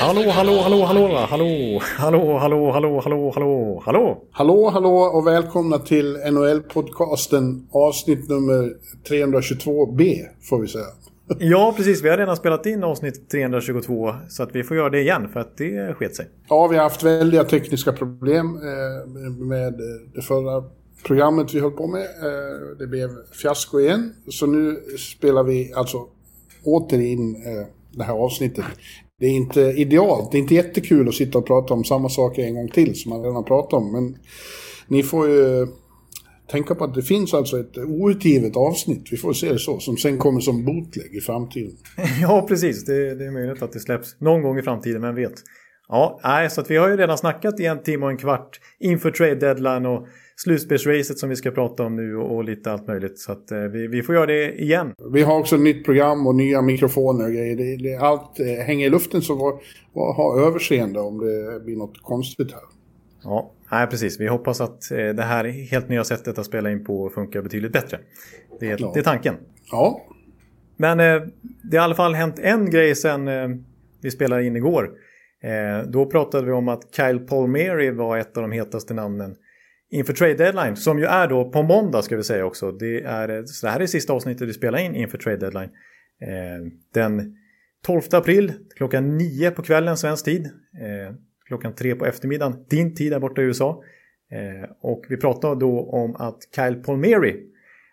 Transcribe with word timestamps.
Hallå, 0.00 0.30
hallå, 0.30 0.60
hallå, 0.62 0.84
hallå, 0.84 1.26
hallå, 1.28 1.80
hallå, 1.98 2.38
hallå, 2.38 2.70
hallå, 2.70 3.00
hallå, 3.00 3.32
hallå, 3.34 3.82
hallå. 3.84 4.24
Hallå, 4.32 4.70
hallå 4.70 4.96
och 4.96 5.26
välkomna 5.26 5.78
till 5.78 6.16
NHL-podcasten 6.16 7.66
avsnitt 7.72 8.28
nummer 8.28 8.74
322B, 9.08 10.18
får 10.42 10.60
vi 10.60 10.68
säga. 10.68 10.84
Ja, 11.38 11.74
precis. 11.76 12.02
Vi 12.02 12.08
har 12.08 12.18
redan 12.18 12.36
spelat 12.36 12.66
in 12.66 12.84
avsnitt 12.84 13.30
322 13.30 14.14
så 14.28 14.42
att 14.42 14.54
vi 14.54 14.64
får 14.64 14.76
göra 14.76 14.90
det 14.90 15.00
igen 15.00 15.28
för 15.32 15.40
att 15.40 15.56
det 15.56 15.94
sket 15.94 16.16
sig. 16.16 16.28
Ja, 16.48 16.66
vi 16.66 16.76
har 16.76 16.82
haft 16.82 17.02
väldiga 17.02 17.44
tekniska 17.44 17.92
problem 17.92 18.46
eh, 18.46 19.30
med 19.30 19.74
det 20.14 20.22
förra 20.22 20.64
programmet 21.06 21.54
vi 21.54 21.60
höll 21.60 21.70
på 21.70 21.86
med. 21.86 22.02
Eh, 22.02 22.76
det 22.78 22.86
blev 22.86 23.08
fiasko 23.32 23.80
igen. 23.80 24.14
Så 24.28 24.46
nu 24.46 24.76
spelar 24.98 25.42
vi 25.42 25.72
alltså 25.74 26.06
åter 26.64 27.00
in 27.00 27.34
eh, 27.34 27.66
det 27.90 28.04
här 28.04 28.14
avsnittet. 28.14 28.64
Det 29.18 29.26
är 29.26 29.30
inte 29.30 29.60
idealt, 29.60 30.32
det 30.32 30.38
är 30.38 30.40
inte 30.40 30.54
jättekul 30.54 31.08
att 31.08 31.14
sitta 31.14 31.38
och 31.38 31.46
prata 31.46 31.74
om 31.74 31.84
samma 31.84 32.08
saker 32.08 32.42
en 32.42 32.54
gång 32.54 32.68
till 32.68 32.94
som 32.94 33.10
man 33.10 33.22
redan 33.22 33.44
pratat 33.44 33.72
om. 33.72 33.92
Men 33.92 34.16
ni 34.88 35.02
får 35.02 35.28
ju 35.28 35.66
tänka 36.50 36.74
på 36.74 36.84
att 36.84 36.94
det 36.94 37.02
finns 37.02 37.34
alltså 37.34 37.60
ett 37.60 37.78
outgivet 37.78 38.56
avsnitt, 38.56 39.08
vi 39.10 39.16
får 39.16 39.32
se 39.32 39.52
det 39.52 39.58
så, 39.58 39.78
som 39.78 39.96
sen 39.96 40.18
kommer 40.18 40.40
som 40.40 40.64
bootleg 40.64 41.14
i 41.14 41.20
framtiden. 41.20 41.76
Ja, 42.20 42.46
precis. 42.48 42.84
Det, 42.84 43.14
det 43.14 43.26
är 43.26 43.30
möjligt 43.30 43.62
att 43.62 43.72
det 43.72 43.80
släpps 43.80 44.20
någon 44.20 44.42
gång 44.42 44.58
i 44.58 44.62
framtiden, 44.62 45.02
vem 45.02 45.14
vet. 45.14 45.34
Ja, 45.88 46.20
nej, 46.24 46.50
så 46.50 46.60
att 46.60 46.70
vi 46.70 46.76
har 46.76 46.88
ju 46.88 46.96
redan 46.96 47.18
snackat 47.18 47.60
i 47.60 47.66
en 47.66 47.82
timme 47.82 48.04
och 48.04 48.10
en 48.10 48.18
kvart 48.18 48.60
inför 48.80 49.10
trade 49.10 49.34
deadline 49.34 49.86
och 49.86 50.06
slutspelsracet 50.44 51.18
som 51.18 51.28
vi 51.28 51.36
ska 51.36 51.50
prata 51.50 51.82
om 51.82 51.96
nu 51.96 52.16
och, 52.16 52.36
och 52.36 52.44
lite 52.44 52.72
allt 52.72 52.86
möjligt. 52.86 53.18
Så 53.18 53.32
att 53.32 53.50
eh, 53.50 53.58
vi, 53.58 53.86
vi 53.86 54.02
får 54.02 54.14
göra 54.14 54.26
det 54.26 54.62
igen. 54.62 54.92
Vi 55.12 55.22
har 55.22 55.38
också 55.38 55.56
ett 55.56 55.62
nytt 55.62 55.84
program 55.84 56.26
och 56.26 56.34
nya 56.34 56.62
mikrofoner 56.62 57.24
och 57.24 57.32
grejer. 57.32 57.56
Det, 57.56 57.76
det, 57.76 57.96
allt 57.96 58.40
eh, 58.40 58.46
hänger 58.64 58.86
i 58.86 58.90
luften 58.90 59.22
så 59.22 59.34
var, 59.34 59.54
var, 59.92 60.14
ha 60.14 60.46
överseende 60.46 61.00
om 61.00 61.18
det 61.18 61.60
blir 61.64 61.76
något 61.76 62.02
konstigt 62.02 62.52
här. 62.52 62.60
Ja, 63.24 63.52
nej, 63.70 63.86
precis. 63.86 64.20
Vi 64.20 64.26
hoppas 64.28 64.60
att 64.60 64.90
eh, 64.90 64.96
det 65.08 65.22
här 65.22 65.44
helt 65.44 65.88
nya 65.88 66.04
sättet 66.04 66.38
att 66.38 66.46
spela 66.46 66.70
in 66.70 66.84
på 66.84 67.10
funkar 67.10 67.42
betydligt 67.42 67.72
bättre. 67.72 67.98
Det, 68.60 68.70
är- 68.70 68.76
Ja. 68.80 68.90
det 68.94 69.00
är 69.00 69.04
tanken. 69.04 69.34
Ja, 69.70 70.00
Men 70.76 71.00
eh, 71.00 71.22
det 71.62 71.76
har 71.76 71.82
i 71.82 71.84
alla 71.84 71.94
fall 71.94 72.14
hänt 72.14 72.38
en 72.38 72.70
grej 72.70 72.94
sen 72.94 73.28
eh, 73.28 73.48
vi 74.02 74.10
spelade 74.10 74.44
in 74.44 74.56
igår. 74.56 74.90
Eh, 75.42 75.88
då 75.90 76.06
pratade 76.06 76.46
vi 76.46 76.52
om 76.52 76.68
att 76.68 76.94
Kyle 76.96 77.18
Palmieri 77.18 77.90
var 77.90 78.18
ett 78.18 78.36
av 78.36 78.42
de 78.42 78.52
hetaste 78.52 78.94
namnen 78.94 79.34
inför 79.92 80.12
trade 80.12 80.34
deadline. 80.34 80.76
Som 80.76 80.98
ju 80.98 81.04
är 81.04 81.28
då 81.28 81.50
på 81.50 81.62
måndag 81.62 82.02
ska 82.02 82.16
vi 82.16 82.22
säga 82.22 82.44
också. 82.44 82.72
Det, 82.72 83.02
är, 83.02 83.44
så 83.44 83.66
det 83.66 83.72
här 83.72 83.80
är 83.80 83.86
sista 83.86 84.12
avsnittet 84.12 84.48
vi 84.48 84.52
spelar 84.52 84.78
in 84.78 84.94
inför 84.94 85.18
trade 85.18 85.36
deadline. 85.36 85.70
Eh, 86.20 86.72
den 86.94 87.36
12 87.86 88.02
april 88.12 88.52
klockan 88.76 89.18
9 89.18 89.50
på 89.50 89.62
kvällen 89.62 89.96
svensk 89.96 90.24
tid. 90.24 90.46
Eh, 90.46 91.14
klockan 91.46 91.74
3 91.74 91.94
på 91.94 92.06
eftermiddagen 92.06 92.64
din 92.68 92.94
tid 92.94 93.12
där 93.12 93.20
borta 93.20 93.42
i 93.42 93.44
USA. 93.44 93.82
Eh, 94.30 94.70
och 94.80 95.04
vi 95.08 95.16
pratar 95.16 95.54
då 95.54 95.80
om 95.80 96.16
att 96.16 96.38
Kyle 96.56 96.82
Palmieri 96.82 97.40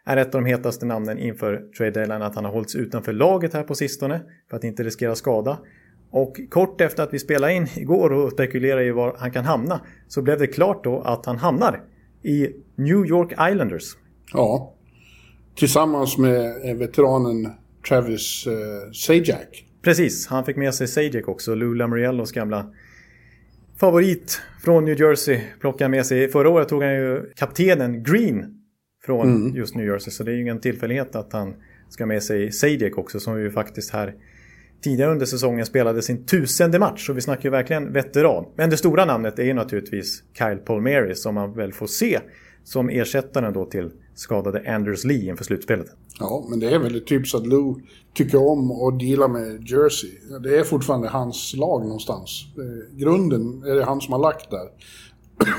är 0.05 0.17
ett 0.17 0.35
av 0.35 0.41
de 0.41 0.47
hetaste 0.47 0.85
namnen 0.85 1.17
inför 1.17 1.71
trade 1.77 1.91
deadline 1.91 2.21
att 2.21 2.35
han 2.35 2.45
har 2.45 2.51
hållits 2.51 2.75
utanför 2.75 3.13
laget 3.13 3.53
här 3.53 3.63
på 3.63 3.75
sistone 3.75 4.21
för 4.49 4.57
att 4.57 4.63
inte 4.63 4.83
riskera 4.83 5.15
skada. 5.15 5.59
Och 6.11 6.39
kort 6.49 6.81
efter 6.81 7.03
att 7.03 7.13
vi 7.13 7.19
spelade 7.19 7.53
in 7.53 7.67
igår 7.75 8.11
och 8.11 8.31
spekulerade 8.31 8.85
i 8.85 8.91
var 8.91 9.15
han 9.17 9.31
kan 9.31 9.45
hamna 9.45 9.81
så 10.07 10.21
blev 10.21 10.39
det 10.39 10.47
klart 10.47 10.83
då 10.83 11.01
att 11.01 11.25
han 11.25 11.37
hamnar 11.37 11.81
i 12.23 12.49
New 12.75 13.05
York 13.05 13.31
Islanders. 13.31 13.97
ja. 14.33 14.75
Tillsammans 15.55 16.17
med 16.17 16.69
eh, 16.69 16.77
veteranen 16.77 17.51
Travis 17.89 18.47
eh, 18.47 18.91
Sajak. 18.91 19.65
Precis, 19.81 20.27
han 20.27 20.45
fick 20.45 20.57
med 20.57 20.75
sig 20.75 20.87
Sajek 20.87 21.27
också, 21.27 21.55
Lou 21.55 21.73
Lamoriellos 21.73 22.31
gamla 22.31 22.73
favorit 23.79 24.41
från 24.63 24.85
New 24.85 25.01
Jersey. 25.01 25.39
Plockade 25.59 25.89
med 25.89 26.05
sig, 26.05 26.27
förra 26.27 26.49
året 26.49 26.69
tog 26.69 26.83
han 26.83 26.93
ju 26.93 27.31
kaptenen 27.35 28.03
Green 28.03 28.59
från 29.05 29.53
just 29.55 29.75
New 29.75 29.85
Jersey. 29.85 30.11
Så 30.11 30.23
det 30.23 30.31
är 30.31 30.35
ju 30.35 30.41
ingen 30.41 30.59
tillfällighet 30.59 31.15
att 31.15 31.33
han 31.33 31.55
ska 31.89 32.05
med 32.05 32.23
sig 32.23 32.51
Sajek 32.51 32.97
också 32.97 33.19
som 33.19 33.39
ju 33.39 33.51
faktiskt 33.51 33.93
här 33.93 34.15
tidigare 34.81 35.11
under 35.11 35.25
säsongen 35.25 35.65
spelade 35.65 36.01
sin 36.01 36.25
tusende 36.25 36.79
match. 36.79 37.05
Så 37.05 37.13
vi 37.13 37.21
snackar 37.21 37.43
ju 37.43 37.49
verkligen 37.49 37.93
veteran. 37.93 38.45
Men 38.55 38.69
det 38.69 38.77
stora 38.77 39.05
namnet 39.05 39.39
är 39.39 39.43
ju 39.43 39.53
naturligtvis 39.53 40.23
Kyle 40.37 40.57
Palmieri 40.57 41.15
som 41.15 41.35
man 41.35 41.53
väl 41.53 41.73
får 41.73 41.87
se 41.87 42.19
som 42.63 42.89
ersättaren 42.89 43.53
då 43.53 43.65
till 43.65 43.91
skadade 44.15 44.75
Anders 44.75 45.03
Lee 45.03 45.29
inför 45.29 45.43
slutspelet. 45.43 45.87
Ja, 46.19 46.47
men 46.49 46.59
det 46.59 46.69
är 46.69 46.79
väl 46.79 47.01
typ 47.05 47.27
så 47.27 47.37
att 47.37 47.47
Lou 47.47 47.75
tycker 48.13 48.47
om 48.47 48.71
att 48.71 48.99
deala 48.99 49.27
med 49.27 49.69
Jersey. 49.69 50.09
Det 50.43 50.57
är 50.57 50.63
fortfarande 50.63 51.07
hans 51.07 51.53
lag 51.57 51.81
någonstans. 51.83 52.45
Eh, 52.57 52.97
Grunden 52.97 53.63
är 53.63 53.75
det 53.75 53.85
han 53.85 54.01
som 54.01 54.13
har 54.13 54.19
lagt 54.19 54.51
där. 54.51 54.69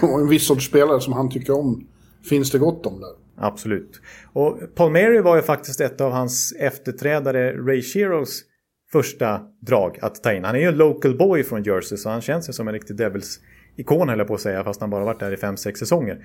Och 0.12 0.20
en 0.20 0.28
viss 0.28 0.46
sorts 0.46 0.66
spelare 0.66 1.00
som 1.00 1.12
han 1.12 1.30
tycker 1.30 1.58
om 1.58 1.86
finns 2.28 2.50
det 2.50 2.58
gott 2.58 2.86
om 2.86 3.00
där. 3.00 3.10
Absolut. 3.36 4.00
Och 4.32 4.58
Palmieri 4.74 5.20
var 5.20 5.36
ju 5.36 5.42
faktiskt 5.42 5.80
ett 5.80 6.00
av 6.00 6.12
hans 6.12 6.52
efterträdare 6.58 7.52
Ray 7.52 7.82
Sheros 7.82 8.42
första 8.92 9.40
drag 9.60 9.98
att 10.02 10.22
ta 10.22 10.32
in. 10.32 10.44
Han 10.44 10.54
är 10.54 10.58
ju 10.58 10.66
en 10.66 10.76
local 10.76 11.16
boy 11.16 11.44
från 11.44 11.62
Jersey 11.62 11.98
så 11.98 12.10
han 12.10 12.20
känns 12.20 12.48
ju 12.48 12.52
som 12.52 12.68
en 12.68 12.74
riktig 12.74 12.96
Devils-ikon 12.96 14.08
höll 14.08 14.18
jag 14.18 14.28
på 14.28 14.34
att 14.34 14.40
säga 14.40 14.64
fast 14.64 14.80
han 14.80 14.90
bara 14.90 15.04
varit 15.04 15.20
där 15.20 15.32
i 15.32 15.36
5-6 15.36 15.74
säsonger. 15.74 16.24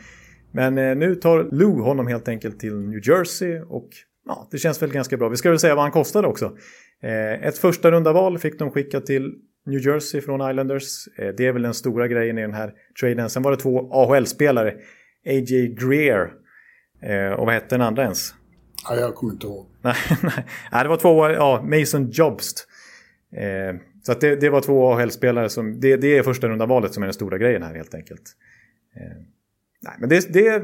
Men 0.51 0.77
eh, 0.77 0.95
nu 0.95 1.15
tar 1.15 1.43
Lou 1.51 1.81
honom 1.81 2.07
helt 2.07 2.27
enkelt 2.27 2.59
till 2.59 2.75
New 2.75 3.07
Jersey 3.07 3.59
och 3.59 3.89
ja, 4.25 4.47
det 4.51 4.57
känns 4.57 4.81
väl 4.81 4.91
ganska 4.91 5.17
bra. 5.17 5.29
Vi 5.29 5.37
ska 5.37 5.49
väl 5.49 5.59
säga 5.59 5.75
vad 5.75 5.83
han 5.83 5.91
kostade 5.91 6.27
också. 6.27 6.57
Eh, 7.03 7.47
ett 7.47 7.57
första 7.57 7.91
runda 7.91 8.13
val 8.13 8.37
fick 8.37 8.59
de 8.59 8.71
skicka 8.71 9.01
till 9.01 9.33
New 9.65 9.79
Jersey 9.87 10.21
från 10.21 10.51
Islanders. 10.51 11.07
Eh, 11.17 11.27
det 11.37 11.47
är 11.47 11.51
väl 11.51 11.61
den 11.61 11.73
stora 11.73 12.07
grejen 12.07 12.37
i 12.37 12.41
den 12.41 12.53
här 12.53 12.73
traden. 13.01 13.29
Sen 13.29 13.43
var 13.43 13.51
det 13.51 13.57
två 13.57 13.89
AHL-spelare. 13.91 14.73
A.J. 15.25 15.67
Greer 15.67 16.31
Eh, 17.01 17.31
och 17.31 17.45
vad 17.45 17.53
hette 17.53 17.75
den 17.75 17.81
andra 17.81 18.03
ens? 18.03 18.33
Ja, 18.89 18.95
jag 18.95 19.15
kommer 19.15 19.33
inte 19.33 19.47
ihåg. 19.47 19.65
Nej, 19.81 19.95
nej. 20.71 20.83
det 20.83 20.89
var 20.89 20.97
två, 20.97 21.29
ja, 21.29 21.61
Mason 21.63 22.09
Jobst. 22.09 22.67
Eh, 23.31 23.79
så 24.05 24.11
att 24.11 24.21
det, 24.21 24.35
det 24.35 24.49
var 24.49 24.61
två 24.61 24.91
AHL-spelare 24.91 25.49
som, 25.49 25.79
det, 25.79 25.97
det 25.97 26.17
är 26.17 26.23
första 26.23 26.47
runda 26.47 26.65
valet 26.65 26.93
som 26.93 27.03
är 27.03 27.07
den 27.07 27.13
stora 27.13 27.37
grejen 27.37 27.63
här 27.63 27.75
helt 27.75 27.95
enkelt. 27.95 28.21
Eh, 28.95 29.17
nej, 29.81 29.93
men 29.99 30.09
det, 30.09 30.33
det, 30.33 30.63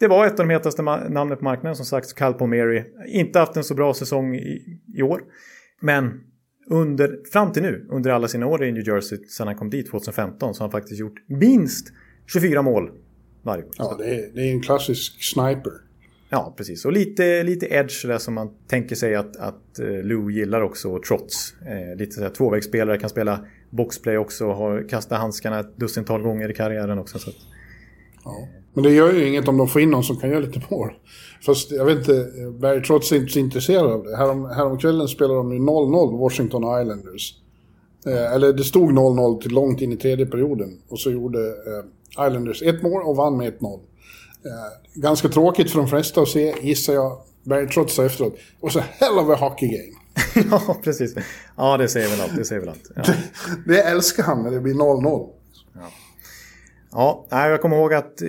det 0.00 0.08
var 0.08 0.26
ett 0.26 0.40
av 0.40 0.46
de 0.46 0.52
hetaste 0.52 0.82
namnen 0.82 1.38
på 1.38 1.44
marknaden 1.44 1.76
som 1.76 1.86
sagt, 1.86 2.14
Cal 2.14 2.34
Palmieri. 2.34 2.84
Inte 3.06 3.38
haft 3.38 3.56
en 3.56 3.64
så 3.64 3.74
bra 3.74 3.94
säsong 3.94 4.36
i, 4.36 4.80
i 4.94 5.02
år. 5.02 5.22
Men 5.80 6.20
under, 6.70 7.20
fram 7.32 7.52
till 7.52 7.62
nu, 7.62 7.86
under 7.90 8.10
alla 8.10 8.28
sina 8.28 8.46
år 8.46 8.64
i 8.64 8.72
New 8.72 8.88
Jersey, 8.88 9.18
sedan 9.26 9.46
han 9.46 9.56
kom 9.56 9.70
dit 9.70 9.90
2015, 9.90 10.54
så 10.54 10.60
har 10.60 10.68
han 10.68 10.80
faktiskt 10.80 11.00
gjort 11.00 11.24
minst 11.26 11.92
24 12.26 12.62
mål 12.62 12.90
varje 13.42 13.64
år. 13.64 13.70
Ja, 13.78 13.96
det 13.98 14.04
är, 14.04 14.30
det 14.34 14.40
är 14.40 14.52
en 14.52 14.60
klassisk 14.60 15.22
sniper. 15.22 15.72
Ja, 16.30 16.54
precis. 16.56 16.84
Och 16.84 16.92
lite, 16.92 17.42
lite 17.42 17.66
edge 17.66 18.06
där 18.06 18.18
som 18.18 18.34
man 18.34 18.50
tänker 18.66 18.96
sig 18.96 19.14
att, 19.14 19.36
att 19.36 19.78
eh, 19.78 20.02
Lou 20.02 20.30
gillar 20.30 20.60
också. 20.60 20.88
Och 20.88 21.02
trots. 21.02 21.54
Eh, 21.66 21.96
lite 21.96 22.12
så 22.12 22.22
här 22.22 22.30
tvåvägsspelare, 22.30 22.98
kan 22.98 23.10
spela 23.10 23.40
boxplay 23.70 24.18
också. 24.18 24.46
Har 24.52 24.88
kastat 24.88 25.18
handskarna 25.18 25.60
ett 25.60 25.76
dussintal 25.76 26.22
gånger 26.22 26.50
i 26.50 26.54
karriären 26.54 26.98
också. 26.98 27.18
Så 27.18 27.30
att, 27.30 27.36
Ja. 28.24 28.48
Men 28.74 28.84
det 28.84 28.90
gör 28.90 29.12
ju 29.12 29.28
inget 29.28 29.48
om 29.48 29.56
de 29.56 29.68
får 29.68 29.82
in 29.82 29.90
någon 29.90 30.04
som 30.04 30.16
kan 30.16 30.30
göra 30.30 30.40
lite 30.40 30.62
mål. 30.70 30.92
Fast 31.46 31.70
jag 31.70 31.84
vet 31.84 31.98
inte, 31.98 32.30
Barry 32.60 32.82
Trotz 32.82 33.12
är 33.12 33.16
inte 33.16 33.32
så 33.32 33.38
intresserad 33.38 33.86
av 33.86 34.04
det. 34.04 34.16
Härom, 34.16 34.44
häromkvällen 34.44 35.08
spelade 35.08 35.34
de 35.34 35.52
ju 35.52 35.58
0-0 35.58 36.18
Washington 36.18 36.80
Islanders. 36.82 37.34
Eh, 38.06 38.34
eller 38.34 38.52
det 38.52 38.64
stod 38.64 38.90
0-0 38.90 39.40
till 39.40 39.52
långt 39.52 39.80
in 39.80 39.92
i 39.92 39.96
tredje 39.96 40.26
perioden. 40.26 40.78
Och 40.88 40.98
så 40.98 41.10
gjorde 41.10 41.38
eh, 41.38 42.26
Islanders 42.26 42.62
ett 42.62 42.82
mål 42.82 43.02
och 43.02 43.16
vann 43.16 43.36
med 43.36 43.52
1-0. 43.52 43.80
Eh, 44.44 45.00
ganska 45.00 45.28
tråkigt 45.28 45.70
för 45.70 45.78
de 45.78 45.88
flesta 45.88 46.20
att 46.20 46.28
se, 46.28 46.54
gissar 46.60 46.94
jag. 46.94 47.20
Trotz 47.74 47.94
sa 47.94 48.04
efteråt. 48.04 48.38
Och 48.60 48.72
så 48.72 48.80
hell 48.80 49.18
of 49.18 49.28
a 49.28 49.36
hockey 49.40 49.66
game. 49.66 50.48
ja, 50.50 50.76
precis. 50.84 51.14
Ja, 51.56 51.76
det 51.76 51.88
säger 51.88 52.08
väl 52.08 52.20
allt. 52.20 52.36
Det 52.36 52.44
säger 52.44 52.60
väl 52.60 52.68
allt. 52.68 52.90
Ja. 52.94 53.02
Det 53.66 53.82
älskar 53.82 54.22
han 54.22 54.42
när 54.42 54.50
det 54.50 54.60
blir 54.60 54.74
0-0. 54.74 55.28
Ja, 56.90 57.26
nej, 57.30 57.50
jag 57.50 57.62
kommer 57.62 57.76
ihåg 57.76 57.94
att 57.94 58.22
eh, 58.22 58.28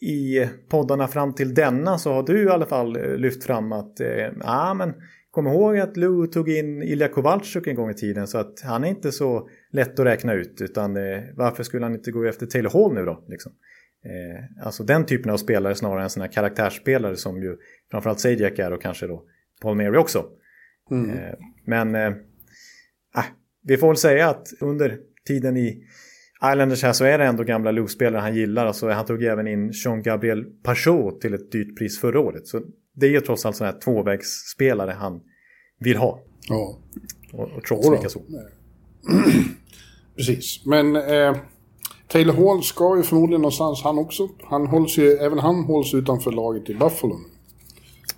i 0.00 0.48
poddarna 0.68 1.08
fram 1.08 1.34
till 1.34 1.54
denna 1.54 1.98
så 1.98 2.12
har 2.12 2.22
du 2.22 2.44
i 2.44 2.48
alla 2.48 2.66
fall 2.66 2.96
eh, 2.96 3.16
lyft 3.16 3.44
fram 3.44 3.72
att 3.72 4.00
eh, 4.00 4.08
ja, 4.40 4.74
men 4.74 4.94
kom 5.30 5.46
ihåg 5.46 5.78
att 5.78 5.96
Lou 5.96 6.26
tog 6.26 6.50
in 6.50 6.82
Ilja 6.82 7.08
Kowalczyk 7.08 7.66
en 7.66 7.74
gång 7.74 7.90
i 7.90 7.94
tiden 7.94 8.26
så 8.26 8.38
att 8.38 8.60
han 8.60 8.84
är 8.84 8.88
inte 8.88 9.12
så 9.12 9.48
lätt 9.72 10.00
att 10.00 10.06
räkna 10.06 10.32
ut 10.32 10.60
utan 10.60 10.96
eh, 10.96 11.22
varför 11.36 11.62
skulle 11.62 11.84
han 11.84 11.94
inte 11.94 12.10
gå 12.10 12.24
efter 12.24 12.46
Taylor 12.46 12.70
Hall 12.70 12.94
nu 12.94 13.04
då? 13.04 13.24
Liksom? 13.28 13.52
Eh, 14.04 14.66
alltså 14.66 14.84
den 14.84 15.06
typen 15.06 15.32
av 15.32 15.36
spelare 15.36 15.74
snarare 15.74 16.02
än 16.02 16.10
sådana 16.10 16.32
karaktärsspelare 16.32 17.16
som 17.16 17.42
ju 17.42 17.56
framförallt 17.90 18.20
Sajak 18.20 18.58
är 18.58 18.72
och 18.72 18.82
kanske 18.82 19.06
då 19.06 19.24
Paul 19.62 19.76
Mary 19.76 19.96
också. 19.96 20.26
Mm. 20.90 21.10
Eh, 21.10 21.34
men 21.66 21.94
eh, 21.94 22.12
ah, 23.14 23.24
vi 23.62 23.76
får 23.76 23.86
väl 23.86 23.96
säga 23.96 24.28
att 24.28 24.48
under 24.60 24.98
tiden 25.26 25.56
i 25.56 25.82
Islanders 26.52 26.82
här 26.82 26.92
så 26.92 27.04
är 27.04 27.18
det 27.18 27.24
ändå 27.24 27.44
gamla 27.44 27.70
Lou-spelare 27.70 28.20
han 28.20 28.34
gillar. 28.34 28.66
Alltså, 28.66 28.88
han 28.88 29.06
tog 29.06 29.22
även 29.22 29.46
in 29.46 29.70
Jean-Gabriel 29.72 30.44
Pachot 30.62 31.20
till 31.20 31.34
ett 31.34 31.52
dyrt 31.52 31.78
pris 31.78 32.00
förra 32.00 32.20
året. 32.20 32.46
Så 32.46 32.62
det 32.94 33.06
är 33.06 33.10
ju 33.10 33.20
trots 33.20 33.46
allt 33.46 33.56
sådana 33.56 33.72
här 33.72 33.80
tvåvägsspelare 33.80 34.90
han 34.90 35.20
vill 35.78 35.96
ha. 35.96 36.24
Ja. 36.48 36.78
Och, 37.32 37.50
och 37.50 37.64
trots 37.64 37.90
likaså. 37.90 38.20
Precis, 40.16 40.66
men 40.66 40.96
eh, 40.96 41.36
Taylor 42.12 42.34
Hall 42.34 42.62
ska 42.62 42.96
ju 42.96 43.02
förmodligen 43.02 43.40
någonstans 43.40 43.82
han 43.82 43.98
också. 43.98 44.28
Han 44.42 44.66
hålls 44.66 44.98
ju, 44.98 45.12
även 45.12 45.38
han 45.38 45.64
hålls 45.64 45.94
utanför 45.94 46.32
laget 46.32 46.70
i 46.70 46.74
Buffalo. 46.74 47.16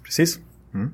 Precis. 0.04 0.38
Mm. 0.74 0.90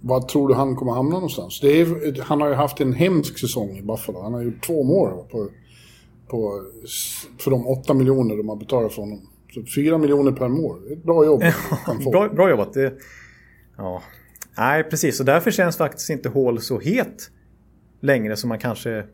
Vad 0.00 0.28
tror 0.28 0.48
du 0.48 0.54
han 0.54 0.76
kommer 0.76 0.92
hamna 0.92 1.14
någonstans? 1.14 1.62
Är, 1.62 2.22
han 2.22 2.40
har 2.40 2.48
ju 2.48 2.54
haft 2.54 2.80
en 2.80 2.92
hemsk 2.92 3.38
säsong 3.38 3.78
i 3.78 3.82
Buffalo. 3.82 4.22
Han 4.22 4.34
har 4.34 4.42
gjort 4.42 4.66
två 4.66 4.82
mål 4.82 5.24
på, 5.30 5.48
på, 6.28 6.62
för 7.38 7.50
de 7.50 7.66
åtta 7.66 7.94
miljoner 7.94 8.36
de 8.36 8.48
har 8.48 8.56
betalat 8.56 8.92
för 8.92 9.02
honom. 9.02 9.20
Så 9.54 9.62
fyra 9.74 9.98
miljoner 9.98 10.32
per 10.32 10.48
mål. 10.48 10.92
Ett 10.92 11.02
bra 11.02 11.24
jobb. 11.24 11.42
bra, 12.12 12.28
bra 12.28 12.50
jobbat. 12.50 12.72
Det, 12.72 12.94
ja. 13.76 14.02
Nej, 14.58 14.84
precis. 14.84 15.20
Och 15.20 15.26
därför 15.26 15.50
känns 15.50 15.76
faktiskt 15.76 16.10
inte 16.10 16.28
Hall 16.28 16.60
så 16.60 16.78
het 16.78 17.30
längre 18.00 18.36
som 18.36 18.48
man 18.48 18.58
kanske 18.58 19.04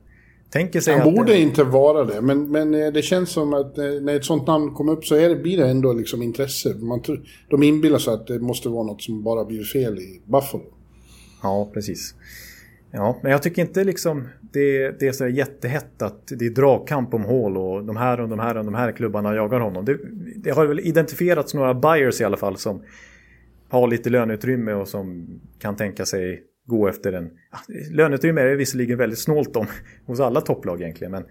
tänker 0.50 0.80
sig. 0.80 0.98
Han 0.98 1.14
borde 1.14 1.32
det... 1.32 1.40
inte 1.40 1.64
vara 1.64 2.04
det, 2.04 2.20
men, 2.20 2.50
men 2.50 2.74
eh, 2.74 2.92
det 2.92 3.02
känns 3.02 3.30
som 3.30 3.54
att 3.54 3.78
eh, 3.78 3.84
när 3.84 4.16
ett 4.16 4.24
sånt 4.24 4.46
namn 4.46 4.74
kommer 4.74 4.92
upp 4.92 5.04
så 5.04 5.14
är 5.14 5.28
det, 5.28 5.36
blir 5.36 5.56
det 5.56 5.68
ändå 5.68 5.92
liksom 5.92 6.22
intresse. 6.22 6.74
Man, 6.74 7.02
de 7.50 7.62
inbillar 7.62 7.98
sig 7.98 8.14
att 8.14 8.26
det 8.26 8.38
måste 8.38 8.68
vara 8.68 8.84
något 8.84 9.02
som 9.02 9.22
bara 9.22 9.44
blir 9.44 9.64
fel 9.64 9.98
i 9.98 10.20
Buffalo. 10.24 10.64
Ja, 11.42 11.70
precis. 11.74 12.14
Ja, 12.90 13.18
men 13.22 13.32
jag 13.32 13.42
tycker 13.42 13.62
inte 13.62 13.84
liksom 13.84 14.28
det, 14.40 15.00
det 15.00 15.08
är 15.08 15.12
så 15.12 15.28
jättehett 15.28 16.02
att 16.02 16.26
det 16.26 16.46
är 16.46 16.50
dragkamp 16.50 17.14
om 17.14 17.24
hål 17.24 17.56
och 17.56 17.84
de 17.84 17.96
här 17.96 18.20
och 18.20 18.28
de 18.28 18.38
här 18.38 18.56
och 18.56 18.64
de 18.64 18.74
här 18.74 18.92
klubbarna 18.92 19.34
jagar 19.34 19.60
honom. 19.60 19.84
Det, 19.84 19.98
det 20.36 20.50
har 20.50 20.66
väl 20.66 20.80
identifierats 20.80 21.54
några 21.54 21.74
buyers 21.74 22.20
i 22.20 22.24
alla 22.24 22.36
fall 22.36 22.56
som 22.56 22.82
har 23.68 23.88
lite 23.88 24.10
löneutrymme 24.10 24.72
och 24.72 24.88
som 24.88 25.26
kan 25.58 25.76
tänka 25.76 26.06
sig 26.06 26.42
gå 26.66 26.88
efter 26.88 27.12
en... 27.12 27.30
Löneutrymme 27.90 28.40
är 28.40 28.46
det 28.46 28.56
visserligen 28.56 28.98
väldigt 28.98 29.18
snålt 29.18 29.56
om 29.56 29.66
hos 30.06 30.20
alla 30.20 30.40
topplag 30.40 30.80
egentligen 30.80 31.10
men 31.10 31.24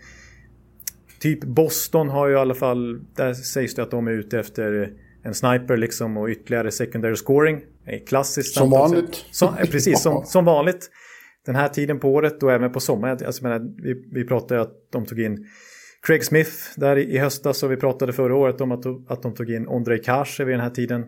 typ 1.19 1.43
Boston 1.43 2.09
har 2.09 2.27
ju 2.27 2.33
i 2.33 2.37
alla 2.37 2.53
fall, 2.53 2.99
där 3.15 3.33
sägs 3.33 3.75
det 3.75 3.83
att 3.83 3.91
de 3.91 4.07
är 4.07 4.11
ute 4.11 4.39
efter 4.39 4.93
en 5.23 5.33
sniper 5.33 5.77
liksom 5.77 6.17
och 6.17 6.27
ytterligare 6.29 6.71
secondary 6.71 7.15
scoring. 7.15 7.61
Klassiskt. 8.07 8.53
Som 8.53 8.69
vanligt. 8.69 9.25
Som, 9.31 9.55
precis, 9.55 10.01
som, 10.01 10.23
som 10.25 10.45
vanligt. 10.45 10.89
Den 11.45 11.55
här 11.55 11.69
tiden 11.69 11.99
på 11.99 12.13
året 12.13 12.43
och 12.43 12.51
även 12.51 12.71
på 12.71 12.79
sommaren. 12.79 13.17
Alltså, 13.25 13.43
menar, 13.43 13.59
vi, 13.83 14.05
vi 14.11 14.23
pratade 14.23 14.61
att 14.61 14.73
de 14.91 15.05
tog 15.05 15.19
in 15.19 15.47
Craig 16.01 16.23
Smith 16.23 16.51
där 16.75 16.97
i, 16.97 17.01
i 17.01 17.17
höstas 17.17 17.63
och 17.63 17.71
vi 17.71 17.77
pratade 17.77 18.13
förra 18.13 18.35
året 18.35 18.61
om 18.61 18.71
att, 18.71 18.85
att 19.07 19.21
de 19.21 19.33
tog 19.33 19.51
in 19.51 19.67
Ondrej 19.67 20.01
Kase 20.01 20.45
vid 20.45 20.53
den 20.53 20.61
här 20.61 20.69
tiden. 20.69 21.01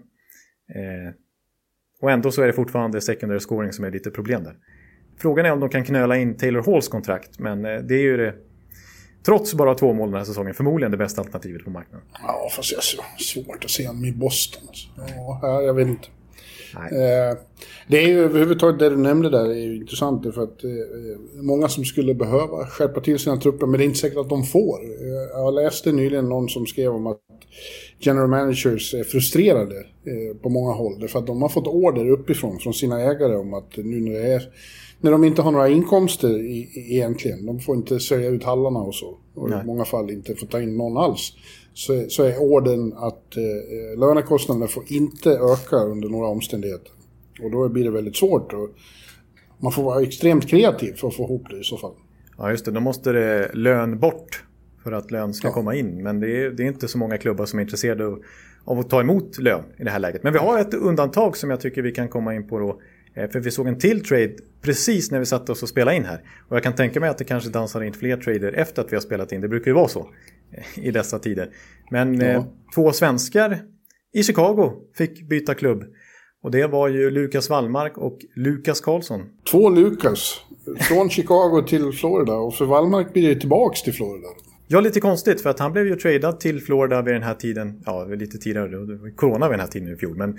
Eh, 0.76 1.14
och 2.02 2.12
ändå 2.12 2.32
så 2.32 2.42
är 2.42 2.48
det 2.48 2.54
fortfarande 2.54 3.02
secondary 3.02 3.40
scoring 3.40 3.74
som 3.74 3.86
är 3.86 3.92
lite 3.92 4.12
problem 4.12 4.44
där. 4.44 4.56
Frågan 5.18 5.46
är 5.46 5.52
om 5.52 5.60
de 5.60 5.70
kan 5.70 5.84
knöla 5.84 6.18
in 6.18 6.38
Taylor 6.38 6.72
Halls 6.72 6.88
kontrakt, 6.88 7.40
men 7.40 7.66
eh, 7.66 7.80
det 7.80 7.96
är 7.96 8.02
ju 8.02 8.18
det 8.18 8.34
trots 9.26 9.54
bara 9.54 9.76
två 9.76 9.94
mål 9.94 10.12
den 10.12 10.18
här 10.18 10.26
säsongen, 10.26 10.54
förmodligen 10.54 10.92
det 10.92 10.98
bästa 10.98 11.22
alternativet 11.22 11.64
på 11.64 11.70
marknaden. 11.70 12.08
Ja, 12.22 12.50
fast 12.56 12.72
jag 12.72 12.78
har 12.78 13.18
svårt 13.20 13.64
att 13.64 13.70
se 13.70 13.88
honom 13.88 14.06
i 14.06 14.12
Boston. 14.12 14.64
Alltså. 14.68 14.88
Ja, 15.42 15.62
jag 15.62 15.74
vet 15.74 15.88
inte. 15.88 16.08
Eh, 16.76 17.38
det 17.88 17.98
är 17.98 18.08
ju 18.08 18.20
överhuvudtaget 18.20 18.80
det 18.80 18.90
du 18.90 18.98
nämnde 18.98 19.30
där 19.30 19.46
är 19.46 19.56
ju 19.56 19.76
intressant 19.76 20.34
för 20.34 20.44
att 20.44 20.64
eh, 20.64 20.70
många 21.42 21.68
som 21.68 21.86
skulle 21.86 22.14
behöva 22.14 22.66
skärpa 22.66 23.02
till 23.02 23.20
sina 23.20 23.38
trupper 23.38 23.68
men 23.68 23.78
det 23.78 23.84
är 23.84 23.86
inte 23.86 24.00
säkert 24.00 24.18
att 24.18 24.30
de 24.30 24.44
får. 24.44 24.80
Eh, 24.84 25.30
jag 25.34 25.54
läste 25.54 25.92
nyligen 25.92 26.30
någon 26.30 26.50
som 26.50 26.66
skrev 26.66 26.92
om 26.92 27.08
att 27.08 27.20
general 28.00 28.28
managers 28.28 28.94
är 28.94 29.04
frustrerade 29.04 29.78
eh, 29.78 30.38
på 30.42 30.50
många 30.50 30.74
håll 30.74 31.00
därför 31.00 31.20
att 31.20 31.28
de 31.28 31.42
har 31.42 31.50
fått 31.50 31.68
order 31.68 32.10
uppifrån 32.10 32.60
från 32.60 32.74
sina 32.74 33.02
ägare 33.02 33.36
om 33.36 33.54
att 33.54 33.78
nu 33.78 34.00
när 34.00 34.12
det 34.12 34.34
är 34.34 34.44
när 35.02 35.12
de 35.12 35.24
inte 35.24 35.42
har 35.42 35.52
några 35.52 35.70
inkomster 35.70 36.40
i, 36.40 36.70
egentligen, 36.76 37.46
de 37.46 37.60
får 37.60 37.76
inte 37.76 38.00
sälja 38.00 38.30
ut 38.30 38.44
hallarna 38.44 38.80
och 38.80 38.96
så, 38.96 39.18
och 39.36 39.50
Nej. 39.50 39.62
i 39.64 39.66
många 39.66 39.86
fall 39.86 40.12
inte 40.12 40.36
få 40.36 40.46
ta 40.46 40.62
in 40.62 40.78
någon 40.78 40.98
alls, 40.98 41.34
så, 41.74 42.06
så 42.10 42.24
är 42.24 42.40
orden 42.40 42.94
att 42.94 43.38
eh, 43.38 44.00
lönekostnaderna 44.00 44.68
får 44.68 44.84
inte 44.88 45.30
öka 45.30 45.76
under 45.76 46.10
några 46.10 46.28
omständigheter. 46.28 46.92
Och 47.44 47.52
då 47.52 47.70
blir 47.70 47.84
det 47.84 47.92
väldigt 47.92 48.16
svårt. 48.16 48.54
Och 48.54 48.70
man 49.58 49.72
får 49.72 49.84
vara 49.84 50.02
extremt 50.02 50.48
kreativ 50.48 50.94
för 50.94 51.08
att 51.08 51.16
få 51.16 51.24
ihop 51.24 51.44
det 51.50 51.60
i 51.60 51.64
så 51.64 51.78
fall. 51.78 51.94
Ja, 52.38 52.52
just 52.52 52.66
det. 52.66 52.72
Då 52.72 52.80
måste 52.80 53.12
det 53.12 53.52
lön 53.54 54.00
bort 54.00 54.44
för 54.88 54.92
att 54.92 55.12
lön 55.12 55.34
ska 55.34 55.48
ja. 55.48 55.54
komma 55.54 55.76
in. 55.76 56.04
Men 56.04 56.20
det 56.20 56.44
är, 56.44 56.50
det 56.50 56.64
är, 56.64 56.68
inte 56.68 56.88
så 56.88 56.98
många 56.98 57.18
klubbar 57.18 57.46
som 57.46 57.60
är 57.60 57.64
intresserade 57.64 58.06
av 58.66 58.80
att 58.80 58.90
ta 58.90 59.02
emot 59.02 59.38
lön 59.38 59.64
i 59.78 59.84
det 59.84 59.90
här 59.90 60.00
läget. 60.00 60.24
Men 60.24 60.34
vi 60.34 60.40
har 60.40 60.60
ett 60.60 60.74
undantag 60.74 61.38
som 61.38 61.50
jag 61.50 61.60
tycker 61.60 61.82
vi 61.82 61.92
kan 61.92 62.10
komma 62.10 62.36
in 62.36 62.48
på 62.48 62.60
då. 62.60 62.82
Eh, 63.16 63.30
för 63.30 63.40
vi 63.40 63.52
såg 63.52 63.68
en 63.68 63.78
till 63.78 64.04
trade 64.04 64.36
precis 64.62 65.12
när 65.12 65.20
vi 65.20 65.26
satte 65.26 65.52
oss 65.52 65.64
och 65.64 65.70
spelade 65.70 65.98
in 65.98 66.06
här. 66.06 66.22
Och 66.48 66.56
jag 66.56 66.64
kan 66.64 66.74
tänka 66.74 67.00
mig 67.00 67.10
att 67.10 67.18
det 67.18 67.24
kanske 67.24 67.50
dansar 67.50 67.84
in 67.84 67.94
fler 67.94 68.18
trader 68.18 68.54
efter 68.54 68.82
att 68.82 68.92
vi 68.92 68.96
har 68.96 69.02
spelat 69.02 69.32
in. 69.32 69.42
Det 69.42 69.48
brukar 69.48 69.72
ju 69.72 69.76
vara 69.76 69.88
så 69.88 70.10
i 70.76 70.92
dessa 70.92 71.20
tider. 71.20 71.50
Men 71.92 72.20
ja. 72.20 72.26
eh, 72.26 72.46
två 72.76 72.92
svenskar 72.92 73.60
i 74.14 74.24
Chicago 74.24 74.74
fick 74.98 75.30
byta 75.30 75.54
klubb. 75.56 75.84
Och 76.44 76.52
det 76.52 76.68
var 76.68 76.88
ju 76.88 77.10
Lukas 77.10 77.50
Wallmark 77.50 77.98
och 77.98 78.20
Lukas 78.36 78.82
Karlsson. 78.82 79.22
Två 79.52 79.70
Lukas. 79.70 80.42
Från 80.80 81.10
Chicago 81.10 81.62
till 81.68 81.92
Florida. 81.92 82.34
Och 82.34 82.56
för 82.56 82.66
Wallmark 82.66 83.14
blir 83.14 83.36
det 83.36 83.40
tillbaks 83.40 83.84
till 83.84 83.94
Florida. 83.94 84.28
Ja, 84.68 84.80
lite 84.80 85.00
konstigt 85.00 85.42
för 85.42 85.50
att 85.50 85.60
han 85.60 85.72
blev 85.72 85.88
ju 85.88 85.96
tradad 85.96 86.40
till 86.40 86.62
Florida 86.62 87.02
vid 87.02 87.14
den 87.14 87.24
här 87.24 87.34
tiden. 87.34 87.82
Ja, 87.86 88.06
lite 88.06 88.38
tidigare. 88.38 88.68
Det 88.68 88.96
var 88.96 89.16
corona 89.16 89.48
vid 89.48 89.54
den 89.54 89.60
här 89.60 89.68
tiden 89.68 89.94
i 89.94 89.96
fjol. 89.96 90.18
Men 90.18 90.38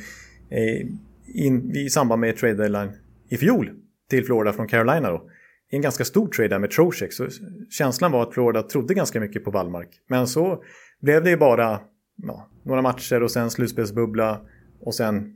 eh, 0.51 0.87
in, 1.35 1.77
i 1.77 1.91
samband 1.91 2.21
med 2.21 2.37
trade 2.37 2.55
deadline 2.55 2.91
i 3.29 3.37
fjol 3.37 3.71
till 4.11 4.25
Florida 4.25 4.53
från 4.53 4.69
Carolina 4.69 5.11
då 5.11 5.31
en 5.71 5.81
ganska 5.81 6.05
stor 6.05 6.29
trade 6.29 6.49
där 6.49 6.59
med 6.59 6.71
Trocheck. 6.71 7.13
Så 7.13 7.29
känslan 7.71 8.13
var 8.13 8.23
att 8.23 8.35
Florida 8.35 8.63
trodde 8.63 8.95
ganska 8.95 9.21
mycket 9.21 9.45
på 9.45 9.51
Wallmark. 9.51 9.89
Men 10.09 10.27
så 10.27 10.63
blev 11.01 11.25
det 11.25 11.31
ju 11.31 11.37
bara 11.37 11.81
ja, 12.17 12.49
några 12.63 12.83
matcher 12.83 13.23
och 13.23 13.31
sen 13.31 13.51
slutspelsbubbla 13.51 14.41
och 14.81 14.95
sen 14.95 15.35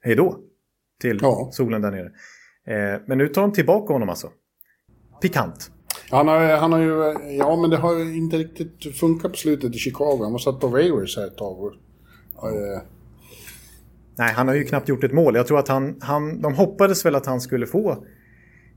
hej 0.00 0.14
då 0.14 0.38
till 1.00 1.18
ja. 1.22 1.48
solen 1.52 1.82
där 1.82 1.90
nere. 1.90 2.12
Eh, 2.66 3.00
men 3.06 3.18
nu 3.18 3.28
tar 3.28 3.42
de 3.42 3.52
tillbaka 3.52 3.92
honom 3.92 4.08
alltså. 4.08 4.30
Pikant. 5.22 5.70
Han 6.12 6.28
har, 6.28 6.56
han 6.56 6.72
har 6.72 6.78
ju, 6.78 7.14
ja 7.38 7.56
men 7.56 7.70
det 7.70 7.76
har 7.76 7.98
ju 7.98 8.16
inte 8.16 8.36
riktigt 8.36 8.96
funkat 8.96 9.30
på 9.32 9.38
slutet 9.38 9.74
i 9.74 9.78
Chicago. 9.78 10.18
Han 10.22 10.32
har 10.32 10.38
satt 10.38 10.60
på 10.60 10.66
waivers 10.66 11.16
här 11.16 11.26
ett 11.26 11.36
tag. 11.36 11.72
Och, 12.34 12.48
eh. 12.48 12.82
Nej, 14.16 14.32
han 14.32 14.48
har 14.48 14.54
ju 14.54 14.64
knappt 14.64 14.88
gjort 14.88 15.04
ett 15.04 15.12
mål. 15.12 15.34
Jag 15.34 15.46
tror 15.46 15.58
att 15.58 15.68
han, 15.68 15.96
han, 16.00 16.42
de 16.42 16.54
hoppades 16.54 17.06
väl 17.06 17.14
att 17.14 17.26
han 17.26 17.40
skulle 17.40 17.66
få 17.66 18.04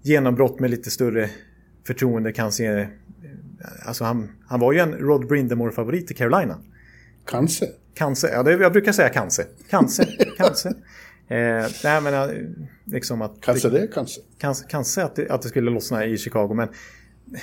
genombrott 0.02 0.60
med 0.60 0.70
lite 0.70 0.92
större 0.92 1.30
förtroende 1.88 2.32
kan 2.32 2.52
se... 2.52 2.88
Alltså 3.86 4.04
han, 4.04 4.30
han 4.48 4.60
var 4.60 4.74
ju 4.74 4.80
en 4.80 4.94
Rod 4.94 5.28
Brindamore-favorit 5.28 6.12
i 6.12 6.14
Carolina. 6.14 6.58
Kanske. 7.26 7.66
Kanske, 7.94 8.28
ja 8.28 8.44
det, 8.44 8.52
jag 8.52 8.72
brukar 8.72 8.92
säga 8.92 9.10
kanske. 9.10 9.44
Kanske, 9.70 10.06
kanske. 10.38 10.70
Eh, 11.28 11.66
nej 11.84 12.02
men 12.02 12.14
eh, 12.14 12.28
liksom 12.86 13.22
att... 13.22 13.42
Kanske 13.42 13.70
det, 13.70 13.88
kanske. 13.94 14.22
Kanske, 14.38 14.66
kanske 14.70 15.04
att, 15.04 15.16
det, 15.16 15.30
att 15.30 15.42
det 15.42 15.50
skulle 15.50 15.72
lossna 15.72 16.06
i 16.06 16.18
Chicago 16.18 16.54
men 16.54 16.68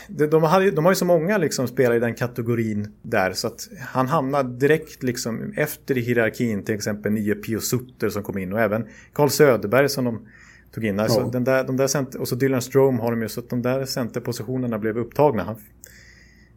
de, 0.09 0.27
de, 0.27 0.43
hade, 0.43 0.71
de 0.71 0.85
har 0.85 0.93
ju 0.93 0.97
så 0.97 1.05
många 1.05 1.39
liksom 1.39 1.69
spelare 1.69 1.97
i 1.97 2.01
den 2.01 2.15
kategorin 2.15 2.93
där 3.03 3.33
så 3.33 3.47
att 3.47 3.69
han 3.81 4.09
hamnar 4.09 4.45
direkt 4.45 5.03
liksom 5.03 5.53
efter 5.57 5.99
i 5.99 6.01
hierarkin 6.01 6.65
till 6.65 6.75
exempel 6.75 7.13
nio 7.13 7.35
Pio 7.35 7.61
Sutter 7.61 8.09
som 8.09 8.23
kom 8.23 8.39
in 8.39 8.53
och 8.53 8.61
även 8.61 8.89
Carl 9.13 9.29
Söderberg 9.29 9.89
som 9.89 10.05
de 10.05 10.29
tog 10.75 10.85
in. 10.85 11.01
Alltså, 11.01 11.21
ja. 11.21 11.29
den 11.33 11.45
där, 11.45 11.65
de 11.65 11.77
där 11.77 11.87
center, 11.87 12.21
och 12.21 12.29
så 12.29 12.35
Dylan 12.35 12.63
Strome 12.63 13.03
har 13.03 13.11
de 13.11 13.23
ju, 13.23 13.29
så 13.29 13.41
att 13.41 13.51
de 13.51 13.63
där 13.63 13.85
centerpositionerna 13.85 14.79
blev 14.79 14.99
upptagna. 14.99 15.43
Han, 15.43 15.57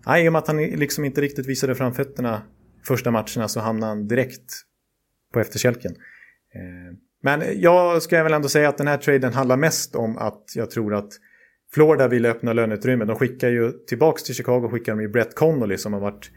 nej, 0.08 0.26
I 0.26 0.30
och 0.30 0.34
med 0.34 0.40
att 0.40 0.48
han 0.48 0.58
liksom 0.58 1.06
inte 1.06 1.22
riktigt 1.22 1.48
visade 1.48 1.76
fram 1.76 1.94
fötterna 1.94 2.42
första 2.88 3.12
matcherna 3.12 3.48
så 3.48 3.60
hamnade 3.60 3.92
han 3.92 4.08
direkt 4.08 4.54
på 5.34 5.40
efterkälken. 5.40 5.92
Eh, 6.56 6.98
men 7.24 7.62
jag 7.62 8.02
ska 8.02 8.24
väl 8.24 8.34
ändå 8.34 8.50
säga 8.50 8.70
att 8.70 8.78
den 8.78 8.88
här 8.88 8.98
traden 8.98 9.34
handlar 9.34 9.58
mest 9.58 9.96
om 9.96 10.18
att 10.18 10.44
jag 10.56 10.72
tror 10.72 10.96
att 10.96 11.10
Florida 11.76 12.08
vill 12.08 12.26
öppna 12.26 12.54
löneutrymme. 12.54 13.06
De 13.06 13.16
skickar 13.16 13.50
ju 13.50 13.72
tillbaks 13.72 14.24
till 14.24 14.36
Chicago 14.36 14.70
skickar 14.72 14.96
de 14.96 15.02
ju 15.02 15.08
Brett 15.08 15.36
Connolly 15.36 15.78
som 15.78 15.94
har 15.94 16.00
varit 16.00 16.32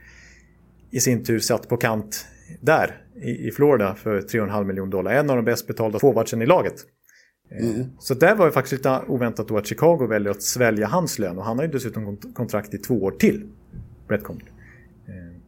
i 0.91 1.01
sin 1.01 1.25
tur 1.25 1.39
satt 1.39 1.69
på 1.69 1.77
kant 1.77 2.27
där 2.61 3.03
i, 3.23 3.49
i 3.49 3.51
Florida 3.51 3.95
för 3.95 4.21
3,5 4.21 4.65
miljoner 4.65 4.93
dollar. 4.93 5.13
En 5.13 5.31
av 5.31 5.37
de 5.37 5.45
bäst 5.45 5.67
betalda 5.67 5.99
forwardsen 5.99 6.43
i 6.43 6.47
laget. 6.47 6.75
Mm. 7.51 7.87
Så 7.99 8.15
där 8.15 8.35
var 8.35 8.47
det 8.47 8.53
faktiskt 8.53 8.73
lite 8.73 9.01
oväntat 9.09 9.49
då 9.49 9.57
att 9.57 9.67
Chicago 9.67 10.07
väljer 10.07 10.31
att 10.31 10.43
svälja 10.43 10.87
hans 10.87 11.19
lön 11.19 11.39
och 11.39 11.45
han 11.45 11.59
har 11.59 11.65
ju 11.65 11.71
dessutom 11.71 12.17
kontrakt 12.17 12.75
i 12.75 12.79
två 12.79 13.03
år 13.03 13.11
till. 13.11 13.47
Brett 14.09 14.23
Conley. 14.23 14.47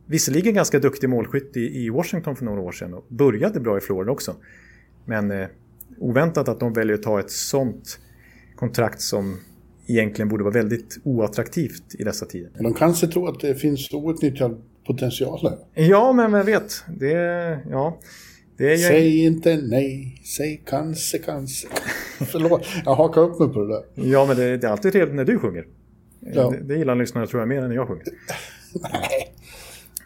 Visserligen 0.07 0.55
ganska 0.55 0.79
duktig 0.79 1.09
målskytt 1.09 1.57
i 1.57 1.91
Washington 1.91 2.37
för 2.37 2.45
några 2.45 2.61
år 2.61 2.73
sedan 2.73 2.95
och 2.95 3.07
började 3.09 3.61
bra 3.61 3.79
i 3.79 3.81
Florida 3.81 4.13
också. 4.13 4.37
Men 5.05 5.31
eh, 5.31 5.49
oväntat 5.99 6.49
att 6.49 6.61
de 6.61 6.73
väljer 6.73 6.95
att 6.95 7.03
ta 7.03 7.21
ett 7.21 7.31
sånt 7.31 7.99
kontrakt 8.57 9.01
som 9.01 9.39
egentligen 9.93 10.29
borde 10.29 10.45
vara 10.45 10.55
väldigt 10.55 10.99
oattraktivt 11.05 11.95
i 11.99 12.05
dessa 12.05 12.27
tider. 12.27 12.51
De 12.59 12.75
kanske 12.75 13.07
tror 13.07 13.29
att 13.29 13.41
det 13.41 13.55
finns 13.55 13.93
outnyttjad 13.93 14.63
potential 14.87 15.41
här. 15.43 15.85
Ja, 15.89 16.13
men 16.13 16.33
vem 16.33 16.47
vet. 16.47 16.85
Det, 16.99 17.13
ja, 17.71 18.01
det. 18.57 18.79
Säg 18.79 19.25
inte 19.25 19.57
nej, 19.57 20.23
säg 20.37 20.63
kanske, 20.67 21.19
kanske. 21.19 21.69
Förlåt, 22.19 22.67
jag 22.85 22.95
hakar 22.95 23.21
upp 23.21 23.39
mig 23.39 23.49
på 23.49 23.61
det 23.65 23.69
där. 23.69 23.85
Ja, 23.95 24.27
men 24.27 24.37
det, 24.37 24.57
det 24.57 24.67
är 24.67 24.71
alltid 24.71 24.93
trevligt 24.93 25.15
när 25.15 25.25
du 25.25 25.39
sjunger. 25.39 25.67
Ja. 26.21 26.51
Det, 26.51 26.63
det 26.63 26.77
gillar 26.77 26.95
lyssnarna 26.95 27.27
tror 27.27 27.41
jag 27.41 27.49
mer 27.49 27.63
än 27.63 27.69
när 27.69 27.77
jag 27.77 27.89
sjunger. 27.89 28.05
nej. 28.93 29.35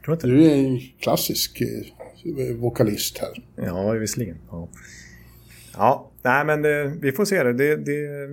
Tror 0.04 0.14
inte. 0.14 0.26
Du 0.26 0.44
är 0.44 0.54
en 0.54 0.80
klassisk 1.00 1.60
eh, 1.60 2.56
vokalist 2.56 3.18
här. 3.18 3.44
Ja, 3.56 3.90
visserligen. 3.90 4.36
Ja, 4.50 4.68
ja 5.76 6.12
nej 6.22 6.44
men 6.44 6.62
det, 6.62 6.92
vi 7.00 7.12
får 7.12 7.24
se 7.24 7.42
det. 7.42 7.52
det. 7.52 7.76
Det, 7.76 8.30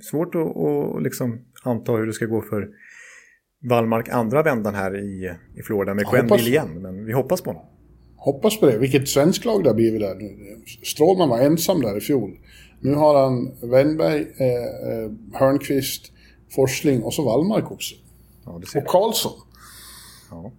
svårt 0.00 0.34
att, 0.34 0.56
att 0.56 1.02
liksom 1.02 1.40
anta 1.62 1.92
hur 1.92 2.06
det 2.06 2.12
ska 2.12 2.26
gå 2.26 2.42
för 2.42 2.68
Wallmark 3.68 4.08
andra 4.08 4.42
vändan 4.42 4.74
här 4.74 4.98
i, 4.98 5.34
i 5.54 5.62
Florida 5.62 5.94
med 5.94 6.06
Quenneville 6.06 6.48
igen. 6.48 6.82
Men 6.82 7.04
vi 7.04 7.12
hoppas 7.12 7.40
på 7.40 7.50
honom. 7.50 7.66
Hoppas 8.16 8.60
på 8.60 8.66
det. 8.66 8.78
Vilket 8.78 9.08
svensk 9.08 9.44
lag 9.44 9.62
det 9.62 9.70
har 9.70 9.74
blivit 9.74 10.00
där 10.00 10.14
nu. 10.14 10.62
Strålman 10.84 11.28
var 11.28 11.40
ensam 11.40 11.80
där 11.80 11.96
i 11.96 12.00
fjol. 12.00 12.38
Nu 12.80 12.94
har 12.94 13.22
han 13.22 13.52
Wennberg, 13.70 14.20
eh, 14.20 14.46
eh 14.46 15.10
Hörnqvist, 15.32 16.12
Forsling 16.54 17.02
och 17.02 17.14
så 17.14 17.24
Wallmark 17.24 17.70
också. 17.70 17.94
Ja, 18.44 18.60
och 18.76 18.86
Karlsson. 18.86 19.32
Ja. 20.30 20.52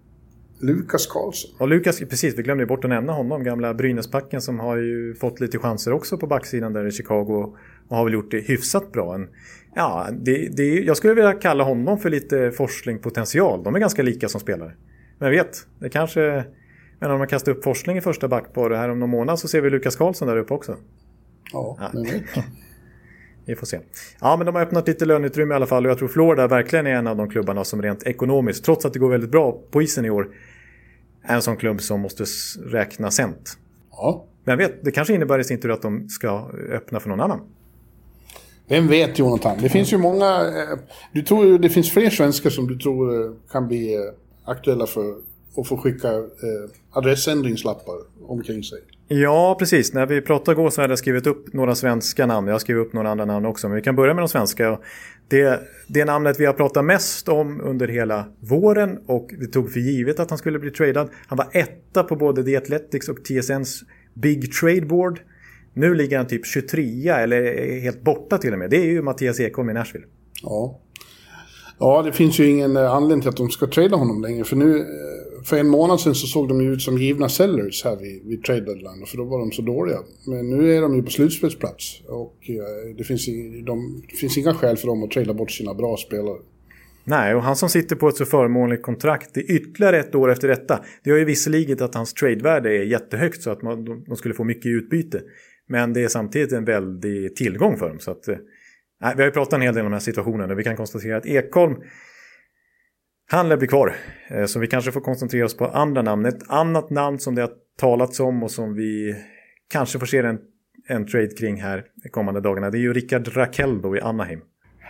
Lukas 0.60 1.08
Karlsson. 1.08 1.52
Och 1.60 1.68
Lukas, 1.68 2.00
precis, 2.00 2.38
vi 2.38 2.44
glömde 2.44 2.66
bort 2.66 2.84
att 2.84 2.90
nämna 2.90 3.14
honom. 3.14 3.44
Gamla 3.44 3.74
Brynäspacken 3.74 4.42
som 4.42 4.60
har 4.60 4.78
ju 4.78 5.16
fått 5.16 5.40
lite 5.40 5.58
chanser 5.58 5.94
också 5.94 6.18
på 6.18 6.28
backsidan 6.28 6.74
där 6.74 6.88
i 6.88 6.92
Chicago. 6.92 7.58
Och 7.88 7.98
har 7.98 8.04
väl 8.04 8.14
gjort 8.14 8.32
det 8.32 8.40
hyfsat 8.40 8.92
bra. 8.92 9.16
En, 9.16 9.30
ja, 9.76 10.08
det, 10.12 10.58
det, 10.58 10.80
jag 10.80 10.98
skulle 10.98 11.14
vilja 11.14 11.34
kalla 11.34 11.64
honom 11.64 12.00
för 12.00 12.10
lite 12.10 12.52
forskningspotential. 12.52 13.64
De 13.64 13.76
är 13.76 13.80
ganska 13.80 14.04
lika 14.04 14.30
som 14.30 14.42
spelare. 14.42 14.72
Men 15.20 15.32
vet, 15.32 15.68
det 15.80 15.90
kanske... 15.90 16.46
Men 17.00 17.12
om 17.12 17.18
man 17.18 17.28
kastar 17.28 17.52
upp 17.52 17.64
Forsling 17.64 17.98
i 17.98 18.02
första 18.02 18.28
backpar 18.28 18.72
här 18.72 18.90
om 18.90 19.00
någon 19.00 19.10
månad 19.10 19.40
så 19.40 19.48
ser 19.48 19.62
vi 19.62 19.70
Lukas 19.70 19.96
Karlsson 19.96 20.28
där 20.28 20.38
uppe 20.38 20.54
också. 20.54 20.78
Ja, 21.54 21.78
ja. 21.80 22.02
Vi 23.46 23.56
får 23.56 23.66
se. 23.66 23.80
Ja, 24.22 24.38
men 24.38 24.46
de 24.46 24.56
har 24.56 24.62
öppnat 24.62 24.88
lite 24.88 25.06
löneutrymme 25.06 25.54
i 25.54 25.56
alla 25.56 25.66
fall 25.66 25.86
och 25.86 25.92
jag 25.92 25.98
tror 25.98 26.08
Florida 26.08 26.48
verkligen 26.48 26.88
är 26.88 26.96
en 26.96 27.08
av 27.08 27.18
de 27.18 27.30
klubbarna 27.30 27.64
som 27.64 27.82
rent 27.82 28.04
ekonomiskt, 28.04 28.66
trots 28.66 28.86
att 28.86 28.94
det 28.94 29.00
går 29.00 29.10
väldigt 29.10 29.32
bra 29.32 29.60
på 29.72 29.82
isen 29.82 30.06
i 30.06 30.10
år, 30.10 30.28
är 31.24 31.36
en 31.36 31.42
sån 31.42 31.58
klubb 31.58 31.82
som 31.82 32.02
måste 32.02 32.26
räkna 32.66 33.12
cent. 33.12 33.58
Ja. 33.92 34.26
Men 34.44 34.58
vet, 34.58 34.84
det 34.84 34.92
kanske 34.92 35.14
innebär 35.14 35.40
i 35.40 35.44
sin 35.44 35.60
tur 35.60 35.72
att 35.72 35.82
de 35.82 36.10
ska 36.10 36.50
öppna 36.72 37.00
för 37.00 37.10
någon 37.10 37.22
annan. 37.22 37.40
Vem 38.74 38.88
vet 38.88 39.20
Jonathan? 39.20 39.58
Det 39.62 39.70
finns 39.70 39.94
ju 39.94 39.98
många... 39.98 40.26
Eh, 40.26 40.80
du 41.12 41.22
tror 41.22 41.60
det 41.60 41.70
finns 41.70 41.92
fler 41.92 42.10
svenskar 42.10 42.50
som 42.50 42.68
du 42.68 42.78
tror 42.78 43.26
eh, 43.26 43.32
kan 43.52 43.68
bli 43.68 43.96
eh, 43.96 44.02
aktuella 44.46 44.88
för 44.88 45.16
att 45.58 45.68
få 45.68 45.78
skicka 45.78 46.10
adressändringslappar 46.92 47.96
omkring 48.28 48.64
sig. 48.64 48.80
Ja, 49.08 49.56
precis. 49.60 49.94
När 49.94 50.06
vi 50.06 50.22
pratade 50.22 50.52
igår 50.52 50.70
så 50.70 50.82
hade 50.82 50.92
jag 50.92 51.00
skrivit 51.00 51.28
upp 51.28 51.54
några 51.54 51.76
svenska 51.76 52.26
namn. 52.26 52.48
Jag 52.48 52.54
har 52.54 52.60
skrivit 52.60 52.88
upp 52.88 52.94
några 52.94 53.10
andra 53.10 53.26
namn 53.26 53.46
också. 53.46 53.68
Men 53.68 53.76
vi 53.76 53.82
kan 53.82 53.96
börja 53.96 54.14
med 54.14 54.22
de 54.22 54.28
svenska. 54.28 54.80
Det, 55.28 55.60
det 55.88 56.06
namnet 56.06 56.40
vi 56.40 56.46
har 56.46 56.54
pratat 56.54 56.86
mest 56.86 57.30
om 57.30 57.62
under 57.62 57.88
hela 57.88 58.26
våren 58.40 59.00
och 59.06 59.30
vi 59.40 59.48
tog 59.48 59.72
för 59.72 59.80
givet 59.80 60.20
att 60.20 60.30
han 60.30 60.40
skulle 60.40 60.60
bli 60.60 60.72
tradad. 60.72 61.10
Han 61.28 61.38
var 61.38 61.48
etta 61.52 62.04
på 62.04 62.16
både 62.16 62.44
The 62.44 62.58
Athletics 62.58 63.10
och 63.10 63.24
TSNs 63.24 63.84
Big 64.14 64.54
Trade 64.54 64.86
Board. 64.86 65.20
Nu 65.74 65.94
ligger 65.94 66.18
han 66.18 66.28
typ 66.28 66.46
23 66.46 67.10
eller 67.10 67.80
helt 67.82 68.02
borta 68.02 68.38
till 68.38 68.54
och 68.54 68.60
med. 68.60 68.70
Det 68.70 68.78
är 68.78 68.86
ju 68.86 69.02
Mattias 69.02 69.40
Ekholm 69.40 69.70
i 69.70 69.74
Nashville. 69.74 70.06
Ja. 70.44 70.80
Ja, 71.80 72.02
det 72.02 72.12
finns 72.12 72.40
ju 72.40 72.50
ingen 72.50 72.78
eh, 72.78 72.92
anledning 72.92 73.22
till 73.22 73.30
att 73.30 73.38
de 73.38 73.50
ska 73.50 73.68
trada 73.68 73.96
honom 73.96 74.22
längre. 74.22 74.44
För 74.44 74.56
nu, 74.56 74.78
eh, 74.78 75.44
för 75.44 75.58
en 75.58 75.70
månad 75.70 76.00
sedan 76.00 76.16
så 76.16 76.28
såg 76.28 76.48
de 76.48 76.62
ju 76.62 76.74
ut 76.74 76.82
som 76.82 76.98
givna 76.98 77.30
sellers 77.30 77.84
här 77.84 77.96
vid, 77.96 78.26
vid 78.26 78.44
trade 78.44 78.62
deadline. 78.62 79.06
För 79.08 79.18
då 79.18 79.24
var 79.24 79.40
de 79.40 79.52
så 79.52 79.62
dåliga. 79.62 80.00
Men 80.28 80.50
nu 80.50 80.76
är 80.78 80.82
de 80.82 80.96
ju 80.96 81.04
på 81.04 81.12
slutspelsplats. 81.12 82.02
Och 82.08 82.50
eh, 82.50 82.96
det 82.98 83.04
finns, 83.04 83.26
de, 83.66 84.04
det 84.10 84.16
finns 84.16 84.38
inga 84.38 84.54
skäl 84.54 84.78
för 84.78 84.88
dem 84.88 85.04
att 85.04 85.12
trada 85.12 85.34
bort 85.34 85.52
sina 85.52 85.74
bra 85.74 85.98
spelare. 85.98 86.38
Nej, 87.06 87.36
och 87.36 87.44
han 87.44 87.56
som 87.56 87.70
sitter 87.70 87.96
på 87.96 88.08
ett 88.08 88.16
så 88.16 88.26
förmånligt 88.26 88.84
kontrakt 88.84 89.38
i 89.38 89.42
ytterligare 89.42 90.00
ett 90.00 90.16
år 90.16 90.32
efter 90.32 90.48
detta. 90.48 90.80
Det 91.04 91.10
gör 91.10 91.18
ju 91.18 91.26
visserligen 91.26 91.84
att 91.84 91.96
hans 91.96 92.14
tradevärde 92.14 92.70
är 92.70 92.84
jättehögt 92.84 93.42
så 93.42 93.50
att 93.50 93.62
man, 93.62 94.04
de 94.08 94.16
skulle 94.16 94.34
få 94.34 94.44
mycket 94.44 94.66
utbyte. 94.66 95.22
Men 95.70 95.94
det 95.94 96.04
är 96.04 96.08
samtidigt 96.08 96.52
en 96.52 96.66
väldig 96.66 97.36
tillgång 97.36 97.78
för 97.78 97.90
dem. 97.90 98.00
Så 98.00 98.12
att, 98.12 98.28
Nej, 99.02 99.14
vi 99.16 99.22
har 99.22 99.28
ju 99.28 99.32
pratat 99.32 99.54
en 99.54 99.62
hel 99.62 99.74
del 99.74 99.82
om 99.82 99.86
den 99.86 99.94
här 99.94 100.00
situationen 100.00 100.52
och 100.52 100.60
vi 100.60 100.64
kan 100.64 100.76
konstatera 100.76 101.18
att 101.18 101.26
Ekholm 101.26 101.76
han 103.32 103.50
lär 103.50 103.58
bli 103.58 103.68
kvar. 103.68 103.96
Eh, 104.28 104.46
så 104.46 104.60
vi 104.60 104.68
kanske 104.68 104.92
får 104.92 105.02
koncentrera 105.02 105.46
oss 105.46 105.58
på 105.58 105.68
andra 105.68 106.02
namn. 106.02 106.26
Ett 106.26 106.50
annat 106.50 106.90
namn 106.90 107.20
som 107.20 107.36
det 107.36 107.42
har 107.42 107.52
talats 107.80 108.20
om 108.20 108.44
och 108.44 108.52
som 108.52 108.76
vi 108.76 109.16
kanske 109.70 110.00
får 110.00 110.06
se 110.06 110.18
en, 110.18 110.40
en 110.88 111.08
trade 111.08 111.28
kring 111.28 111.62
här 111.62 111.86
de 112.04 112.10
kommande 112.10 112.42
dagarna. 112.42 112.70
Det 112.70 112.78
är 112.78 112.80
ju 112.80 112.94
Rickard 112.94 113.38
Rakell 113.38 113.82
då 113.82 113.98
i 113.98 114.02
Anaheim. 114.02 114.40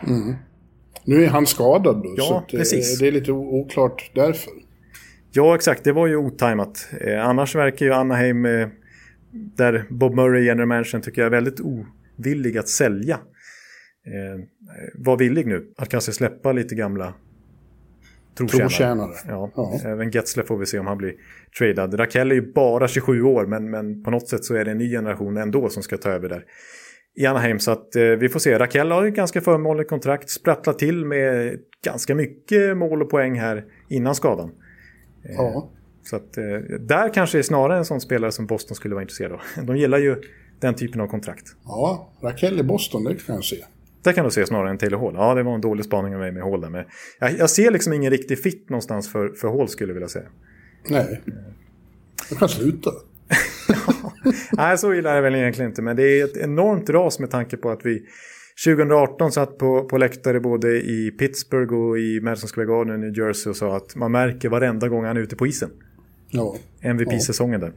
Mm. 0.08 0.36
Nu 1.06 1.24
är 1.24 1.28
han 1.28 1.46
skadad 1.46 2.04
då, 2.04 2.14
ja, 2.18 2.24
så 2.24 2.44
det, 2.52 2.58
precis. 2.58 3.00
det 3.00 3.08
är 3.08 3.12
lite 3.12 3.32
oklart 3.32 4.12
därför. 4.16 4.52
Ja, 5.32 5.56
exakt. 5.56 5.84
Det 5.84 5.92
var 5.92 6.08
ju 6.08 6.16
otajmat. 6.16 6.90
Eh, 7.02 7.28
annars 7.28 7.56
verkar 7.56 7.86
ju 7.86 7.94
Anaheim, 7.94 8.46
eh, 8.46 8.68
där 9.34 9.86
Bob 9.90 10.16
Murray, 10.16 10.44
general 10.44 10.68
manager, 10.68 11.00
tycker 11.00 11.22
jag 11.22 11.26
är 11.26 11.32
väldigt 11.32 11.60
ovillig 11.60 12.58
att 12.58 12.70
sälja 12.70 13.16
eh, 14.06 14.46
var 14.96 15.18
villig 15.18 15.48
nu 15.48 15.74
att 15.78 15.90
kanske 15.90 16.12
släppa 16.12 16.52
lite 16.52 16.76
gamla 16.76 17.14
trotjänare. 18.38 18.70
trotjänare. 18.70 19.14
Ja. 19.28 19.52
ja. 19.56 19.80
Även 19.86 20.12
Getzler 20.12 20.44
får 20.44 20.58
vi 20.58 20.66
se 20.66 20.80
om 20.80 20.88
han 20.88 20.98
blir 20.98 21.14
tradad. 21.58 22.00
Rakell 22.00 22.32
är 22.32 22.36
ju 22.36 22.54
bara 22.54 22.88
27 22.88 23.22
år 23.22 23.46
men, 23.46 23.70
men 23.70 24.04
på 24.04 24.12
något 24.12 24.30
sätt 24.30 24.46
så 24.46 24.56
är 24.56 24.66
det 24.66 24.72
en 24.72 24.78
ny 24.78 24.90
generation 24.90 25.38
ändå 25.38 25.70
som 25.70 25.84
ska 25.84 25.98
ta 25.98 26.10
över 26.10 26.30
där 26.30 26.46
i 27.16 27.26
Anaheim. 27.26 27.60
Så 27.60 27.72
att 27.72 27.96
eh, 27.96 28.04
vi 28.04 28.30
får 28.30 28.40
se. 28.40 28.60
Rakell 28.60 28.92
har 28.92 29.06
ett 29.06 29.14
ganska 29.14 29.42
förmånligt 29.42 29.90
kontrakt. 29.90 30.30
Sprattlat 30.30 30.80
till 30.80 31.06
med 31.06 31.60
ganska 31.86 32.16
mycket 32.16 32.78
mål 32.78 33.02
och 33.02 33.10
poäng 33.10 33.40
här 33.40 33.66
innan 33.90 34.16
skadan. 34.16 34.52
Eh, 35.30 35.36
ja. 35.36 35.72
Så 36.04 36.16
att 36.16 36.38
eh, 36.38 36.44
där 36.80 37.14
kanske 37.14 37.38
är 37.40 37.42
snarare 37.42 37.78
en 37.78 37.86
sån 37.86 38.02
spelare 38.02 38.32
som 38.32 38.46
Boston 38.46 38.76
skulle 38.76 38.96
vara 38.96 39.02
intresserad 39.02 39.32
av. 39.32 39.40
De 39.66 39.78
gillar 39.78 39.98
ju 39.98 40.16
den 40.60 40.74
typen 40.74 41.02
av 41.02 41.08
kontrakt. 41.08 41.56
Ja, 41.66 42.14
Rakell 42.22 42.60
i 42.60 42.64
Boston, 42.64 43.04
det 43.04 43.26
kan 43.26 43.36
jag 43.36 43.44
se. 43.44 43.58
Där 44.04 44.14
kan 44.14 44.26
du 44.26 44.32
se 44.32 44.46
snarare 44.46 44.70
än 44.70 44.78
Taylor 44.78 45.00
Hall. 45.00 45.14
Ja, 45.16 45.34
det 45.34 45.44
var 45.44 45.56
en 45.56 45.62
dålig 45.62 45.86
spaning 45.86 46.14
av 46.14 46.20
mig 46.20 46.32
med 46.32 46.44
Hall 46.44 46.62
där. 46.62 46.70
Men 46.70 46.86
jag, 47.20 47.38
jag 47.38 47.50
ser 47.50 47.72
liksom 47.72 47.94
ingen 47.94 48.12
riktig 48.12 48.44
fit 48.44 48.70
någonstans 48.70 49.12
för, 49.12 49.30
för 49.30 49.58
Hall 49.58 49.70
skulle 49.70 49.90
jag 49.90 49.94
vilja 49.94 50.08
säga. 50.08 50.26
Nej. 50.90 51.22
Jag 52.30 52.40
kan 52.40 52.50
sluta. 52.50 52.90
Nej, 54.52 54.78
så 54.78 54.94
illa 54.94 55.12
är 55.12 55.16
det 55.16 55.22
väl 55.22 55.36
egentligen 55.36 55.72
inte. 55.72 55.82
Men 55.82 55.96
det 55.96 56.04
är 56.04 56.26
ett 56.26 56.38
enormt 56.38 56.90
ras 56.90 57.20
med 57.20 57.32
tanke 57.32 57.58
på 57.58 57.70
att 57.70 57.86
vi 57.86 58.06
2018 58.66 59.32
satt 59.32 59.58
på, 59.58 59.84
på 59.84 59.98
läktare 59.98 60.40
både 60.40 60.68
i 60.70 61.12
Pittsburgh 61.20 61.74
och 61.74 62.00
i 62.00 62.22
Madison 62.22 62.50
Square 62.50 62.68
Garden 62.68 62.96
i 62.96 62.98
New 62.98 63.18
Jersey 63.18 63.50
och 63.50 63.56
sa 63.56 63.78
att 63.78 63.96
man 63.96 64.12
märker 64.12 64.50
varenda 64.50 64.88
gång 64.88 65.06
han 65.06 65.18
är 65.18 65.22
ute 65.22 65.36
på 65.36 65.48
isen. 65.48 65.70
Ja. 66.34 66.56
MVP-säsongen 66.82 67.60
där. 67.60 67.74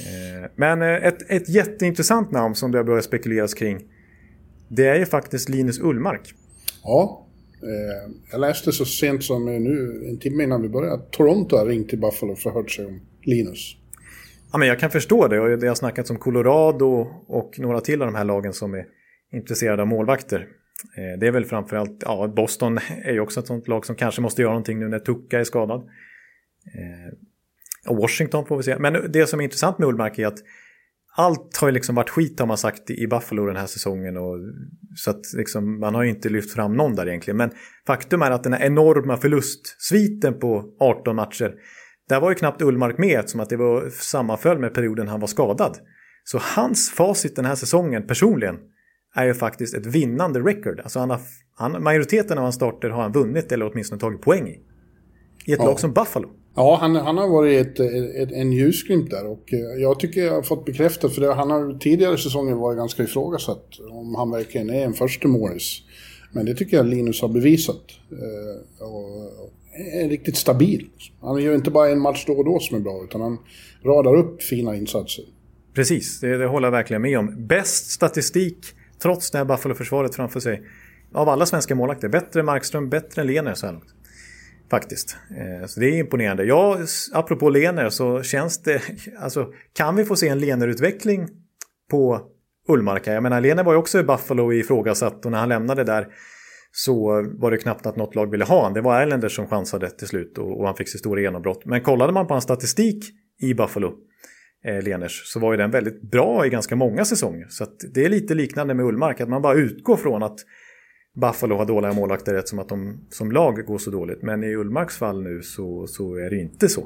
Eh, 0.00 0.50
men 0.56 0.82
eh, 0.82 0.88
ett, 0.88 1.30
ett 1.30 1.48
jätteintressant 1.48 2.30
namn 2.30 2.54
som 2.54 2.72
det 2.72 2.78
har 2.78 2.84
börjat 2.84 3.04
spekuleras 3.04 3.54
kring 3.54 3.80
det 4.68 4.86
är 4.86 4.98
ju 4.98 5.06
faktiskt 5.06 5.48
Linus 5.48 5.80
Ullmark. 5.80 6.34
Ja, 6.82 7.26
eh, 7.62 8.12
jag 8.30 8.40
läste 8.40 8.72
så 8.72 8.84
sent 8.84 9.24
som 9.24 9.44
nu, 9.44 10.06
en 10.08 10.18
timme 10.18 10.44
innan 10.44 10.62
vi 10.62 10.68
började, 10.68 10.94
att 10.94 11.12
Toronto 11.12 11.56
har 11.56 11.66
ringt 11.66 11.88
till 11.88 12.00
Buffalo 12.00 12.32
och 12.32 12.38
förhört 12.38 12.70
sig 12.70 12.86
om 12.86 13.00
Linus. 13.22 13.76
Ja, 14.52 14.58
men 14.58 14.68
jag 14.68 14.78
kan 14.78 14.90
förstå 14.90 15.28
det 15.28 15.56
det 15.56 15.68
har 15.68 15.74
snackats 15.74 16.10
om 16.10 16.16
Colorado 16.16 17.08
och 17.26 17.58
några 17.58 17.80
till 17.80 18.02
av 18.02 18.08
de 18.08 18.14
här 18.14 18.24
lagen 18.24 18.52
som 18.52 18.74
är 18.74 18.84
intresserade 19.32 19.82
av 19.82 19.88
målvakter. 19.88 20.48
Det 21.20 21.26
är 21.26 21.30
väl 21.30 21.44
framförallt, 21.44 22.02
ja 22.04 22.32
Boston 22.36 22.78
är 23.02 23.12
ju 23.12 23.20
också 23.20 23.40
ett 23.40 23.46
sånt 23.46 23.68
lag 23.68 23.86
som 23.86 23.96
kanske 23.96 24.20
måste 24.20 24.42
göra 24.42 24.52
någonting 24.52 24.78
nu 24.78 24.88
när 24.88 24.98
Tucka 24.98 25.40
är 25.40 25.44
skadad. 25.44 25.88
Washington 27.88 28.46
får 28.46 28.56
vi 28.56 28.62
se. 28.62 28.78
Men 28.78 29.12
det 29.12 29.26
som 29.26 29.40
är 29.40 29.44
intressant 29.44 29.78
med 29.78 29.88
Ullmark 29.88 30.18
är 30.18 30.26
att 30.26 30.38
allt 31.16 31.56
har 31.56 31.68
ju 31.68 31.72
liksom 31.72 31.94
varit 31.94 32.10
skit 32.10 32.40
har 32.40 32.46
man 32.46 32.58
sagt 32.58 32.90
i 32.90 33.06
Buffalo 33.06 33.46
den 33.46 33.56
här 33.56 33.66
säsongen. 33.66 34.16
Och, 34.16 34.38
så 34.96 35.10
att 35.10 35.32
liksom, 35.36 35.80
man 35.80 35.94
har 35.94 36.02
ju 36.02 36.10
inte 36.10 36.28
lyft 36.28 36.52
fram 36.52 36.76
någon 36.76 36.94
där 36.94 37.08
egentligen. 37.08 37.36
Men 37.36 37.50
faktum 37.86 38.22
är 38.22 38.30
att 38.30 38.44
den 38.44 38.52
här 38.52 38.66
enorma 38.66 39.16
förlustsviten 39.16 40.38
på 40.38 40.64
18 40.80 41.16
matcher. 41.16 41.54
Där 42.08 42.20
var 42.20 42.30
ju 42.30 42.34
knappt 42.34 42.62
Ullmark 42.62 42.98
med 42.98 43.18
eftersom 43.18 43.40
att 43.40 43.48
det 43.48 43.56
var 43.56 43.90
sammanföll 43.90 44.58
med 44.58 44.74
perioden 44.74 45.08
han 45.08 45.20
var 45.20 45.28
skadad. 45.28 45.78
Så 46.24 46.38
hans 46.56 46.90
facit 46.90 47.36
den 47.36 47.44
här 47.44 47.54
säsongen 47.54 48.06
personligen 48.06 48.56
är 49.14 49.24
ju 49.24 49.34
faktiskt 49.34 49.74
ett 49.74 49.86
vinnande 49.86 50.40
record. 50.40 50.80
Alltså 50.80 50.98
han 50.98 51.10
har, 51.10 51.20
han, 51.54 51.82
majoriteten 51.82 52.38
av 52.38 52.44
hans 52.44 52.54
starter 52.54 52.90
har 52.90 53.02
han 53.02 53.12
vunnit 53.12 53.52
eller 53.52 53.70
åtminstone 53.72 54.00
tagit 54.00 54.20
poäng 54.20 54.48
i. 54.48 54.60
I 55.46 55.52
ett 55.52 55.58
ja. 55.58 55.64
lag 55.64 55.80
som 55.80 55.92
Buffalo. 55.92 56.39
Ja, 56.54 56.78
han, 56.80 56.96
han 56.96 57.18
har 57.18 57.28
varit 57.28 57.66
ett, 57.66 57.80
ett, 58.16 58.32
en 58.32 58.52
ljusglimt 58.52 59.10
där 59.10 59.26
och 59.26 59.52
eh, 59.52 59.82
jag 59.82 60.00
tycker 60.00 60.24
jag 60.24 60.32
har 60.32 60.42
fått 60.42 60.64
bekräftat 60.64 61.14
för 61.14 61.20
det, 61.20 61.34
han 61.34 61.50
har 61.50 61.78
tidigare 61.78 62.18
säsonger 62.18 62.54
varit 62.54 62.78
ganska 62.78 63.02
ifrågasatt 63.02 63.64
om 63.90 64.14
han 64.14 64.30
verkligen 64.30 64.70
är 64.70 64.84
en 64.84 64.94
första 64.94 65.28
målis. 65.28 65.82
Men 66.32 66.46
det 66.46 66.54
tycker 66.54 66.76
jag 66.76 66.86
Linus 66.86 67.22
har 67.22 67.28
bevisat. 67.28 67.84
Eh, 68.12 68.86
och 68.86 69.30
är 69.94 70.08
riktigt 70.08 70.36
stabil. 70.36 70.88
Han 71.20 71.42
gör 71.42 71.54
inte 71.54 71.70
bara 71.70 71.88
en 71.88 72.00
match 72.00 72.24
då 72.26 72.32
och 72.32 72.44
då 72.44 72.58
som 72.58 72.76
är 72.76 72.80
bra, 72.80 73.04
utan 73.04 73.20
han 73.20 73.38
radar 73.84 74.16
upp 74.16 74.42
fina 74.42 74.76
insatser. 74.76 75.24
Precis, 75.74 76.20
det, 76.20 76.36
det 76.36 76.46
håller 76.46 76.66
jag 76.66 76.72
verkligen 76.72 77.02
med 77.02 77.18
om. 77.18 77.46
Bäst 77.46 77.90
statistik, 77.90 78.58
trots 79.02 79.30
det 79.30 79.38
här 79.38 79.44
Buffalo-försvaret 79.44 80.14
framför 80.14 80.40
sig, 80.40 80.62
av 81.12 81.28
alla 81.28 81.46
svenska 81.46 81.74
målvakter. 81.74 82.08
Bättre 82.08 82.42
Markström, 82.42 82.88
bättre 82.88 83.20
än 83.20 83.26
Lehner 83.26 83.54
så 83.54 83.66
här 83.66 83.72
långt. 83.72 83.94
Faktiskt. 84.70 85.16
Eh, 85.30 85.66
så 85.66 85.80
det 85.80 85.86
är 85.86 85.98
imponerande. 85.98 86.44
Ja, 86.44 86.78
apropå 87.12 87.48
Lener 87.48 87.88
så 87.88 88.22
känns 88.22 88.62
det... 88.62 88.82
Alltså, 89.18 89.52
kan 89.72 89.96
vi 89.96 90.04
få 90.04 90.16
se 90.16 90.28
en 90.28 90.38
Lener-utveckling 90.38 91.28
på 91.90 92.20
Ullmarka? 92.68 93.12
Jag 93.12 93.22
menar, 93.22 93.40
Lener 93.40 93.64
var 93.64 93.72
ju 93.72 93.78
också 93.78 93.98
i 93.98 94.02
Buffalo 94.02 94.52
ifrågasatt 94.52 95.24
och 95.24 95.32
när 95.32 95.38
han 95.38 95.48
lämnade 95.48 95.84
där 95.84 96.06
så 96.72 97.26
var 97.38 97.50
det 97.50 97.58
knappt 97.58 97.86
att 97.86 97.96
något 97.96 98.14
lag 98.14 98.30
ville 98.30 98.44
ha 98.44 98.56
honom. 98.56 98.74
Det 98.74 98.80
var 98.80 99.02
Islanders 99.02 99.36
som 99.36 99.46
chansade 99.46 99.90
till 99.90 100.06
slut 100.06 100.38
och, 100.38 100.60
och 100.60 100.66
han 100.66 100.76
fick 100.76 100.88
sitt 100.88 101.00
stora 101.00 101.20
genombrott. 101.20 101.64
Men 101.64 101.80
kollade 101.80 102.12
man 102.12 102.26
på 102.26 102.34
hans 102.34 102.44
statistik 102.44 103.04
i 103.42 103.54
Buffalo, 103.54 103.94
eh, 104.64 104.82
Leners, 104.82 105.22
så 105.24 105.40
var 105.40 105.52
ju 105.52 105.56
den 105.56 105.70
väldigt 105.70 106.02
bra 106.10 106.46
i 106.46 106.50
ganska 106.50 106.76
många 106.76 107.04
säsonger. 107.04 107.46
Så 107.48 107.66
det 107.94 108.04
är 108.04 108.08
lite 108.08 108.34
liknande 108.34 108.74
med 108.74 108.86
Ullmark, 108.86 109.20
att 109.20 109.28
man 109.28 109.42
bara 109.42 109.54
utgår 109.54 109.96
från 109.96 110.22
att 110.22 110.38
Buffalo 111.14 111.56
har 111.56 111.66
dåliga 111.66 111.92
målvakter 111.92 112.34
rätt 112.34 112.48
som 112.48 112.58
att 112.58 112.68
de 112.68 113.00
som 113.10 113.32
lag 113.32 113.66
går 113.66 113.78
så 113.78 113.90
dåligt. 113.90 114.22
Men 114.22 114.44
i 114.44 114.54
Ullmarks 114.54 114.96
fall 114.96 115.22
nu 115.22 115.42
så, 115.42 115.86
så 115.86 116.14
är 116.14 116.30
det 116.30 116.36
inte 116.36 116.68
så. 116.68 116.80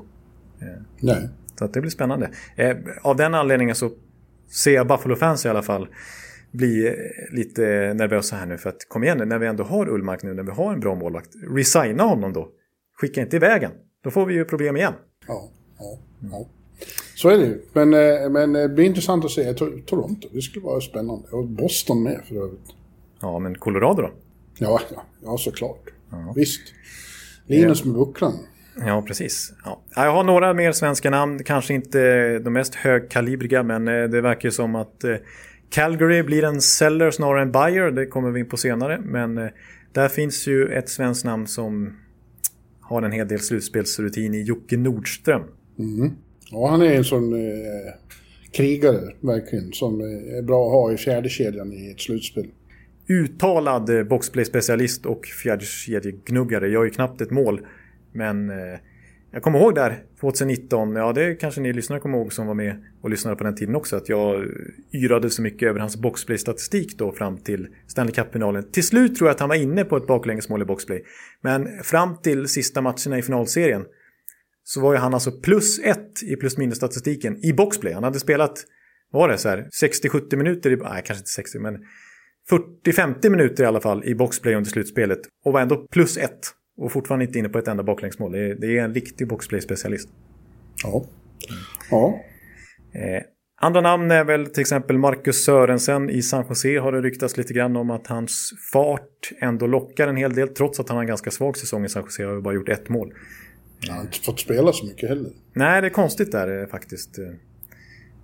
Eh, 0.61 0.83
Nej. 1.01 1.29
Så 1.59 1.65
att 1.65 1.75
det 1.75 1.81
blir 1.81 1.91
spännande. 1.91 2.31
Eh, 2.57 2.77
av 3.03 3.17
den 3.17 3.35
anledningen 3.35 3.75
så 3.75 3.91
ser 4.65 4.75
jag 4.75 4.87
Buffalo-fans 4.87 5.47
i 5.47 5.49
alla 5.49 5.63
fall 5.63 5.89
bli 6.51 6.97
lite 7.33 7.63
nervösa 7.95 8.37
här 8.37 8.47
nu. 8.47 8.59
För 8.59 8.69
att 8.69 8.89
kom 8.89 9.05
igen 9.05 9.29
när 9.29 9.39
vi 9.39 9.47
ändå 9.47 9.65
har 9.65 9.89
Ullmark 9.89 10.23
nu, 10.23 10.35
när 10.35 10.43
vi 10.43 10.51
har 10.51 10.73
en 10.73 10.81
bra 10.81 10.95
målvakt. 10.95 11.31
Resigna 11.57 12.03
honom 12.03 12.33
då. 12.33 12.49
Skicka 13.01 13.21
inte 13.21 13.37
iväg 13.37 13.63
han. 13.63 13.73
Då 14.05 14.11
får 14.11 14.27
vi 14.27 14.35
ju 14.35 14.45
problem 14.45 14.77
igen. 14.77 14.93
Ja, 15.29 15.51
ja, 15.79 15.99
ja. 16.33 16.47
Så 17.15 17.29
är 17.29 17.39
det 17.39 17.45
ju. 17.45 17.61
Men, 17.73 17.95
eh, 17.95 18.31
men 18.31 18.57
eh, 18.57 18.63
det 18.63 18.69
blir 18.69 18.85
intressant 18.85 19.25
att 19.25 19.31
se 19.31 19.55
Toronto. 19.55 20.29
Det 20.33 20.41
skulle 20.41 20.65
vara 20.65 20.81
spännande. 20.81 21.29
Och 21.29 21.49
Boston 21.49 22.03
med 22.03 22.21
för 22.29 22.37
övrigt. 22.37 22.75
Ja, 23.25 23.39
men 23.39 23.55
Colorado 23.55 24.03
då? 24.03 24.11
Ja, 24.59 24.81
ja, 24.95 25.03
ja 25.25 25.39
såklart. 25.39 25.91
Ja. 26.11 26.33
Visst. 26.37 26.61
Linus 27.47 27.85
med 27.85 27.95
bucklan. 27.95 28.33
Ja, 28.87 29.03
precis. 29.07 29.53
Ja. 29.65 29.81
Jag 29.95 30.13
har 30.13 30.25
några 30.25 30.55
mer 30.55 30.73
svenska 30.73 31.11
namn. 31.11 31.45
Kanske 31.45 31.75
inte 31.75 32.39
de 32.39 32.53
mest 32.53 32.75
högkalibriga, 32.75 33.63
men 33.63 33.89
eh, 33.89 34.05
det 34.05 34.21
verkar 34.21 34.51
som 34.51 34.75
att 34.75 35.05
Calgary 35.71 36.23
blir 36.23 36.45
en 36.45 36.61
seller 36.61 37.11
snarare 37.11 37.43
än 37.43 37.53
buyer, 37.53 37.91
det 37.91 38.07
kommer 38.07 38.31
vi 38.31 38.41
in 38.41 38.49
på 38.49 38.57
senare. 38.57 39.01
Men 39.05 39.39
eh, 39.39 39.49
där 39.93 40.09
finns 40.09 40.47
ju 40.47 40.69
ett 40.69 40.89
svenskt 40.89 41.25
namn 41.25 41.47
som 41.47 41.97
har 42.81 43.03
en 43.03 43.13
hel 43.13 43.29
del 43.29 43.41
slutspelsrutin 43.41 44.35
i 44.35 44.43
Jocke 44.43 44.77
Nordström. 44.77 45.43
Mm. 45.79 46.11
Ja, 46.51 46.69
han 46.71 46.83
är 46.83 46.95
en 46.95 47.05
sån 47.05 47.33
eh, 47.33 47.93
krigare, 48.53 49.01
verkligen, 49.21 49.73
som 49.73 50.01
är 50.01 50.43
bra 50.43 50.67
att 50.67 50.73
ha 50.73 50.93
i 50.93 50.97
fjärde 50.97 51.29
kedjan 51.29 51.73
i 51.73 51.91
ett 51.91 52.01
slutspel. 52.01 52.47
Uttalad 53.09 53.91
eh, 53.91 54.05
boxplay-specialist 54.05 55.07
och 55.07 55.27
fjärdekedjegnuggare. 55.27 56.65
Jag 56.65 56.73
Gör 56.73 56.85
ju 56.85 56.91
knappt 56.91 57.21
ett 57.21 57.31
mål. 57.31 57.67
Men 58.13 58.51
eh, 58.51 58.79
jag 59.35 59.43
kommer 59.43 59.59
ihåg 59.59 59.75
där 59.75 60.03
2019, 60.21 60.97
ja 60.97 61.13
det 61.13 61.35
kanske 61.35 61.61
ni 61.61 61.73
lyssnare 61.73 62.01
kommer 62.01 62.19
ihåg 62.19 62.33
som 62.33 62.47
var 62.47 62.55
med 62.55 62.85
och 63.03 63.11
lyssnade 63.11 63.37
på 63.37 63.45
den 63.45 63.55
tiden 63.55 63.77
också, 63.77 63.97
att 63.97 64.09
jag 64.09 64.47
yrade 64.93 65.31
så 65.31 65.43
mycket 65.43 65.69
över 65.69 65.81
hans 65.81 65.97
boxplay-statistik 65.97 66.99
då 66.99 67.13
fram 67.13 67.39
till 67.39 67.69
Stanley 67.87 68.15
Cup-finalen. 68.15 68.71
Till 68.73 68.87
slut 68.87 69.17
tror 69.17 69.29
jag 69.29 69.35
att 69.35 69.41
han 69.41 69.49
var 69.49 69.57
inne 69.57 69.85
på 69.85 69.97
ett 69.97 70.07
baklängesmål 70.07 70.63
i 70.63 70.65
boxplay. 70.65 71.05
Men 71.41 71.83
fram 71.83 72.17
till 72.17 72.49
sista 72.49 72.81
matcherna 72.81 73.19
i 73.19 73.23
finalserien 73.23 73.85
så 74.65 74.81
var 74.81 74.93
ju 74.93 74.99
han 74.99 75.15
alltså 75.15 75.33
plus 75.41 75.79
ett 75.79 76.23
i 76.23 76.37
plus 76.37 76.59
minus 76.59 76.77
statistiken 76.77 77.45
i 77.45 77.53
boxplay. 77.53 77.93
Han 77.93 78.05
hade 78.05 78.21
spelat, 78.21 78.65
vad 79.11 79.21
var 79.21 79.29
det, 79.29 79.39
så 79.39 79.49
här 79.49 79.69
60-70 79.83 80.37
minuter, 80.37 80.71
i, 80.71 80.77
nej 80.77 81.03
kanske 81.07 81.21
inte 81.21 81.31
60 81.31 81.59
men 81.59 81.79
40-50 82.51 83.31
minuter 83.31 83.65
i 83.65 83.67
alla 83.67 83.81
fall 83.81 84.05
i 84.05 84.15
boxplay 84.15 84.55
under 84.55 84.71
slutspelet 84.71 85.21
och 85.45 85.53
var 85.53 85.61
ändå 85.61 85.87
plus 85.91 86.17
ett. 86.17 86.41
Och 86.77 86.93
fortfarande 86.93 87.25
inte 87.25 87.39
inne 87.39 87.49
på 87.49 87.59
ett 87.59 87.69
enda 87.69 87.83
baklängsmål. 87.83 88.33
Det 88.33 88.39
är, 88.39 88.55
det 88.55 88.79
är 88.79 88.85
en 88.85 88.95
riktig 88.95 89.29
boxplay-specialist. 89.29 90.09
Ja. 90.83 91.05
ja. 91.91 92.21
Eh, 92.93 93.23
andra 93.61 93.81
namn 93.81 94.11
är 94.11 94.25
väl 94.25 94.47
till 94.47 94.61
exempel 94.61 94.99
Marcus 94.99 95.45
Sörensen 95.45 96.11
i 96.11 96.23
San 96.23 96.45
Jose 96.49 96.79
har 96.79 96.93
det 96.93 97.01
ryktats 97.01 97.37
lite 97.37 97.53
grann 97.53 97.77
om 97.77 97.91
att 97.91 98.07
hans 98.07 98.53
fart 98.73 99.33
ändå 99.41 99.67
lockar 99.67 100.09
en 100.09 100.17
hel 100.17 100.35
del 100.35 100.49
trots 100.49 100.81
att 100.81 100.89
han 100.89 100.97
har 100.97 101.03
en 101.03 101.09
ganska 101.09 101.31
svag 101.31 101.57
säsong 101.57 101.85
i 101.85 101.89
San 101.89 102.03
Jose 102.03 102.25
har 102.25 102.41
bara 102.41 102.55
gjort 102.55 102.69
ett 102.69 102.89
mål. 102.89 103.15
Han 103.89 103.97
har 103.97 104.05
inte 104.05 104.19
fått 104.19 104.41
spela 104.41 104.73
så 104.73 104.87
mycket 104.87 105.09
heller. 105.09 105.31
Nej, 105.53 105.81
det 105.81 105.87
är 105.87 105.91
konstigt 105.91 106.33
där 106.33 106.63
eh, 106.63 106.69
faktiskt. 106.69 107.19
Eh, 107.19 107.25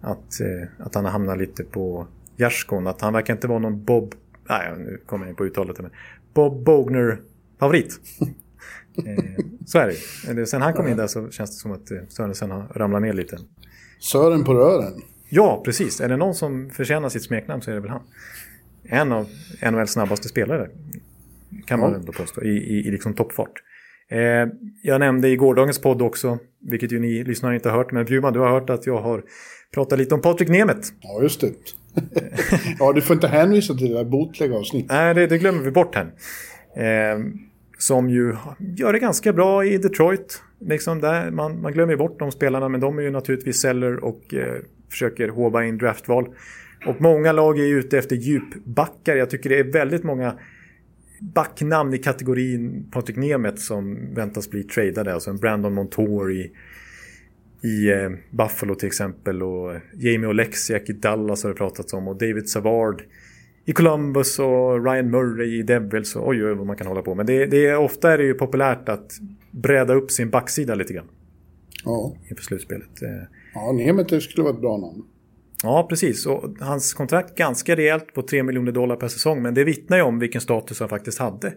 att, 0.01 0.41
eh, 0.41 0.87
att 0.87 0.95
han 0.95 1.05
har 1.05 1.13
hamnat 1.13 1.39
lite 1.39 1.65
på 1.65 2.07
gärdsgården. 2.41 2.87
Att 2.87 3.01
han 3.01 3.13
verkar 3.13 3.35
inte 3.35 3.49
vara 3.49 3.59
någon 3.59 3.85
Bob... 3.85 4.15
Nej, 4.49 4.73
nu 4.79 5.03
kommer 5.07 5.25
jag 5.25 5.31
in 5.33 5.37
på 5.37 5.45
uttalet. 5.45 5.81
Men 5.81 5.91
Bob 6.35 6.65
Bogner-favorit. 6.65 8.01
så 9.67 9.79
är 9.79 10.35
det 10.35 10.47
Sen 10.47 10.63
han 10.63 10.73
kom 10.73 10.89
in 10.89 10.97
där 10.97 11.07
så 11.07 11.31
känns 11.31 11.51
det 11.51 11.57
som 11.57 11.73
att 11.73 11.89
Sörensen 12.09 12.51
har 12.51 12.69
ramlat 12.75 13.03
ner 13.03 13.13
lite. 13.13 13.39
Sören 14.01 14.45
på 14.45 14.55
rören. 14.55 15.03
Ja, 15.29 15.63
precis. 15.65 16.01
Är 16.01 16.09
det 16.09 16.17
någon 16.17 16.35
som 16.35 16.71
förtjänar 16.71 17.09
sitt 17.09 17.23
smeknamn 17.23 17.63
så 17.63 17.71
är 17.71 17.75
det 17.75 17.81
väl 17.81 17.91
han. 17.91 18.03
En 18.83 19.13
av 19.13 19.29
NHLs 19.71 19.91
snabbaste 19.91 20.29
spelare. 20.29 20.69
Kan 21.67 21.81
man 21.81 21.95
ändå 21.95 22.13
påstå. 22.13 22.43
I, 22.43 22.49
i, 22.49 22.89
i 22.89 22.91
liksom 22.91 23.15
toppfart. 23.15 23.63
Eh, 24.11 24.49
jag 24.83 25.01
nämnde 25.01 25.29
i 25.29 25.37
gårdagens 25.37 25.81
podd 25.81 26.03
också, 26.03 26.39
vilket 26.61 26.93
ju 26.93 26.99
ni 26.99 27.25
lyssnare 27.25 27.55
inte 27.55 27.71
har 27.71 27.77
hört, 27.77 27.93
men 27.93 28.05
Bjurman, 28.05 28.33
du 28.33 28.39
har 28.39 28.51
hört 28.51 28.71
att 28.71 28.87
jag 28.87 29.01
har 29.01 29.25
pratat 29.75 29.99
lite 29.99 30.15
om 30.15 30.21
Patrik 30.21 30.49
Nemeth. 30.49 30.89
Ja, 31.01 31.23
just 31.23 31.41
det. 31.41 31.53
ja, 32.79 32.93
du 32.93 33.01
får 33.01 33.15
inte 33.15 33.29
hänvisa 33.29 33.75
till 33.75 33.89
det 33.89 33.95
där 33.95 34.05
botliga 34.05 34.55
avsnittet. 34.55 34.91
Nej, 34.91 35.15
det, 35.15 35.27
det, 35.27 35.39
glömmer 35.39 35.63
vi 35.63 35.71
bort 35.71 35.95
här. 35.95 36.13
Eh, 36.77 37.21
som 37.79 38.11
ju 38.11 38.37
gör 38.77 38.93
det 38.93 38.99
ganska 38.99 39.33
bra 39.33 39.65
i 39.65 39.79
Detroit. 39.79 40.43
Liksom 40.61 41.01
där, 41.01 41.31
man, 41.31 41.61
man 41.63 41.73
glömmer 41.73 41.97
bort 41.97 42.19
de 42.19 42.33
spelarna, 42.33 42.69
men 42.69 42.81
de 42.81 42.99
är 42.99 43.03
ju 43.03 43.11
naturligtvis 43.11 43.61
seller 43.61 44.05
och 44.05 44.35
eh, 44.35 44.63
försöker 44.91 45.29
håva 45.29 45.65
in 45.65 45.79
draftval. 45.79 46.29
Och 46.87 47.01
många 47.01 47.33
lag 47.33 47.59
är 47.59 47.65
ute 47.65 47.99
efter 47.99 48.17
djupbackar. 48.17 49.17
Jag 49.17 49.31
tycker 49.31 49.51
det 49.51 49.59
är 49.59 49.73
väldigt 49.73 50.05
många 50.05 50.39
backnamn 51.21 51.95
i 51.95 51.99
kategorin 51.99 52.91
Patrik 52.93 53.17
Nemeth 53.17 53.57
som 53.57 54.15
väntas 54.15 54.51
bli 54.51 54.65
tradade. 54.65 55.15
Alltså 55.15 55.31
en 55.31 55.37
Brandon 55.37 55.75
Montour 55.75 56.31
i, 57.63 57.91
eh, 57.91 58.11
Buffalo 58.31 58.75
till 58.75 58.87
exempel. 58.87 59.43
Och 59.43 59.75
Jamie 59.95 60.29
Oleksiak 60.29 60.89
i 60.89 60.93
Dallas 60.93 61.43
har 61.43 61.51
det 61.51 61.57
pratats 61.57 61.93
om. 61.93 62.09
Och 62.09 62.17
David 62.17 62.49
Savard 62.49 63.03
i 63.65 63.73
Columbus 63.73 64.39
och 64.39 64.85
Ryan 64.85 65.11
Murray 65.11 65.59
i 65.59 65.63
Devils. 65.63 66.17
Och, 66.17 66.29
oj, 66.29 66.45
oj, 66.45 66.55
vad 66.55 66.67
man 66.67 66.77
kan 66.77 66.87
hålla 66.87 67.03
på. 67.03 67.15
Men 67.15 67.27
det, 67.27 67.47
det 67.47 67.67
är, 67.67 67.77
ofta 67.77 68.13
är 68.13 68.19
det 68.19 68.25
ju 68.25 68.35
populärt 68.35 68.89
att 68.89 69.13
bräda 69.51 69.95
upp 69.95 70.11
sin 70.11 70.31
backsida 70.31 70.75
lite 70.75 70.93
grann. 70.93 71.09
Ja. 71.85 72.17
Inför 72.31 72.43
slutspelet. 72.43 73.03
Eh, 73.03 73.09
ja, 73.55 73.73
Nemeth 73.73 74.19
skulle 74.19 74.45
vara 74.45 74.55
ett 74.55 74.61
bra 74.61 74.77
namn. 74.77 75.03
Ja, 75.63 75.87
precis. 75.89 76.27
Och 76.27 76.45
hans 76.61 76.95
kontrakt 76.95 77.37
ganska 77.37 77.77
rejält 77.77 78.15
på 78.15 78.23
3 78.23 78.43
miljoner 78.43 78.73
dollar 78.73 78.97
per 78.97 79.09
säsong. 79.09 79.43
Men 79.43 79.55
det 79.55 79.65
vittnar 79.65 79.97
ju 79.97 80.03
om 80.03 80.19
vilken 80.19 80.41
status 80.41 80.81
han 80.81 80.89
faktiskt 80.89 81.19
hade 81.19 81.53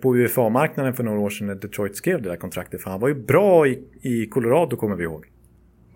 på 0.00 0.16
UFA-marknaden 0.16 0.94
för 0.94 1.04
några 1.04 1.20
år 1.20 1.30
sedan 1.30 1.46
när 1.46 1.54
Detroit 1.54 1.96
skrev 1.96 2.22
det 2.22 2.28
där 2.28 2.36
kontraktet. 2.36 2.82
För 2.82 2.90
han 2.90 3.00
var 3.00 3.08
ju 3.08 3.14
bra 3.14 3.66
i, 3.66 3.82
i 4.02 4.26
Colorado 4.26 4.76
kommer 4.76 4.96
vi 4.96 5.04
ihåg. 5.04 5.26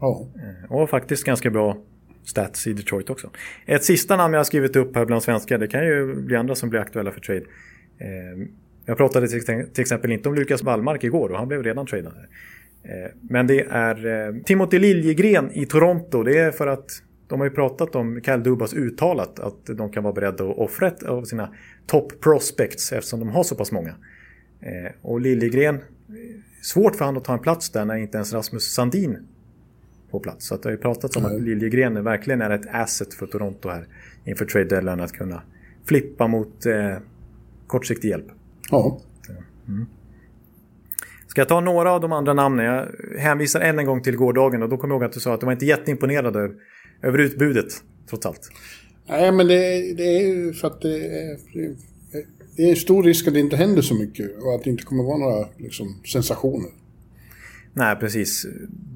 Ja. 0.00 0.28
Eh, 0.36 0.72
och 0.72 0.90
faktiskt 0.90 1.24
ganska 1.24 1.50
bra 1.50 1.76
stats 2.24 2.66
i 2.66 2.72
Detroit 2.72 3.10
också. 3.10 3.30
Ett 3.66 3.84
sista 3.84 4.16
namn 4.16 4.34
jag 4.34 4.40
har 4.40 4.44
skrivit 4.44 4.76
upp 4.76 4.96
här 4.96 5.04
bland 5.04 5.22
svenskar, 5.22 5.58
det 5.58 5.68
kan 5.68 5.86
ju 5.86 6.14
bli 6.14 6.36
andra 6.36 6.54
som 6.54 6.70
blir 6.70 6.80
aktuella 6.80 7.10
för 7.10 7.20
trade. 7.20 7.44
Eh, 7.98 8.48
jag 8.86 8.96
pratade 8.96 9.28
till 9.28 9.82
exempel 9.82 10.12
inte 10.12 10.28
om 10.28 10.34
Lukas 10.34 10.62
Wallmark 10.62 11.04
igår 11.04 11.28
och 11.28 11.38
han 11.38 11.48
blev 11.48 11.62
redan 11.62 11.86
tradad. 11.86 12.12
Eh, 12.82 13.10
men 13.20 13.46
det 13.46 13.60
är 13.60 14.06
eh, 14.06 14.34
Timothy 14.44 14.78
Liljegren 14.78 15.52
i 15.52 15.66
Toronto. 15.66 16.22
Det 16.22 16.38
är 16.38 16.50
för 16.50 16.66
att 16.66 17.02
de 17.32 17.40
har 17.40 17.46
ju 17.46 17.54
pratat 17.54 17.94
om 17.94 18.20
Kyle 18.22 18.42
Dubas 18.42 18.74
uttalat 18.74 19.40
att 19.40 19.66
de 19.66 19.90
kan 19.90 20.02
vara 20.02 20.12
beredda 20.12 20.44
att 20.44 20.58
offra 20.58 20.86
ett 20.86 21.02
av 21.02 21.24
sina 21.24 21.54
top 21.86 22.20
prospects 22.20 22.92
eftersom 22.92 23.20
de 23.20 23.28
har 23.28 23.42
så 23.42 23.54
pass 23.54 23.72
många. 23.72 23.94
Och 25.02 25.20
Liljegren, 25.20 25.80
svårt 26.62 26.96
för 26.96 27.04
han 27.04 27.16
att 27.16 27.24
ta 27.24 27.32
en 27.32 27.38
plats 27.38 27.70
där 27.70 27.84
när 27.84 27.96
inte 27.96 28.16
ens 28.16 28.32
Rasmus 28.32 28.74
Sandin 28.74 29.18
på 30.10 30.20
plats. 30.20 30.46
Så 30.46 30.54
att 30.54 30.62
det 30.62 30.68
har 30.68 30.72
ju 30.72 30.78
pratats 30.78 31.16
om 31.16 31.24
mm. 31.24 31.36
att 31.36 31.42
Liljegren 31.42 32.04
verkligen 32.04 32.42
är 32.42 32.50
ett 32.50 32.66
asset 32.72 33.14
för 33.14 33.26
Toronto 33.26 33.68
här 33.68 33.86
inför 34.24 34.44
trade 34.44 34.68
deadline 34.68 35.00
att 35.00 35.12
kunna 35.12 35.42
flippa 35.84 36.26
mot 36.26 36.66
eh, 36.66 36.96
kortsiktig 37.66 38.08
hjälp. 38.08 38.26
Ja. 38.70 39.00
Mm. 39.68 39.86
Ska 41.26 41.40
jag 41.40 41.48
ta 41.48 41.60
några 41.60 41.92
av 41.92 42.00
de 42.00 42.12
andra 42.12 42.34
namnen? 42.34 42.66
Jag 42.66 42.88
hänvisar 43.18 43.60
än 43.60 43.78
en 43.78 43.86
gång 43.86 44.02
till 44.02 44.16
gårdagen 44.16 44.62
och 44.62 44.68
då 44.68 44.76
kommer 44.76 44.94
jag 44.94 45.00
ihåg 45.00 45.08
att 45.08 45.12
du 45.12 45.20
sa 45.20 45.34
att 45.34 45.40
du 45.40 45.46
var 45.46 45.52
inte 45.52 45.66
jätteimponerad 45.66 46.36
över 47.02 47.18
utbudet, 47.18 47.82
trots 48.10 48.26
allt. 48.26 48.50
Nej, 49.08 49.32
men 49.32 49.46
det, 49.46 49.92
det 49.94 50.16
är 50.16 50.26
ju 50.26 50.52
för 50.52 50.68
att 50.68 50.80
det 50.80 51.06
är, 51.06 51.38
det 52.56 52.70
är 52.70 52.74
stor 52.74 53.02
risk 53.02 53.26
att 53.28 53.34
det 53.34 53.40
inte 53.40 53.56
händer 53.56 53.82
så 53.82 53.94
mycket 53.94 54.42
och 54.42 54.54
att 54.54 54.64
det 54.64 54.70
inte 54.70 54.82
kommer 54.82 55.04
vara 55.04 55.18
några 55.18 55.48
liksom, 55.56 56.00
sensationer. 56.12 56.70
Nej, 57.74 57.96
precis. 57.96 58.46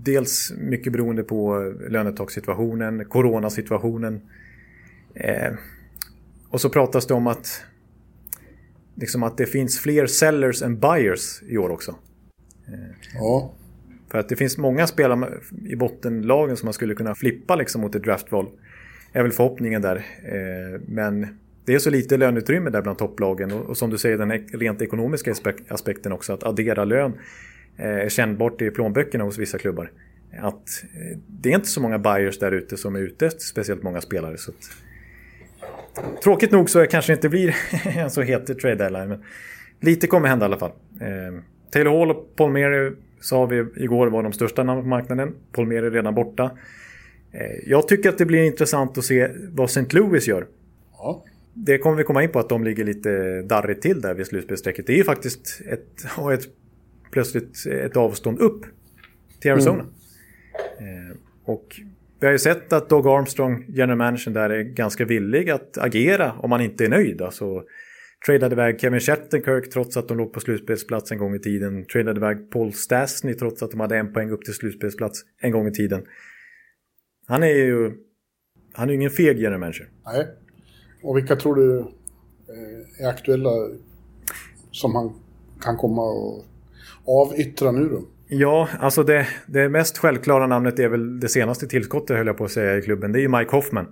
Dels 0.03 0.53
mycket 0.59 0.92
beroende 0.92 1.23
på 1.23 1.59
lönetaksituationen, 1.90 3.05
coronasituationen. 3.05 4.21
Eh, 5.14 5.53
och 6.49 6.61
så 6.61 6.69
pratas 6.69 7.07
det 7.07 7.14
om 7.14 7.27
att, 7.27 7.62
liksom 8.95 9.23
att 9.23 9.38
det 9.38 9.47
finns 9.47 9.79
fler 9.79 10.07
sellers 10.07 10.62
än 10.62 10.79
buyers 10.79 11.42
i 11.49 11.59
år 11.59 11.69
också. 11.69 11.95
Ja. 13.14 13.55
För 14.11 14.19
att 14.19 14.29
det 14.29 14.37
finns 14.37 14.59
många 14.59 14.87
spelare 14.87 15.31
i 15.66 15.77
bottenlagen 15.77 16.57
som 16.57 16.66
man 16.66 16.73
skulle 16.73 16.95
kunna 16.95 17.14
flippa 17.14 17.57
liksom 17.57 17.81
mot 17.81 17.95
ett 17.95 18.03
draftval. 18.03 18.49
är 19.12 19.23
väl 19.23 19.33
förhoppningen 19.33 19.83
där. 19.83 19.97
Eh, 20.25 20.81
men 20.87 21.38
det 21.64 21.75
är 21.75 21.79
så 21.79 21.90
lite 21.90 22.16
löneutrymme 22.16 22.71
där 22.71 22.83
bland 22.83 22.99
topplagen. 22.99 23.53
Och 23.53 23.77
som 23.77 23.90
du 23.90 23.99
säger, 23.99 24.19
den 24.19 24.31
rent 24.33 24.83
ekonomiska 24.83 25.35
aspekten 25.69 26.12
också. 26.12 26.33
Att 26.33 26.42
addera 26.42 26.85
lön 26.85 27.12
eh, 27.77 27.87
är 27.87 28.09
kännbart 28.09 28.62
i 28.62 28.71
plånböckerna 28.71 29.25
hos 29.25 29.38
vissa 29.38 29.59
klubbar. 29.59 29.90
Att 30.38 30.85
eh, 30.95 31.19
det 31.27 31.51
är 31.51 31.55
inte 31.55 31.69
så 31.69 31.81
många 31.81 31.99
buyers 31.99 32.38
där 32.38 32.53
ute 32.53 32.77
som 32.77 32.97
är 32.97 33.01
ute 33.01 33.27
efter 33.27 33.40
speciellt 33.40 33.83
många 33.83 34.01
spelare. 34.01 34.37
Så 34.37 34.51
att, 34.51 34.71
tråkigt 36.23 36.51
nog 36.51 36.71
så 36.71 36.87
kanske 36.87 37.12
det 37.12 37.14
inte 37.14 37.29
blir 37.29 37.57
en 37.85 38.11
så 38.11 38.23
het 38.23 38.59
trade 38.59 38.75
deadline. 38.75 39.09
Men 39.09 39.23
lite 39.81 40.07
kommer 40.07 40.29
hända 40.29 40.45
i 40.45 40.47
alla 40.47 40.59
fall. 40.59 40.73
Taylor 41.71 41.99
Hall 41.99 42.11
och 42.11 42.37
Paul 42.37 42.53
Mary 42.53 42.92
sa 43.20 43.46
vi 43.46 43.64
igår 43.76 44.07
var 44.07 44.22
de 44.22 44.33
största 44.33 44.62
namnen 44.62 44.85
på 44.85 44.88
marknaden. 44.88 45.35
Paul 45.52 45.66
Mary 45.66 45.76
är 45.87 45.90
redan 45.90 46.14
borta. 46.14 46.50
Eh, 47.33 47.70
jag 47.70 47.88
tycker 47.88 48.09
att 48.09 48.18
det 48.18 48.26
blir 48.26 48.42
intressant 48.42 48.98
att 48.98 49.05
se 49.05 49.29
vad 49.52 49.64
St. 49.64 49.87
Louis 49.90 50.29
gör. 50.29 50.46
Ja. 50.92 51.24
Det 51.55 51.79
kommer 51.79 51.96
vi 51.96 52.05
komma 52.05 52.22
in 52.22 52.31
på 52.31 52.38
att 52.38 52.48
de 52.48 52.64
ligger 52.64 52.85
lite 52.85 53.42
darrigt 53.42 53.83
till 53.83 54.00
där 54.00 54.14
vid 54.14 54.26
slutspelsstrecket. 54.26 54.87
Det 54.87 54.92
är 54.92 54.96
ju 54.96 55.05
faktiskt 55.05 55.62
ett, 55.66 56.05
ett, 56.33 56.48
plötsligt 57.11 57.66
ett 57.66 57.96
avstånd 57.96 58.38
upp 58.38 58.64
till 59.40 59.52
Arizona. 59.52 59.85
Mm. 60.81 61.16
Och 61.44 61.81
vi 62.20 62.26
har 62.26 62.33
ju 62.33 62.38
sett 62.38 62.72
att 62.72 62.88
Doug 62.88 63.07
Armstrong, 63.07 63.64
general 63.68 63.98
manager 63.98 64.31
där, 64.31 64.50
är 64.50 64.62
ganska 64.62 65.05
villig 65.05 65.50
att 65.50 65.79
agera 65.79 66.33
om 66.33 66.50
man 66.50 66.61
inte 66.61 66.85
är 66.85 66.88
nöjd. 66.88 67.22
Alltså, 67.22 67.64
Tradade 68.27 68.55
iväg 68.55 68.81
Kevin 68.81 69.01
Shattenkirk 69.01 69.71
trots 69.71 69.97
att 69.97 70.09
de 70.09 70.19
låg 70.19 70.33
på 70.33 70.41
slutspelsplats 70.41 71.12
en 71.12 71.19
gång 71.19 71.35
i 71.35 71.39
tiden. 71.39 71.85
Tradade 71.85 72.19
iväg 72.19 72.51
Paul 72.51 72.73
Stastny 72.73 73.35
trots 73.35 73.62
att 73.62 73.71
de 73.71 73.81
hade 73.81 73.97
en 73.97 74.12
poäng 74.12 74.31
upp 74.31 74.45
till 74.45 74.55
slutspelsplats 74.55 75.23
en 75.41 75.51
gång 75.51 75.67
i 75.69 75.73
tiden. 75.73 76.03
Han 77.27 77.43
är 77.43 77.55
ju... 77.55 77.93
Han 78.73 78.91
är 78.91 78.95
ingen 78.95 79.11
feg 79.11 79.39
general 79.39 79.61
manager. 79.61 79.89
Nej. 80.05 80.27
Och 81.03 81.17
vilka 81.17 81.37
tror 81.37 81.55
du 81.55 81.79
eh, 81.79 83.05
är 83.05 83.09
aktuella 83.09 83.51
som 84.71 84.95
han 84.95 85.12
kan 85.61 85.77
komma 85.77 86.03
och 86.03 86.45
avyttra 87.07 87.73
nu 87.73 87.89
då? 87.89 88.05
Ja, 88.29 88.69
alltså 88.81 89.03
det, 89.03 89.27
det 89.47 89.69
mest 89.69 89.99
självklara 89.99 90.47
namnet 90.47 90.79
är 90.79 90.89
väl 90.89 91.21
det 91.21 91.29
senaste 91.29 91.67
tillskottet 91.67 92.17
höll 92.17 92.27
jag 92.27 92.37
på 92.37 92.45
att 92.45 92.51
säga 92.51 92.79
i 92.79 92.83
klubben. 92.83 93.12
Det 93.12 93.19
är 93.19 93.23
ju 93.23 93.29
Mike 93.29 93.51
Hoffman. 93.51 93.87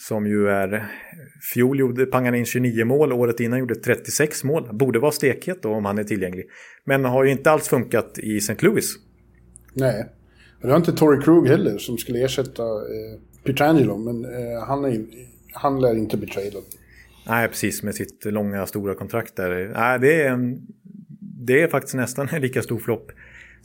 Som 0.00 0.26
ju 0.26 0.48
är... 0.48 0.92
Fjol 1.54 1.78
gjorde, 1.78 2.06
pangade 2.06 2.38
in 2.38 2.44
29 2.44 2.84
mål, 2.84 3.12
året 3.12 3.40
innan 3.40 3.58
gjorde 3.58 3.74
36 3.74 4.44
mål. 4.44 4.68
Borde 4.72 4.98
vara 4.98 5.12
stekhet 5.12 5.62
då 5.62 5.74
om 5.74 5.84
han 5.84 5.98
är 5.98 6.04
tillgänglig. 6.04 6.46
Men 6.84 7.04
har 7.04 7.24
ju 7.24 7.30
inte 7.30 7.50
alls 7.50 7.68
funkat 7.68 8.18
i 8.18 8.36
St. 8.36 8.56
Louis. 8.66 8.94
Nej. 9.74 10.06
Det 10.62 10.68
har 10.68 10.76
inte 10.76 10.92
Tory 10.92 11.20
Krug 11.22 11.48
heller 11.48 11.78
som 11.78 11.98
skulle 11.98 12.24
ersätta 12.24 12.62
eh, 12.62 13.20
Pietrangelo. 13.44 13.96
Men 13.96 14.24
eh, 14.24 14.62
han, 14.66 14.84
är, 14.84 15.04
han 15.52 15.80
lär 15.80 15.94
inte 15.94 16.16
bli 16.16 16.28
tradad. 16.28 16.62
Nej, 17.26 17.48
precis 17.48 17.82
med 17.82 17.94
sitt 17.94 18.24
långa 18.24 18.66
stora 18.66 18.94
kontrakt 18.94 19.36
där. 19.36 19.72
Nej, 19.74 19.98
det 19.98 20.22
är, 20.22 20.30
en, 20.30 20.66
det 21.20 21.62
är 21.62 21.68
faktiskt 21.68 21.94
nästan 21.94 22.28
en 22.28 22.42
lika 22.42 22.62
stor 22.62 22.78
flopp. 22.78 23.10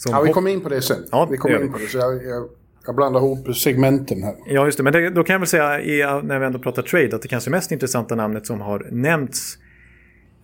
Ja, 0.06 0.22
vi 0.22 0.34
kommer 0.34 0.52
in 0.52 0.62
på 0.62 0.70
det 0.70 0.82
sen. 0.82 1.04
Ja, 1.12 1.28
vi 1.32 1.38
kommer 1.38 1.64
in 1.64 1.72
på 1.72 1.78
det. 1.78 1.88
Så 1.88 1.98
jag, 1.98 2.26
jag 2.26 2.50
jag 2.86 2.96
blandar 2.96 3.20
ihop 3.20 3.56
segmenten 3.56 4.24
här. 4.24 4.36
Ja, 4.48 4.66
just 4.66 4.78
det. 4.78 4.84
Men 4.84 4.94
det, 4.94 5.10
då 5.10 5.24
kan 5.24 5.34
jag 5.34 5.40
väl 5.40 5.48
säga, 5.48 6.22
när 6.22 6.40
vi 6.40 6.46
ändå 6.46 6.60
pratar 6.60 6.82
trade, 6.82 7.16
att 7.16 7.22
det 7.22 7.28
kanske 7.28 7.50
mest 7.50 7.72
intressanta 7.72 8.16
namnet 8.16 8.46
som 8.46 8.62
har 8.62 8.88
nämnts 8.92 9.58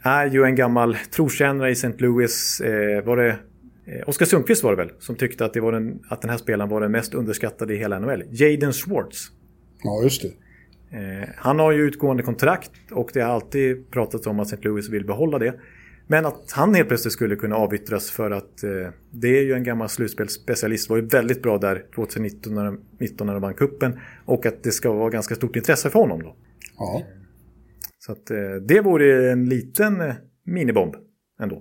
är 0.02 0.26
ju 0.26 0.44
en 0.44 0.56
gammal 0.56 0.96
trotjänare 0.96 1.70
i 1.70 1.72
St. 1.72 1.94
Louis. 1.98 2.62
Eh, 2.62 3.04
var 3.06 3.18
det 3.18 3.30
eh, 3.86 4.10
Oskar 4.10 4.26
Sundqvist 4.26 4.64
var 4.64 4.72
det 4.72 4.78
väl, 4.78 4.92
som 5.00 5.16
tyckte 5.16 5.46
att, 5.46 5.54
det 5.54 5.60
var 5.60 5.72
den, 5.72 6.00
att 6.10 6.22
den 6.22 6.30
här 6.30 6.38
spelaren 6.38 6.70
var 6.70 6.82
den 6.82 6.92
mest 6.92 7.14
underskattade 7.14 7.74
i 7.74 7.78
hela 7.78 8.00
NHL. 8.00 8.24
Jaden 8.30 8.74
Schwartz. 8.74 9.28
Ja, 9.84 10.04
just 10.04 10.22
det. 10.22 10.32
Eh, 10.98 11.30
han 11.36 11.60
har 11.60 11.72
ju 11.72 11.82
utgående 11.82 12.24
kontrakt 12.24 12.72
och 12.92 13.10
det 13.14 13.22
har 13.22 13.30
alltid 13.34 13.92
pratats 13.92 14.28
om 14.28 14.40
att 14.40 14.48
St. 14.48 14.68
Louis 14.68 14.90
vill 14.90 15.06
behålla 15.06 15.40
det. 15.40 15.54
Men 16.12 16.26
att 16.26 16.52
han 16.52 16.76
helt 16.76 16.88
plötsligt 16.88 17.14
skulle 17.14 17.36
kunna 17.36 17.56
avyttras 17.56 18.12
för 18.12 18.32
att 18.32 18.64
eh, 18.64 18.70
det 19.12 19.28
är 19.28 19.44
ju 19.44 19.54
en 19.54 19.64
gammal 19.64 19.90
slutspelsspecialist. 19.90 20.90
Var 20.90 20.98
ju 20.98 21.06
väldigt 21.06 21.42
bra 21.42 21.58
där 21.58 21.86
2019 21.96 22.54
när, 22.54 22.78
19 23.00 23.28
när 23.28 23.34
de 23.34 23.42
vann 23.42 23.54
kuppen 23.54 24.00
Och 24.26 24.46
att 24.46 24.64
det 24.64 24.72
ska 24.72 24.92
vara 24.94 25.10
ganska 25.10 25.36
stort 25.36 25.56
intresse 25.56 25.90
för 25.90 26.00
honom 26.00 26.24
då. 26.24 26.36
Ja. 26.78 27.04
Så 28.00 28.12
att 28.12 28.32
eh, 28.32 28.56
det 28.68 28.82
vore 28.82 29.32
en 29.32 29.50
liten 29.50 30.02
eh, 30.02 30.16
minibomb 30.46 30.96
ändå. 31.42 31.56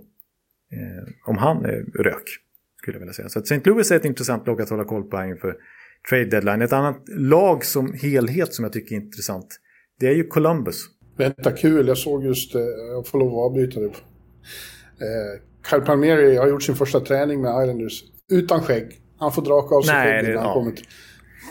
Eh, 0.73 1.13
om 1.27 1.39
han 1.39 1.65
eh, 1.65 1.71
rök, 1.95 2.29
skulle 2.77 2.95
jag 2.95 3.01
vilja 3.01 3.13
säga. 3.13 3.29
Så 3.29 3.39
att 3.39 3.51
St. 3.51 3.71
Louis 3.71 3.91
är 3.91 3.97
ett 3.97 4.05
intressant 4.05 4.47
lag 4.47 4.63
att 4.63 4.71
hålla 4.71 4.85
koll 4.85 5.03
på 5.03 5.25
inför 5.25 5.57
trade 6.11 6.25
deadline. 6.25 6.63
Ett 6.63 6.73
annat 6.73 7.03
lag 7.09 7.65
som 7.65 7.93
helhet 7.93 8.55
som 8.55 8.63
jag 8.63 8.73
tycker 8.73 8.97
är 8.97 9.01
intressant, 9.01 9.61
det 10.01 10.07
är 10.07 10.15
ju 10.15 10.27
Columbus. 10.27 10.85
Vänta, 11.17 11.53
kul. 11.53 11.89
Jag 11.89 11.99
såg 11.99 12.25
just, 12.25 12.55
eh, 12.55 12.61
jag 12.93 13.07
får 13.07 13.19
lov 13.19 13.29
att 13.29 13.51
avbryta 13.51 13.81
det 13.81 13.91
Eh, 15.01 15.41
Kyle 15.71 15.81
Palmieri 15.81 16.37
har 16.37 16.49
gjort 16.49 16.63
sin 16.63 16.77
första 16.77 17.01
träning 17.01 17.41
med 17.41 17.63
Islanders 17.63 18.05
utan 18.31 18.61
skägg. 18.61 19.01
Han 19.19 19.33
får 19.33 19.43
draka 19.43 19.75
av 19.75 19.83
sig 19.83 19.95
Nej, 19.95 20.13
skägget 20.13 20.35
när 20.35 20.37
han 20.37 20.47
ja. 20.47 20.55
kommer 20.55 20.73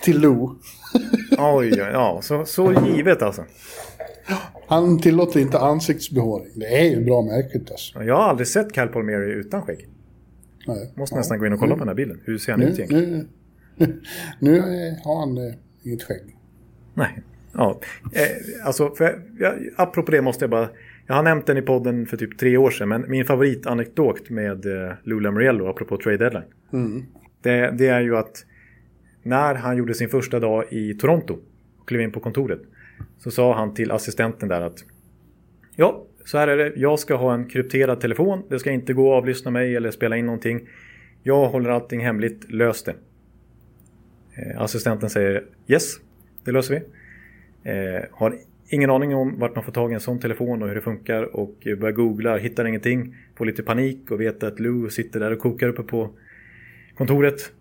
till 0.01 0.21
Lou. 0.21 0.49
oj, 1.38 1.77
ja, 1.77 2.19
så, 2.23 2.45
så 2.45 2.73
givet 2.73 3.21
alltså. 3.21 3.45
Han 4.67 4.99
tillåter 4.99 5.39
inte 5.39 5.60
ansiktsbehåring. 5.60 6.51
Det 6.55 6.65
är 6.65 6.83
ju 6.83 7.05
bra 7.05 7.21
märkligt 7.21 7.71
alltså. 7.71 8.03
Jag 8.03 8.15
har 8.15 8.23
aldrig 8.23 8.47
sett 8.47 8.75
Kyle 8.75 8.88
Palmieri 8.88 9.31
utan 9.31 9.62
skägg. 9.62 9.88
Nej. 10.67 10.93
Måste 10.95 11.15
ja. 11.15 11.17
nästan 11.17 11.39
gå 11.39 11.45
in 11.45 11.53
och 11.53 11.60
kolla 11.60 11.75
nu, 11.75 11.79
på 11.79 11.79
den 11.79 11.88
här 11.88 11.95
bilden. 11.95 12.21
Hur 12.25 12.38
ser 12.38 12.51
han 12.51 12.60
nu, 12.60 12.67
ut 12.67 12.79
egentligen? 12.79 13.27
Nu, 13.75 14.01
nu 14.39 14.60
har 15.03 15.19
han 15.19 15.38
eh, 15.38 15.53
inget 15.83 16.03
skägg. 16.03 16.36
Nej. 16.93 17.23
Ja, 17.53 17.79
eh, 18.13 18.65
alltså, 18.65 18.95
för, 18.95 19.21
ja, 19.39 19.53
apropå 19.75 20.12
det 20.12 20.21
måste 20.21 20.43
jag 20.43 20.49
bara 20.49 20.69
jag 21.08 21.15
har 21.15 21.24
nämnt 21.24 21.46
den 21.46 21.58
i 21.58 21.62
podden 21.62 22.06
för 22.06 22.17
typ 22.17 22.38
tre 22.38 22.58
år 22.58 22.70
sedan, 22.70 22.89
men 22.89 23.06
min 23.10 23.26
favoritanekdot 23.26 24.30
med 24.30 24.65
eh, 24.65 24.93
Lula 25.04 25.32
Muriello, 25.32 25.67
apropå 25.67 25.98
trade 25.98 26.17
deadline. 26.17 26.43
Mm. 26.74 27.06
Det, 27.41 27.72
det, 27.78 27.88
är 27.88 28.02
ju 28.02 28.17
att 28.17 28.46
när 29.24 29.56
han 29.56 29.78
gjorde 29.78 29.93
sin 29.93 30.10
första 30.10 30.39
dag 30.39 30.65
i 30.70 30.93
Toronto 30.93 31.38
och 31.80 31.88
klev 31.88 32.02
in 32.02 32.12
på 32.12 32.20
kontoret 32.20 32.62
så 33.17 33.32
sa 33.32 33.54
han 33.54 33.74
till 33.74 33.91
assistenten 33.91 34.50
där 34.50 34.62
att 34.62 34.84
ja, 35.76 36.04
så 36.26 36.38
här 36.38 36.48
är 36.48 36.58
det. 36.58 36.74
Jag 36.76 37.00
ska 37.00 37.15
ha 37.15 37.34
en 37.34 37.46
krypterad 37.46 38.02
telefon. 38.02 38.43
Det 38.50 38.60
ska 38.60 38.72
inte 38.72 38.93
gå 38.93 39.13
att 39.13 39.17
avlyssna 39.17 39.52
mig 39.52 39.76
eller 39.76 39.91
spela 39.91 40.17
in 40.17 40.26
någonting. 40.26 40.70
Jag 41.24 41.50
håller 41.50 41.70
allting 41.70 42.00
hemligt. 42.00 42.52
Lös 42.52 42.84
det. 42.84 42.96
Eh, 44.38 44.62
assistenten 44.62 45.10
säger 45.10 45.43
yes, 45.67 45.96
det 46.43 46.52
löser 46.52 46.74
vi. 46.74 46.82
Eh, 47.72 48.04
har 48.12 48.36
ingen 48.69 48.89
aning 48.89 49.15
om 49.15 49.39
vart 49.39 49.56
man 49.56 49.63
får 49.63 49.71
tag 49.71 49.91
i 49.91 49.93
en 49.93 49.99
sån 49.99 50.19
telefon 50.19 50.62
och 50.62 50.67
hur 50.67 50.75
det 50.75 50.82
funkar 50.82 51.36
och 51.36 51.56
börjar 51.80 51.91
googla, 51.91 52.38
hittar 52.38 52.65
ingenting, 52.65 53.15
får 53.36 53.45
lite 53.45 53.63
panik 53.63 54.12
och 54.12 54.21
vet 54.21 54.43
att 54.43 54.60
Lou 54.60 54.89
sitter 54.89 55.19
där 55.19 55.32
och 55.32 55.39
kokar 55.39 55.67
uppe 55.67 55.84
på 55.84 56.10
kontoret. 56.95 57.51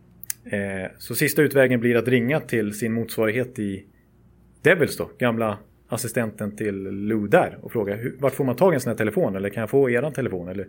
Eh, 0.45 0.91
så 0.99 1.15
sista 1.15 1.43
utvägen 1.43 1.81
blir 1.81 1.97
att 1.97 2.09
ringa 2.09 2.41
till 2.41 2.75
sin 2.75 2.93
motsvarighet 2.93 3.59
i 3.59 3.85
Devils 4.63 4.97
då, 4.97 5.11
gamla 5.19 5.59
assistenten 5.89 6.57
till 6.57 6.83
Lou 6.83 7.29
där 7.29 7.59
och 7.63 7.73
fråga 7.73 7.99
vart 8.19 8.35
får 8.35 8.45
man 8.45 8.57
tag 8.57 8.73
i 8.73 8.75
en 8.75 8.81
sån 8.81 8.91
här 8.91 8.97
telefon 8.97 9.37
eller 9.37 9.49
kan 9.49 9.61
jag 9.61 9.71
få 9.71 9.91
eran 9.91 10.13
telefon 10.13 10.49
eller 10.49 10.67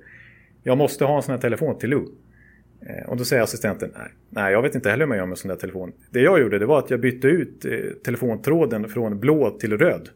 jag 0.63 0.77
måste 0.77 1.05
ha 1.05 1.15
en 1.15 1.23
sån 1.23 1.31
här 1.31 1.41
telefon 1.41 1.77
till 1.77 1.89
Lou. 1.89 2.05
Eh, 2.81 3.09
och 3.09 3.17
då 3.17 3.25
säger 3.25 3.43
assistenten, 3.43 3.91
nej, 3.97 4.11
nej 4.29 4.53
jag 4.53 4.61
vet 4.61 4.75
inte 4.75 4.89
heller 4.89 5.03
hur 5.03 5.09
man 5.09 5.17
gör 5.17 5.25
med 5.25 5.31
en 5.31 5.37
sån 5.37 5.49
där 5.49 5.55
telefon. 5.55 5.91
Det 6.11 6.21
jag 6.21 6.39
gjorde 6.39 6.59
det 6.59 6.65
var 6.65 6.79
att 6.79 6.89
jag 6.89 6.99
bytte 6.99 7.27
ut 7.27 7.65
eh, 7.65 7.71
telefontråden 8.03 8.89
från 8.89 9.19
blå 9.19 9.49
till 9.49 9.77
röd 9.77 10.09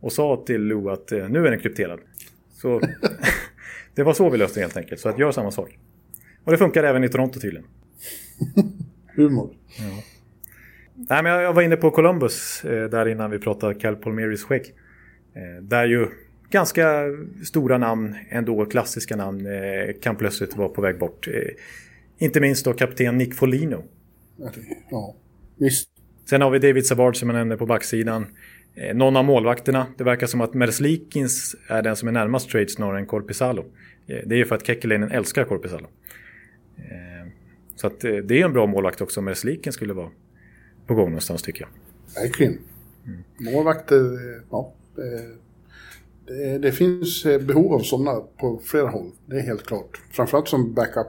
och 0.00 0.12
sa 0.12 0.42
till 0.46 0.62
Lou 0.62 0.90
att 0.90 1.12
eh, 1.12 1.28
nu 1.28 1.46
är 1.46 1.50
den 1.50 1.60
krypterad. 1.60 2.00
Så 2.52 2.80
det 3.94 4.02
var 4.02 4.12
så 4.12 4.30
vi 4.30 4.38
löste 4.38 4.60
det 4.60 4.64
helt 4.64 4.76
enkelt. 4.76 5.00
Så 5.00 5.08
att 5.08 5.18
gör 5.18 5.32
samma 5.32 5.50
sak. 5.50 5.78
Och 6.44 6.52
det 6.52 6.58
funkar 6.58 6.84
även 6.84 7.04
i 7.04 7.08
Toronto 7.08 7.40
tydligen. 7.40 7.66
humor. 9.16 9.54
Ja. 9.78 10.02
Nej, 10.94 11.22
men 11.22 11.32
jag 11.32 11.52
var 11.52 11.62
inne 11.62 11.76
på 11.76 11.90
Columbus 11.90 12.64
eh, 12.64 12.90
där 12.90 13.08
innan 13.08 13.30
vi 13.30 13.38
pratade 13.38 13.74
Cal 13.74 13.96
Palmieris 13.96 14.42
skägg. 14.42 14.74
Eh, 15.34 15.62
där 15.62 15.86
ju 15.86 16.06
ganska 16.50 17.02
stora 17.44 17.78
namn, 17.78 18.14
ändå 18.28 18.66
klassiska 18.66 19.16
namn, 19.16 19.46
kan 20.02 20.16
plötsligt 20.16 20.56
vara 20.56 20.68
på 20.68 20.82
väg 20.82 20.98
bort. 20.98 21.28
Inte 22.18 22.40
minst 22.40 22.64
då 22.64 22.72
kapten 22.72 23.18
Nick 23.18 23.34
Folino. 23.34 23.84
Ja, 24.90 25.14
visst. 25.56 25.88
Sen 26.30 26.42
har 26.42 26.50
vi 26.50 26.58
David 26.58 26.86
Savard 26.86 27.16
som 27.16 27.28
jag 27.28 27.36
nämnde 27.36 27.56
på 27.56 27.66
backsidan. 27.66 28.26
Eh, 28.76 28.94
någon 28.94 29.16
av 29.16 29.24
målvakterna. 29.24 29.86
Det 29.96 30.04
verkar 30.04 30.26
som 30.26 30.40
att 30.40 30.54
Merslikins 30.54 31.56
är 31.68 31.82
den 31.82 31.96
som 31.96 32.08
är 32.08 32.12
närmast 32.12 32.50
trade 32.50 32.68
snarare 32.68 32.98
än 32.98 33.06
Korpisalo. 33.06 33.64
Eh, 34.06 34.18
det 34.26 34.34
är 34.34 34.38
ju 34.38 34.44
för 34.44 34.54
att 34.54 34.66
Kekkeläinen 34.66 35.10
älskar 35.10 35.44
Korpisalo. 35.44 35.86
Eh, 36.76 37.28
så 37.76 37.86
att 37.86 38.00
det 38.00 38.40
är 38.40 38.44
en 38.44 38.52
bra 38.52 38.66
målvakt 38.66 39.00
också. 39.00 39.20
Merslikin 39.20 39.72
skulle 39.72 39.92
vara 39.92 40.10
på 40.86 40.94
gång 40.94 41.08
någonstans 41.08 41.42
tycker 41.42 41.60
jag. 41.60 42.22
Verkligen. 42.22 42.58
Mm. 43.06 43.24
Målvakter, 43.54 44.18
ja. 44.50 44.72
Det, 46.26 46.58
det, 46.58 46.72
finns 46.72 47.24
behov 47.24 47.74
av 47.74 47.80
sådana 47.80 48.20
på 48.36 48.60
flera 48.64 48.88
håll. 48.88 49.10
Det 49.26 49.36
är 49.36 49.42
helt 49.42 49.66
klart. 49.66 50.00
Framförallt 50.10 50.48
som 50.48 50.74
backup. 50.74 51.06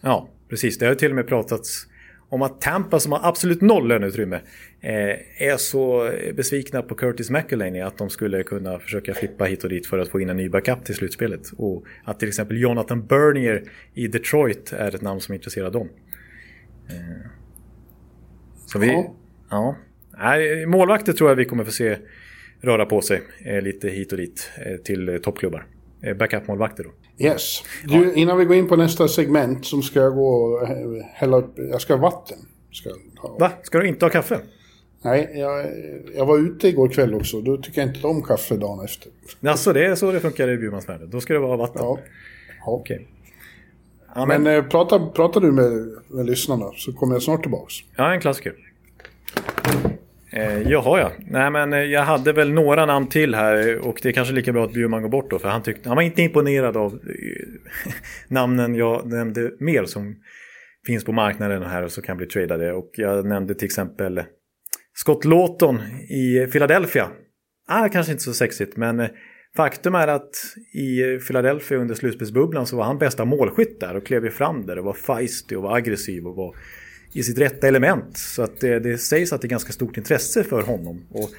Ja, 0.00 0.28
precis. 0.48 0.78
Det 0.78 0.86
har 0.86 0.94
till 0.94 1.10
och 1.10 1.16
med 1.16 1.26
pratats 1.26 1.86
om 2.34 2.42
att 2.42 2.60
Tampa 2.60 3.00
som 3.00 3.12
har 3.12 3.20
absolut 3.22 3.60
noll 3.60 3.88
löneutrymme 3.88 4.40
eh, 4.80 5.42
är 5.48 5.56
så 5.56 6.10
besvikna 6.34 6.82
på 6.82 6.94
Curtis 6.94 7.30
McElhaney 7.30 7.80
att 7.80 7.98
de 7.98 8.10
skulle 8.10 8.42
kunna 8.42 8.78
försöka 8.78 9.14
flippa 9.14 9.44
hit 9.44 9.64
och 9.64 9.70
dit 9.70 9.86
för 9.86 9.98
att 9.98 10.08
få 10.08 10.20
in 10.20 10.30
en 10.30 10.36
ny 10.36 10.48
backup 10.48 10.84
till 10.84 10.94
slutspelet. 10.94 11.50
Och 11.56 11.84
att 12.04 12.18
till 12.18 12.28
exempel 12.28 12.60
Jonathan 12.60 13.06
Bernier 13.06 13.62
i 13.94 14.08
Detroit 14.08 14.72
är 14.72 14.94
ett 14.94 15.02
namn 15.02 15.20
som 15.20 15.34
intresserar 15.34 15.70
dem. 15.70 15.88
Eh, 16.88 17.30
så 18.66 18.78
vi... 18.78 18.88
Ja. 18.88 19.14
ja. 19.50 19.76
Nej, 20.18 20.66
målvakter 20.66 21.12
tror 21.12 21.30
jag 21.30 21.36
vi 21.36 21.44
kommer 21.44 21.64
få 21.64 21.72
se 21.72 21.98
röra 22.60 22.86
på 22.86 23.00
sig 23.00 23.22
eh, 23.44 23.62
lite 23.62 23.88
hit 23.88 24.12
och 24.12 24.18
dit 24.18 24.50
till 24.84 25.20
toppklubbar. 25.22 25.66
Backup-målvakter 26.12 26.84
då. 26.84 26.90
Yes. 27.24 27.62
Du, 27.84 28.14
innan 28.14 28.38
vi 28.38 28.44
går 28.44 28.56
in 28.56 28.68
på 28.68 28.76
nästa 28.76 29.08
segment 29.08 29.66
som 29.66 29.82
ska 29.82 30.00
jag 30.00 30.14
gå 30.14 30.28
och 30.28 30.66
hälla 31.12 31.36
upp, 31.36 31.52
jag 31.56 31.80
ska 31.80 31.94
ha 31.94 32.00
vatten. 32.00 32.38
Ska 32.72 32.90
ha. 33.16 33.36
Va? 33.38 33.52
Ska 33.62 33.78
du 33.78 33.88
inte 33.88 34.04
ha 34.04 34.10
kaffe? 34.10 34.40
Nej, 35.02 35.30
jag, 35.34 35.66
jag 36.16 36.26
var 36.26 36.38
ute 36.38 36.68
igår 36.68 36.88
kväll 36.88 37.14
också. 37.14 37.40
Då 37.40 37.56
tycker 37.56 37.80
jag 37.80 37.90
inte 37.90 38.06
om 38.06 38.22
kaffe 38.22 38.56
dagen 38.56 38.84
efter. 38.84 39.12
Alltså 39.46 39.72
det 39.72 39.86
är 39.86 39.94
så 39.94 40.12
det 40.12 40.20
funkar 40.20 40.48
i 40.48 40.56
Bjurmansvärlden. 40.56 41.10
Då 41.10 41.20
ska 41.20 41.32
det 41.32 41.38
vara 41.38 41.56
vatten? 41.56 41.82
Ja. 41.82 41.98
ja. 42.66 42.72
Okej. 42.72 43.08
Ja, 44.14 44.26
men 44.26 44.42
men 44.42 44.56
eh, 44.56 44.64
prata, 44.64 45.06
prata 45.06 45.40
du 45.40 45.52
med, 45.52 45.94
med 46.08 46.26
lyssnarna 46.26 46.70
så 46.76 46.92
kommer 46.92 47.14
jag 47.14 47.22
snart 47.22 47.42
tillbaks. 47.42 47.74
Ja, 47.96 48.14
en 48.14 48.20
klassiker. 48.20 48.54
Eh, 50.36 50.68
jaha 50.70 51.00
ja. 51.00 51.12
Nej 51.30 51.50
men 51.50 51.72
eh, 51.72 51.78
jag 51.78 52.02
hade 52.02 52.32
väl 52.32 52.52
några 52.52 52.86
namn 52.86 53.08
till 53.08 53.34
här 53.34 53.68
eh, 53.68 53.76
och 53.76 53.98
det 54.02 54.08
är 54.08 54.12
kanske 54.12 54.34
lika 54.34 54.52
bra 54.52 54.64
att 54.64 54.72
Bjurman 54.72 55.02
går 55.02 55.08
bort 55.08 55.30
då 55.30 55.38
för 55.38 55.48
han, 55.48 55.62
tyckte, 55.62 55.88
han 55.88 55.96
var 55.96 56.02
inte 56.02 56.22
imponerad 56.22 56.76
av 56.76 56.92
eh, 56.92 57.92
namnen 58.28 58.74
jag 58.74 59.06
nämnde 59.06 59.50
mer 59.58 59.84
som 59.84 60.16
finns 60.86 61.04
på 61.04 61.12
marknaden 61.12 61.62
här 61.62 61.82
och 61.82 61.92
så 61.92 62.02
kan 62.02 62.16
bli 62.16 62.26
tradade. 62.26 62.72
Och 62.72 62.90
jag 62.96 63.26
nämnde 63.26 63.54
till 63.54 63.66
exempel 63.66 64.22
Scott 64.94 65.24
Lawton 65.24 65.80
i 66.10 66.46
Philadelphia. 66.52 67.08
Ah, 67.68 67.88
kanske 67.88 68.12
inte 68.12 68.24
så 68.24 68.34
sexigt 68.34 68.76
men 68.76 69.08
faktum 69.56 69.94
är 69.94 70.08
att 70.08 70.30
i 70.74 71.18
Philadelphia 71.26 71.78
under 71.78 71.94
slutspelsbubblan 71.94 72.66
så 72.66 72.76
var 72.76 72.84
han 72.84 72.98
bästa 72.98 73.24
målskytt 73.24 73.80
där 73.80 73.96
och 73.96 74.06
klev 74.06 74.30
fram 74.30 74.66
där 74.66 74.78
och 74.78 74.84
var 74.84 74.92
feisty 74.92 75.56
och 75.56 75.62
var 75.62 75.76
aggressiv 75.76 76.26
och 76.26 76.36
var 76.36 76.56
i 77.14 77.22
sitt 77.22 77.38
rätta 77.38 77.68
element. 77.68 78.18
Så 78.18 78.42
att 78.42 78.60
det, 78.60 78.78
det 78.78 78.98
sägs 78.98 79.32
att 79.32 79.40
det 79.40 79.46
är 79.46 79.50
ganska 79.50 79.72
stort 79.72 79.96
intresse 79.96 80.44
för 80.44 80.62
honom. 80.62 81.06
Och 81.10 81.30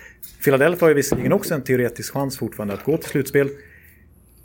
Philadelphia 0.44 0.84
har 0.86 0.90
ju 0.90 0.96
visserligen 0.96 1.34
också 1.34 1.54
en 1.54 1.64
teoretisk 1.64 2.14
chans 2.14 2.38
fortfarande 2.38 2.74
att 2.74 2.84
gå 2.84 2.98
till 2.98 3.10
slutspel. 3.10 3.50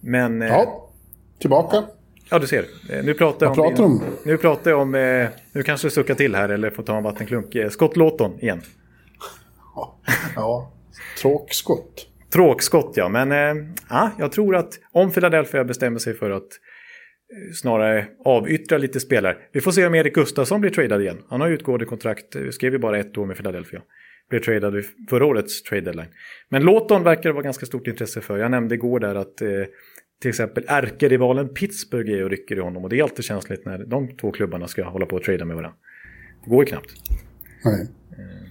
Men... 0.01 0.43
Eh, 0.43 0.49
ja, 0.49 0.91
tillbaka. 1.41 1.85
Ja, 2.31 2.39
du 2.39 2.47
ser. 2.47 2.65
Eh, 2.91 3.05
nu 3.05 3.15
pratar 3.15 3.47
jag 3.47 3.59
om... 3.59 3.69
Pratar 3.69 3.85
om? 3.85 4.03
Nu 4.25 4.37
pratar 4.37 4.71
jag 4.71 4.81
om... 4.81 4.95
Eh, 4.95 5.29
nu 5.53 5.63
kanske 5.63 5.87
du 5.87 5.91
suckar 5.91 6.15
till 6.15 6.35
här 6.35 6.49
eller 6.49 6.71
får 6.71 6.83
ta 6.83 6.97
en 6.97 7.03
vattenklunk. 7.03 7.57
Scott 7.71 7.97
Lawton 7.97 8.41
igen. 8.41 8.63
Ja, 10.37 10.73
tråkskott. 11.21 12.07
Tråkskott 12.33 12.93
ja, 12.97 13.09
men 13.09 13.31
ja, 13.89 14.11
jag 14.19 14.33
tror 14.33 14.57
att 14.57 14.79
om 14.93 15.11
Philadelphia 15.11 15.65
bestämmer 15.65 15.99
sig 15.99 16.15
för 16.15 16.31
att 16.31 16.49
snarare 17.55 18.07
avyttra 18.25 18.79
lite 18.79 19.01
spelare. 19.01 19.37
Vi 19.53 19.61
får 19.61 19.73
se 19.73 19.87
om 19.87 19.95
Erik 19.95 20.15
Gustafsson 20.15 20.61
blir 20.61 20.71
tradad 20.71 21.01
igen. 21.01 21.19
Han 21.29 21.41
har 21.41 21.49
utgående 21.49 21.85
kontrakt, 21.85 22.37
skrev 22.51 22.73
ju 22.73 22.79
bara 22.79 22.99
ett 22.99 23.19
år 23.19 23.27
med 23.27 23.37
Philadelphia. 23.37 23.83
Blev 24.31 24.41
tradad 24.41 24.75
vid 24.75 24.85
förra 25.11 25.27
årets 25.27 25.63
trade 25.63 25.81
deadline. 25.81 26.09
Men 26.49 26.63
Låton 26.63 27.03
verkar 27.03 27.23
det 27.23 27.33
vara 27.33 27.43
ganska 27.43 27.67
stort 27.67 27.87
intresse 27.87 28.21
för. 28.21 28.39
Jag 28.39 28.51
nämnde 28.51 28.75
igår 28.75 29.01
där 29.01 29.15
att 29.15 29.43
eh, 29.43 29.49
till 30.21 30.29
exempel 30.29 30.65
ärkerivalen 30.69 31.49
Pittsburgh 31.49 32.13
är 32.13 32.25
och 32.25 32.31
rycker 32.31 32.57
i 32.57 32.61
honom. 32.61 32.85
Och 32.85 32.91
det 32.91 32.99
är 32.99 33.03
alltid 33.03 33.25
känsligt 33.25 33.67
när 33.67 33.79
de 33.79 34.17
två 34.17 34.33
klubbarna 34.33 34.69
ska 34.69 34.85
hålla 34.85 35.07
på 35.07 35.17
och 35.17 35.23
trada 35.23 35.45
med 35.45 35.57
varandra. 35.57 35.79
Det 36.45 36.51
går 36.51 36.65
ju 36.65 36.67
knappt. 36.67 36.91
Nej. 37.65 37.89
Eh, 38.13 38.49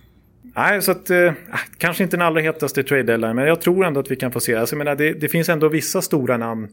nej, 0.56 0.82
så 0.82 0.92
att 0.92 1.10
eh, 1.10 1.34
ah, 1.52 1.60
kanske 1.78 2.04
inte 2.04 2.18
den 2.18 2.26
allra 2.26 2.42
hetaste 2.42 2.84
trade 2.84 3.04
deadline, 3.04 3.36
men 3.36 3.48
jag 3.48 3.62
tror 3.62 3.86
ändå 3.86 4.00
att 4.00 4.12
vi 4.12 4.16
kan 4.16 4.32
få 4.32 4.40
se. 4.40 4.56
Alltså, 4.56 4.76
menar, 4.76 4.96
det, 4.96 5.14
det 5.14 5.30
finns 5.30 5.50
ändå 5.50 5.70
vissa 5.70 6.02
stora 6.02 6.38
namn 6.38 6.70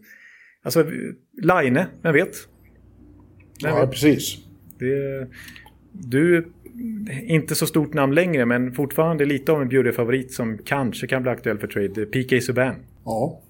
Alltså, 0.67 0.85
Line, 1.43 1.85
vem 2.03 2.13
vet? 2.13 2.37
Vem 3.63 3.75
ja, 3.75 3.81
vet? 3.81 3.91
precis. 3.91 4.39
Det, 4.79 5.27
du 5.93 6.37
är 6.37 6.45
inte 7.27 7.55
så 7.55 7.67
stort 7.67 7.95
namn 7.95 8.15
längre, 8.15 8.47
men 8.47 8.73
fortfarande 8.73 9.25
lite 9.25 9.53
av 9.53 9.63
en 9.63 9.69
bjudefavorit 9.69 10.33
som 10.33 10.59
kanske 10.65 11.07
kan 11.07 11.23
bli 11.23 11.31
aktuell 11.31 11.59
för 11.59 11.67
trade. 11.67 12.07
PK 12.07 12.41
Subban. 12.41 12.75
Ja, 13.05 13.41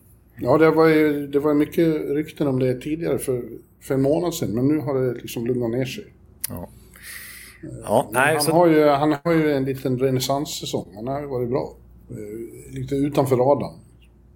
ja 0.40 0.59
det, 0.59 0.70
var 0.70 0.87
ju, 0.87 1.26
det 1.26 1.38
var 1.38 1.55
mycket 1.55 1.87
rykten 2.11 2.46
om 2.46 2.59
det 2.59 2.81
tidigare 2.81 3.18
för, 3.18 3.42
för 3.81 3.94
en 3.94 4.02
månad 4.02 4.35
sedan, 4.35 4.55
men 4.55 4.68
nu 4.68 4.79
har 4.79 5.00
det 5.00 5.14
liksom 5.14 5.46
lugnat 5.46 5.70
ner 5.70 5.85
sig. 5.85 6.05
Ja. 6.48 6.68
Ja, 7.83 8.11
nej, 8.12 8.35
han, 8.35 8.42
så... 8.42 8.52
har 8.52 8.66
ju, 8.66 8.85
han 8.85 9.16
har 9.24 9.33
ju 9.33 9.52
en 9.52 9.64
liten 9.64 9.98
renässanssäsong. 9.98 10.92
Han 10.94 11.07
har 11.07 11.20
ju 11.20 11.26
varit 11.26 11.48
bra. 11.48 11.76
Eh, 12.11 12.74
lite 12.74 12.94
utanför 12.94 13.37
radarn. 13.37 13.81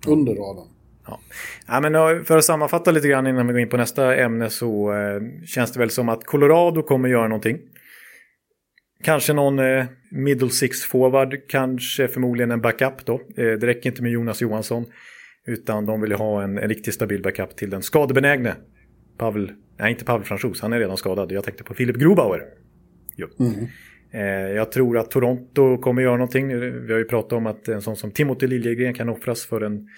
Under 0.06 0.34
radarn. 0.34 0.68
Ja. 1.10 1.20
ja. 1.66 1.80
men 1.80 2.24
för 2.24 2.38
att 2.38 2.44
sammanfatta 2.44 2.90
lite 2.90 3.08
grann 3.08 3.26
innan 3.26 3.46
vi 3.46 3.52
går 3.52 3.60
in 3.60 3.68
på 3.68 3.76
nästa 3.76 4.16
ämne 4.16 4.50
så 4.50 4.92
eh, 4.92 5.20
känns 5.46 5.72
det 5.72 5.78
väl 5.78 5.90
som 5.90 6.08
att 6.08 6.24
Colorado 6.24 6.82
kommer 6.82 7.08
göra 7.08 7.28
någonting. 7.28 7.58
Kanske 9.04 9.32
någon 9.32 9.58
eh, 9.58 9.84
middle 10.10 10.50
six 10.50 10.82
forward, 10.84 11.48
kanske 11.48 12.08
förmodligen 12.08 12.50
en 12.50 12.60
backup 12.60 13.04
då. 13.04 13.14
Eh, 13.14 13.18
det 13.36 13.66
räcker 13.66 13.90
inte 13.90 14.02
med 14.02 14.12
Jonas 14.12 14.40
Johansson. 14.40 14.84
Utan 15.46 15.86
de 15.86 16.00
vill 16.00 16.12
ha 16.12 16.42
en, 16.42 16.58
en 16.58 16.68
riktigt 16.68 16.94
stabil 16.94 17.22
backup 17.22 17.56
till 17.56 17.70
den 17.70 17.82
skadebenägne 17.82 18.54
Pavel, 19.18 19.52
nej 19.78 19.90
inte 19.90 20.04
Pavel 20.04 20.24
Franchos, 20.24 20.60
han 20.60 20.72
är 20.72 20.78
redan 20.78 20.96
skadad. 20.96 21.32
Jag 21.32 21.44
tänkte 21.44 21.64
på 21.64 21.74
Filip 21.74 21.96
Grobauer. 21.96 22.42
Jo. 23.16 23.28
Mm. 23.40 23.66
Jag 24.54 24.72
tror 24.72 24.98
att 24.98 25.10
Toronto 25.10 25.78
kommer 25.78 26.02
göra 26.02 26.16
någonting. 26.16 26.48
Vi 26.86 26.92
har 26.92 26.98
ju 26.98 27.04
pratat 27.04 27.32
om 27.32 27.46
att 27.46 27.68
en 27.68 27.82
sån 27.82 27.96
som 27.96 28.10
Timothy 28.10 28.46
Liljegren 28.46 28.94
kan 28.94 29.08
offras 29.08 29.46
för 29.46 29.60
en 29.60 29.88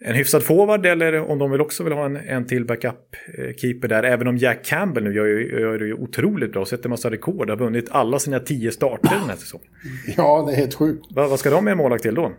en 0.00 0.14
hyfsad 0.14 0.42
forward 0.42 0.86
eller 0.86 1.18
om 1.30 1.38
de 1.38 1.50
vill 1.50 1.60
också 1.60 1.84
vill 1.84 1.92
ha 1.92 2.04
en, 2.04 2.16
en 2.16 2.46
till 2.46 2.64
backup-keeper 2.66 3.88
där. 3.88 4.02
Även 4.02 4.26
om 4.26 4.36
Jack 4.36 4.64
Campbell 4.64 5.04
nu 5.04 5.14
gör, 5.14 5.26
gör 5.60 5.78
det 5.78 5.86
ju 5.86 5.94
otroligt 5.94 6.52
bra, 6.52 6.64
sätter 6.64 6.88
massa 6.88 7.10
rekord, 7.10 7.50
har 7.50 7.56
vunnit 7.56 7.88
alla 7.90 8.18
sina 8.18 8.40
tio 8.40 8.70
starter 8.70 9.10
den 9.20 9.28
här 9.28 9.36
säsongen. 9.36 9.68
Ja, 10.16 10.44
det 10.46 10.52
är 10.52 10.56
helt 10.56 10.74
sjukt. 10.74 11.06
Va, 11.10 11.28
vad 11.28 11.38
ska 11.38 11.50
de 11.50 11.64
med 11.64 11.76
målvakt 11.76 12.02
till 12.02 12.14
då? 12.14 12.32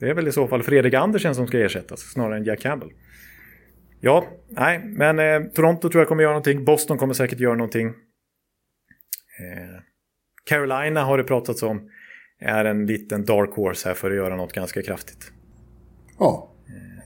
Det 0.00 0.08
är 0.08 0.14
väl 0.14 0.28
i 0.28 0.32
så 0.32 0.46
fall 0.46 0.62
Fredrik 0.62 0.94
Andersen 0.94 1.34
som 1.34 1.46
ska 1.46 1.58
ersättas, 1.58 2.00
snarare 2.00 2.36
än 2.36 2.44
Jack 2.44 2.60
Campbell. 2.60 2.90
Ja, 4.00 4.24
nej, 4.48 4.78
men 4.84 5.18
eh, 5.18 5.42
Toronto 5.42 5.88
tror 5.88 6.00
jag 6.00 6.08
kommer 6.08 6.22
göra 6.22 6.32
någonting. 6.32 6.64
Boston 6.64 6.98
kommer 6.98 7.14
säkert 7.14 7.40
göra 7.40 7.54
någonting. 7.54 7.86
Eh, 7.88 9.80
Carolina 10.44 11.04
har 11.04 11.18
det 11.18 11.24
pratats 11.24 11.62
om. 11.62 11.90
Är 12.40 12.64
en 12.64 12.86
liten 12.86 13.24
dark 13.24 13.50
horse 13.50 13.88
här 13.88 13.94
för 13.94 14.10
att 14.10 14.16
göra 14.16 14.36
något 14.36 14.52
ganska 14.52 14.82
kraftigt. 14.82 15.32
Ja, 16.18 16.53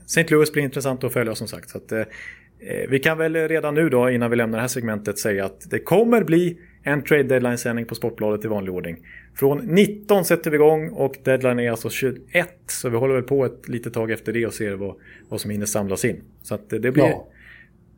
St. 0.09 0.27
Louis 0.29 0.51
blir 0.51 0.63
intressant 0.63 1.03
att 1.03 1.13
följa 1.13 1.35
som 1.35 1.47
sagt. 1.47 1.69
Så 1.69 1.77
att, 1.77 1.91
eh, 1.91 1.99
eh, 1.99 2.89
vi 2.89 2.99
kan 2.99 3.17
väl 3.17 3.35
redan 3.35 3.75
nu 3.75 3.89
då 3.89 4.09
innan 4.09 4.29
vi 4.29 4.35
lämnar 4.35 4.57
det 4.57 4.61
här 4.61 4.67
segmentet 4.67 5.19
säga 5.19 5.45
att 5.45 5.69
det 5.69 5.79
kommer 5.79 6.23
bli 6.23 6.57
en 6.83 7.03
trade 7.03 7.23
deadline-sändning 7.23 7.85
på 7.85 7.95
Sportbladet 7.95 8.45
i 8.45 8.47
vanlig 8.47 8.73
ordning. 8.73 8.97
Från 9.35 9.57
19 9.57 10.25
sätter 10.25 10.51
vi 10.51 10.55
igång 10.55 10.89
och 10.89 11.15
deadline 11.23 11.59
är 11.59 11.71
alltså 11.71 11.89
21. 11.89 12.49
Så 12.67 12.89
vi 12.89 12.97
håller 12.97 13.13
väl 13.13 13.23
på 13.23 13.45
ett 13.45 13.67
litet 13.67 13.93
tag 13.93 14.11
efter 14.11 14.33
det 14.33 14.45
och 14.45 14.53
ser 14.53 14.73
vad, 14.73 14.95
vad 15.29 15.41
som 15.41 15.51
hinner 15.51 15.65
samlas 15.65 16.05
in. 16.05 16.21
Så 16.41 16.55
att 16.55 16.69
det 16.69 16.79
blir, 16.79 17.03
ja. 17.03 17.27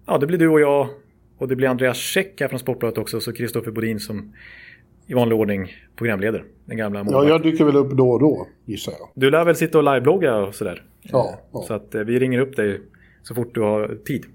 ja. 0.05 0.17
det 0.17 0.27
blir 0.27 0.37
du 0.37 0.47
och 0.47 0.61
jag 0.61 0.89
och 1.37 1.47
det 1.47 1.55
blir 1.55 1.67
Andreas 1.67 1.97
Käck 1.97 2.41
här 2.41 2.47
från 2.47 2.59
Sportbladet 2.59 2.97
också. 2.97 3.21
Så 3.21 3.33
Kristoffer 3.33 3.71
Bodin 3.71 3.99
som 3.99 4.33
i 5.07 5.13
vanlig 5.13 5.37
ordning 5.37 5.67
programleder. 5.95 6.43
Den 6.65 6.77
gamla 6.77 7.05
Ja, 7.09 7.27
jag 7.27 7.43
dyker 7.43 7.65
väl 7.65 7.75
upp 7.75 7.91
då 7.91 8.11
och 8.11 8.19
då 8.19 8.47
gissar 8.65 8.93
jag. 8.99 9.09
Du 9.15 9.31
lär 9.31 9.45
väl 9.45 9.55
sitta 9.55 9.77
och 9.77 9.83
liveblogga 9.83 10.35
och 10.35 10.55
sådär? 10.55 10.83
Ja, 11.01 11.39
ja. 11.53 11.63
Så 11.67 11.73
att 11.73 11.95
eh, 11.95 12.01
vi 12.01 12.19
ringer 12.19 12.39
upp 12.39 12.55
dig 12.55 12.81
så 13.23 13.35
fort 13.35 13.55
du 13.55 13.61
har 13.61 13.97
tid. 14.05 14.25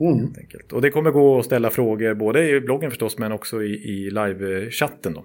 Mm. 0.00 0.32
Och 0.72 0.82
det 0.82 0.90
kommer 0.90 1.10
gå 1.10 1.38
att 1.38 1.44
ställa 1.44 1.70
frågor 1.70 2.14
både 2.14 2.48
i 2.48 2.60
bloggen 2.60 2.90
förstås 2.90 3.18
men 3.18 3.32
också 3.32 3.62
i, 3.62 3.72
i 3.72 4.10
live-chatten. 4.10 5.12
Då. 5.12 5.24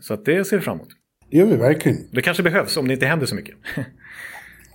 Så 0.00 0.14
att 0.14 0.24
det 0.24 0.44
ser 0.44 0.56
vi 0.56 0.62
fram 0.62 0.76
emot. 0.76 0.88
Det 1.30 1.36
gör 1.36 1.46
vi 1.46 1.56
verkligen. 1.56 1.98
Det 2.12 2.22
kanske 2.22 2.42
behövs 2.42 2.76
om 2.76 2.88
det 2.88 2.94
inte 2.94 3.06
händer 3.06 3.26
så 3.26 3.34
mycket. 3.34 3.56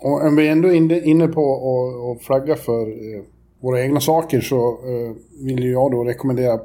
och 0.02 0.26
om 0.26 0.36
vi 0.36 0.48
är 0.48 0.52
ändå 0.52 0.72
inne 0.72 1.28
på 1.28 2.18
att 2.18 2.26
flagga 2.26 2.56
för 2.56 2.88
eh, 2.88 3.24
våra 3.62 3.82
egna 3.82 4.00
saker 4.00 4.42
så 4.42 4.70
eh, 4.70 5.16
vill 5.46 5.64
jag 5.64 5.92
då 5.92 6.04
rekommendera 6.04 6.54
eh, 6.54 6.60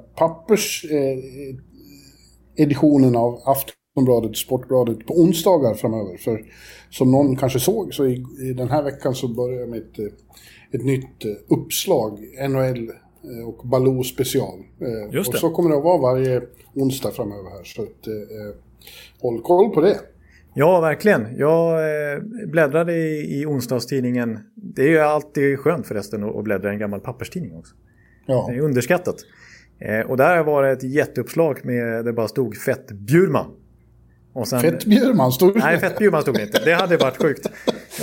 av 3.17 3.39
Aftonbladet, 3.45 4.37
Sportbladet 4.37 5.07
på 5.07 5.15
onsdagar 5.15 5.75
framöver. 5.75 6.17
För 6.17 6.45
som 6.91 7.13
någon 7.13 7.37
kanske 7.37 7.61
såg 7.61 7.95
så 7.95 8.07
i, 8.07 8.25
i 8.41 8.53
den 8.53 8.69
här 8.69 8.83
veckan 8.83 9.15
så 9.15 9.29
börjar 9.29 9.61
jag 9.61 9.69
med 9.69 9.79
ett, 9.79 9.99
ett 10.73 10.85
nytt 10.85 11.25
uppslag, 11.49 12.19
NHL 12.49 12.91
och 13.47 13.69
Baloo 13.69 14.03
special. 14.03 14.59
Just 15.11 15.33
det. 15.33 15.37
Och 15.37 15.41
så 15.41 15.51
kommer 15.51 15.71
det 15.71 15.77
att 15.77 15.85
vara 15.85 15.99
varje 15.99 16.43
onsdag 16.75 17.11
framöver 17.11 17.51
här. 17.51 17.65
Så 17.65 17.83
att, 17.83 18.07
eh, 18.07 18.57
håll 19.21 19.43
koll 19.43 19.75
på 19.75 19.81
det. 19.81 20.01
Ja, 20.55 20.81
verkligen. 20.81 21.37
Jag 21.37 21.73
eh, 21.73 22.23
bläddrade 22.47 22.95
i, 22.95 23.41
i 23.41 23.47
onsdagstidningen. 23.47 24.39
Det 24.55 24.83
är 24.83 24.89
ju 24.89 24.99
alltid 24.99 25.59
skönt 25.59 25.87
förresten 25.87 26.25
att 26.25 26.45
bläddra 26.45 26.71
i 26.71 26.73
en 26.73 26.79
gammal 26.79 27.01
papperstidning 27.01 27.57
också. 27.57 27.75
Ja. 28.27 28.47
Det 28.49 28.57
är 28.57 28.61
underskattat. 28.61 29.17
Eh, 29.81 30.01
och 30.01 30.17
där 30.17 30.43
var 30.43 30.63
det 30.63 30.71
ett 30.71 30.83
jätteuppslag 30.83 31.61
med 31.65 32.05
det 32.05 32.13
bara 32.13 32.29
stod 32.29 32.57
Fett 32.57 32.91
Bjurman. 32.91 33.47
Och 34.33 34.49
sen, 34.49 34.61
fett 34.61 34.85
Bjurman 34.85 35.33
stod 35.33 35.55
det 35.55 35.61
Nej, 35.61 35.79
Fett 35.79 35.99
Bjurman 35.99 36.23
stod 36.23 36.35
det 36.35 36.43
inte. 36.43 36.65
Det 36.65 36.73
hade 36.73 36.97
varit 36.97 37.23
sjukt. 37.23 37.47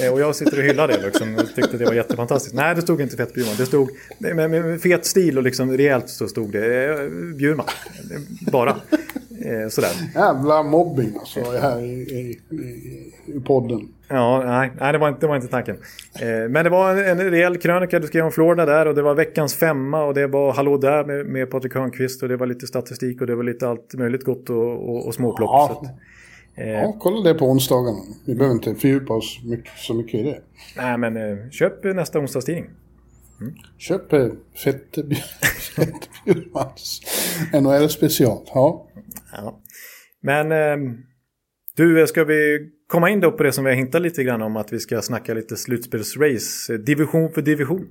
Eh, 0.02 0.14
och 0.14 0.20
jag 0.20 0.36
sitter 0.36 0.58
och 0.58 0.64
hyllar 0.64 0.88
det 0.88 1.02
liksom, 1.02 1.36
och 1.36 1.56
tyckte 1.56 1.78
det 1.78 1.86
var 1.86 1.94
jättefantastiskt. 1.94 2.56
Nej, 2.56 2.76
det 2.76 2.82
stod 2.82 3.02
inte 3.02 3.18
Fett 3.18 3.34
Bjurman. 3.34 3.56
Det 3.58 3.66
stod 3.66 3.90
med, 4.18 4.50
med 4.50 4.82
fet 4.82 5.06
stil 5.06 5.38
och 5.38 5.44
liksom 5.44 5.78
rejält 5.78 6.10
så 6.10 6.28
stod 6.28 6.52
det 6.52 6.98
Bjurman. 7.36 7.66
Bara. 8.52 8.76
Eh, 9.42 9.70
sådär. 9.70 9.92
Jävla 10.16 10.64
mobbing 10.64 11.18
alltså 11.20 11.40
här 11.40 11.82
i, 11.82 12.02
i, 12.02 12.40
i, 13.26 13.40
podden. 13.40 13.88
Ja, 14.10 14.44
nej, 14.46 14.72
nej 14.80 14.94
det, 14.94 14.98
var 14.98 15.10
inte, 15.10 15.22
det 15.22 15.28
var 15.28 15.36
inte 15.36 15.48
tanken. 15.48 15.76
Eh, 16.22 16.50
men 16.50 16.64
det 16.64 16.70
var 16.70 16.92
en, 16.92 17.20
en 17.20 17.32
rejäl 17.32 17.58
krönika 17.58 18.00
du 18.00 18.08
skrev 18.08 18.26
om 18.26 18.32
Florida 18.32 18.66
där 18.66 18.86
och 18.86 18.96
det 18.96 19.02
var 19.02 19.16
veckans 19.16 19.56
femma 19.56 20.04
och 20.04 20.14
det 20.14 20.28
var 20.28 20.54
Hallå 20.54 20.78
där 20.78 21.06
med, 21.06 21.26
med 21.26 21.52
Patrik 21.52 21.74
Hörnqvist 21.74 22.24
och 22.24 22.30
det 22.30 22.38
var 22.38 22.48
lite 22.48 22.68
statistik 22.68 23.22
och 23.22 23.28
det 23.28 23.36
var 23.36 23.44
lite 23.44 23.68
allt 23.68 23.94
möjligt 23.94 24.24
gott 24.24 24.50
och, 24.50 24.90
och, 24.90 25.08
och 25.08 25.14
småplock. 25.14 25.50
Ja. 25.50 25.72
Att, 25.72 25.84
eh, 26.58 26.72
ja, 26.72 26.98
kolla 27.00 27.34
det 27.34 27.40
på 27.40 27.46
onsdagen. 27.46 27.96
Vi 28.26 28.36
behöver 28.36 28.56
inte 28.56 28.76
fördjupa 28.76 29.14
oss 29.14 29.40
mycket, 29.44 29.72
så 29.78 29.94
mycket 29.94 30.20
i 30.20 30.24
det. 30.24 30.42
Nej, 30.78 30.98
men 30.98 31.18
eh, 31.18 31.50
köp 31.50 31.84
nästa 31.84 32.20
onsdagstidning. 32.20 32.70
Mm. 33.42 33.54
Köp 33.78 34.14
eh, 34.14 34.28
Fettbjurmans 34.64 37.02
NHL 37.54 37.90
special. 37.90 38.38
Ja. 38.54 38.88
Ja. 39.32 39.60
Men 40.22 40.52
eh, 40.52 40.78
du, 41.78 42.08
ska 42.08 42.24
vi 42.24 42.70
komma 42.88 43.10
in 43.10 43.20
då 43.20 43.32
på 43.32 43.44
det 43.44 43.52
som 43.52 43.64
vi 43.64 43.70
har 43.70 43.76
hintat 43.76 44.02
lite 44.02 44.24
grann 44.24 44.42
om 44.42 44.58
att 44.58 44.74
vi 44.74 44.80
ska 44.80 45.02
snacka 45.02 45.34
lite 45.34 45.56
slutspelsrace, 45.56 46.74
eh, 46.74 46.80
division 46.80 47.32
för 47.32 47.42
division. 47.42 47.88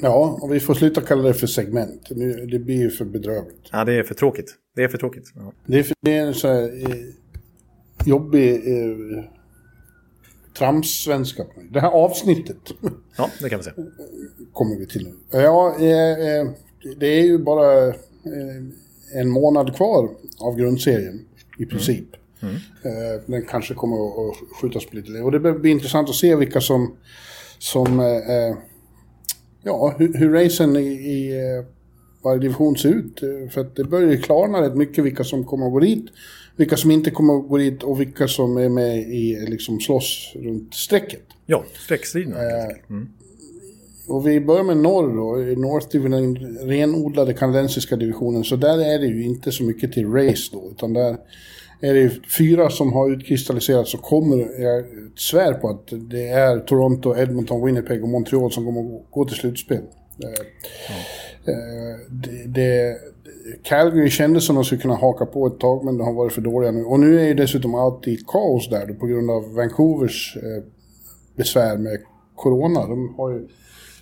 Ja, 0.00 0.38
och 0.42 0.54
vi 0.54 0.60
får 0.60 0.74
sluta 0.74 1.00
kalla 1.00 1.22
det 1.22 1.34
för 1.34 1.46
segment. 1.46 2.08
Det 2.50 2.58
blir 2.58 2.76
ju 2.76 2.90
för 2.90 3.04
bedrövligt. 3.04 3.68
Ja, 3.72 3.84
det 3.84 3.92
är 3.92 4.02
för 4.02 4.14
tråkigt. 4.14 4.54
Det 4.76 4.82
är 4.84 4.88
för 4.88 4.98
tråkigt. 4.98 5.32
Ja. 5.34 5.52
Det, 5.66 5.78
är 5.78 5.82
för, 5.82 5.96
det 6.00 6.16
är 6.16 6.26
en 6.26 6.34
så 6.34 6.48
här 6.48 6.62
eh, 6.62 6.96
jobbig 8.04 8.54
eh, 8.54 9.24
tramssvenska. 10.58 11.44
Det 11.70 11.80
här 11.80 11.90
avsnittet. 11.90 12.56
Ja, 13.16 13.30
det 13.42 13.48
kan 13.48 13.58
vi 13.58 13.64
säga. 13.64 13.76
Kommer 14.52 14.76
vi 14.76 14.86
till 14.86 15.04
nu. 15.04 15.14
Ja, 15.30 15.76
eh, 15.78 16.38
eh, 16.38 16.50
det 16.96 17.06
är 17.06 17.22
ju 17.22 17.38
bara 17.38 17.86
eh, 17.86 17.94
en 19.14 19.30
månad 19.30 19.76
kvar 19.76 20.10
av 20.38 20.56
grundserien 20.56 21.20
i 21.58 21.66
princip. 21.66 21.98
Mm. 21.98 22.27
Mm. 22.40 23.20
Den 23.26 23.42
kanske 23.42 23.74
kommer 23.74 23.96
att 23.96 24.36
skjutas 24.60 24.86
på 24.86 24.96
lite 24.96 25.12
Och 25.12 25.32
det 25.32 25.40
blir 25.40 25.70
intressant 25.70 26.08
att 26.08 26.14
se 26.14 26.36
vilka 26.36 26.60
som... 26.60 26.96
som 27.58 28.00
eh, 28.00 28.56
ja, 29.62 29.94
hur, 29.98 30.18
hur 30.18 30.32
racen 30.32 30.76
i, 30.76 30.86
i 30.86 31.32
varje 32.24 32.40
division 32.40 32.76
ser 32.76 32.88
ut. 32.88 33.20
För 33.52 33.60
att 33.60 33.76
det 33.76 33.84
börjar 33.84 34.10
ju 34.10 34.18
klarna 34.18 34.62
rätt 34.62 34.76
mycket 34.76 35.04
vilka 35.04 35.24
som 35.24 35.44
kommer 35.44 35.66
att 35.66 35.72
gå 35.72 35.80
dit. 35.80 36.06
Vilka 36.56 36.76
som 36.76 36.90
inte 36.90 37.10
kommer 37.10 37.38
att 37.38 37.48
gå 37.48 37.56
dit 37.56 37.82
och 37.82 38.00
vilka 38.00 38.28
som 38.28 38.56
är 38.56 38.68
med 38.68 38.98
i 38.98 39.46
liksom 39.48 39.80
slåss 39.80 40.32
runt 40.34 40.74
strecket. 40.74 41.22
Ja, 41.46 41.64
streckstriden. 41.84 42.34
Mm. 42.90 43.08
Och 44.08 44.26
vi 44.26 44.40
börjar 44.40 44.64
med 44.64 44.76
norr 44.76 45.16
då, 45.16 45.42
i 45.42 45.56
North 45.56 45.88
Division, 45.88 46.10
den 46.10 46.58
renodlade 46.68 47.34
kanadensiska 47.34 47.96
divisionen. 47.96 48.44
Så 48.44 48.56
där 48.56 48.78
är 48.78 48.98
det 48.98 49.06
ju 49.06 49.24
inte 49.24 49.52
så 49.52 49.64
mycket 49.64 49.92
till 49.92 50.12
race 50.12 50.48
då, 50.52 50.70
utan 50.70 50.92
där 50.92 51.16
är 51.80 51.94
det 51.94 52.10
fyra 52.38 52.70
som 52.70 52.92
har 52.92 53.10
utkristalliserats 53.10 53.94
och 53.94 54.02
kommer, 54.02 54.62
jag 54.62 54.84
svär 55.16 55.52
på 55.52 55.68
att 55.68 55.92
det 56.10 56.28
är 56.28 56.58
Toronto, 56.58 57.16
Edmonton, 57.16 57.64
Winnipeg 57.64 58.02
och 58.02 58.08
Montreal 58.08 58.52
som 58.52 58.64
kommer 58.64 58.80
att 58.80 59.10
gå 59.10 59.24
till 59.24 59.36
slutspel. 59.36 59.82
Mm. 60.22 60.34
Det, 62.08 62.46
det, 62.46 62.96
Calgary 63.62 64.10
kändes 64.10 64.46
som 64.46 64.56
att 64.56 64.62
de 64.62 64.66
skulle 64.66 64.80
kunna 64.80 64.94
haka 64.94 65.26
på 65.26 65.46
ett 65.46 65.60
tag, 65.60 65.84
men 65.84 65.98
de 65.98 66.06
har 66.06 66.14
varit 66.14 66.32
för 66.32 66.40
dåliga 66.40 66.70
nu. 66.70 66.84
Och 66.84 67.00
nu 67.00 67.20
är 67.20 67.24
ju 67.24 67.34
dessutom 67.34 67.74
allt 67.74 68.08
i 68.08 68.16
kaos 68.16 68.70
där 68.70 68.86
på 68.86 69.06
grund 69.06 69.30
av 69.30 69.54
Vancouvers 69.54 70.36
eh, 70.36 70.64
besvär 71.36 71.76
med 71.76 71.98
corona. 72.34 72.86
De 72.86 73.14
har 73.16 73.30
ju 73.30 73.48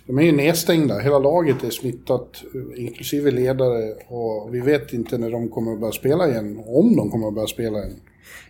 de 0.07 0.17
är 0.17 0.23
ju 0.23 0.31
nedstängda. 0.31 0.99
Hela 0.99 1.19
laget 1.19 1.63
är 1.63 1.69
smittat, 1.69 2.43
inklusive 2.75 3.31
ledare. 3.31 3.93
Och 4.07 4.55
vi 4.55 4.59
vet 4.59 4.93
inte 4.93 5.17
när 5.17 5.31
de 5.31 5.49
kommer 5.49 5.73
att 5.73 5.79
börja 5.79 5.91
spela 5.91 6.27
igen. 6.27 6.63
Om 6.65 6.95
de 6.95 7.11
kommer 7.11 7.27
att 7.27 7.33
börja 7.33 7.47
spela 7.47 7.77
igen. 7.77 7.99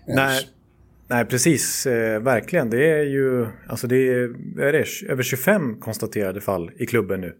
Nej, 0.07 0.41
nej 1.07 1.25
precis. 1.25 1.85
Eh, 1.85 2.21
verkligen. 2.21 2.69
Det 2.69 2.91
är 2.91 3.03
ju 3.03 3.47
alltså 3.67 3.87
det 3.87 3.95
är, 3.95 4.35
är 4.61 4.71
det, 4.71 4.85
över 5.09 5.23
25 5.23 5.79
konstaterade 5.79 6.41
fall 6.41 6.71
i 6.75 6.85
klubben 6.85 7.21
nu. 7.21 7.33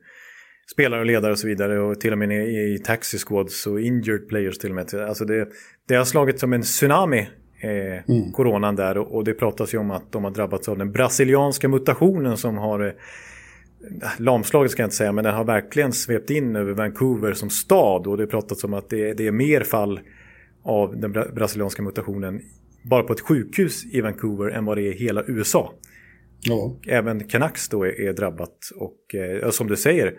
Spelare 0.74 1.00
och 1.00 1.06
ledare 1.06 1.32
och 1.32 1.40
så 1.40 1.48
vidare. 1.48 1.80
Och 1.80 2.00
till 2.00 2.12
och 2.12 2.18
med 2.18 2.32
i 2.48 2.82
taxi 2.86 3.18
squads 3.18 3.68
och 3.68 3.82
injured 3.82 4.28
players 4.28 4.58
till 4.58 4.70
och 4.70 4.76
med. 4.76 4.94
Alltså 4.94 5.26
det, 5.26 5.48
det 5.88 5.96
har 5.96 6.06
slagit 6.06 6.40
som 6.40 6.54
en 6.54 6.62
tsunami 6.62 7.20
eh, 7.62 8.16
mm. 8.16 8.32
coronan 8.32 8.76
där 8.76 8.98
och, 8.98 9.16
och, 9.16 9.24
det 9.24 9.34
pratas 9.34 9.74
ju 9.74 9.78
om 9.78 9.92
att 9.92 10.12
de 10.12 10.24
har 10.24 10.32
drabbats 10.32 10.70
av 10.70 10.78
den 10.78 10.92
brasilianska 10.92 11.68
mutationen 11.70 12.38
som 12.38 12.58
har 12.58 12.86
eh, 12.86 12.92
lamslaget 14.20 14.72
ska 14.72 14.82
jag 14.82 14.88
inte 14.88 14.96
säga, 14.96 15.12
men 15.12 15.24
den 15.24 15.34
har 15.34 15.44
verkligen 15.44 15.94
svept 15.94 16.30
in 16.30 16.56
över 16.56 16.74
Vancouver 16.74 17.34
som 17.34 17.50
stad 17.50 18.08
och 18.08 18.18
det 18.18 18.28
pratats 18.28 18.64
om 18.64 18.74
att 18.74 18.90
det, 18.90 19.14
det 19.14 19.28
är 19.28 19.32
mer 19.32 19.62
fall 19.62 20.00
av 20.64 21.00
den 21.00 21.12
brasilianska 21.12 21.82
mutationen 21.82 22.42
bara 22.90 23.04
på 23.04 23.14
ett 23.14 23.22
sjukhus 23.22 23.86
i 23.86 24.02
Vancouver 24.02 24.50
än 24.50 24.66
vad 24.66 24.78
det 24.78 24.82
är 24.82 24.94
i 24.94 24.98
hela 24.98 25.24
USA. 25.28 25.74
Ja. 26.42 26.80
Även 26.88 27.24
Canucks 27.24 27.70
då 27.70 27.84
är, 27.84 28.02
är 28.02 28.14
drabbat 28.14 28.58
och 28.76 29.16
eh, 29.16 29.50
som 29.50 29.68
du 29.68 29.76
säger, 29.76 30.14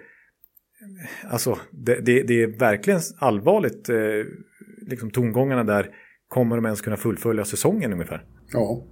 alltså 1.30 1.58
det, 1.70 1.94
det, 1.94 2.22
det 2.22 2.42
är 2.42 2.58
verkligen 2.58 3.00
allvarligt, 3.18 3.88
eh, 3.88 3.96
liksom 4.86 5.10
tongångarna 5.10 5.64
där, 5.64 5.90
kommer 6.28 6.56
de 6.56 6.64
ens 6.64 6.80
kunna 6.80 6.96
fullfölja 6.96 7.44
säsongen 7.44 7.92
ungefär? 7.92 8.24
Ja, 8.52 8.84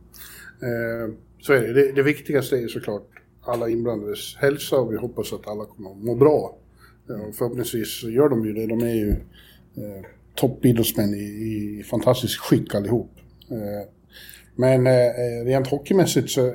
eh, 0.62 1.14
så 1.38 1.52
är 1.52 1.60
det. 1.60 1.72
det. 1.72 1.92
Det 1.92 2.02
viktigaste 2.02 2.56
är 2.56 2.68
såklart 2.68 3.08
alla 3.48 3.68
inblandades 3.68 4.36
hälsa 4.36 4.76
och 4.76 4.92
vi 4.92 4.96
hoppas 4.96 5.32
att 5.32 5.48
alla 5.48 5.64
kommer 5.64 5.90
att 5.90 6.04
må 6.04 6.14
bra. 6.14 6.56
Och 7.28 7.34
förhoppningsvis 7.34 8.02
gör 8.02 8.28
de 8.28 8.46
ju 8.46 8.52
det. 8.52 8.66
De 8.66 8.80
är 8.82 8.94
ju 8.94 9.10
eh, 9.76 10.04
toppidrottsmän 10.34 11.14
i, 11.14 11.22
i 11.22 11.84
fantastiskt 11.90 12.36
skick 12.36 12.74
allihop. 12.74 13.10
Eh, 13.50 13.88
men 14.54 14.86
eh, 14.86 15.44
rent 15.44 15.66
hockeymässigt 15.66 16.30
så 16.30 16.54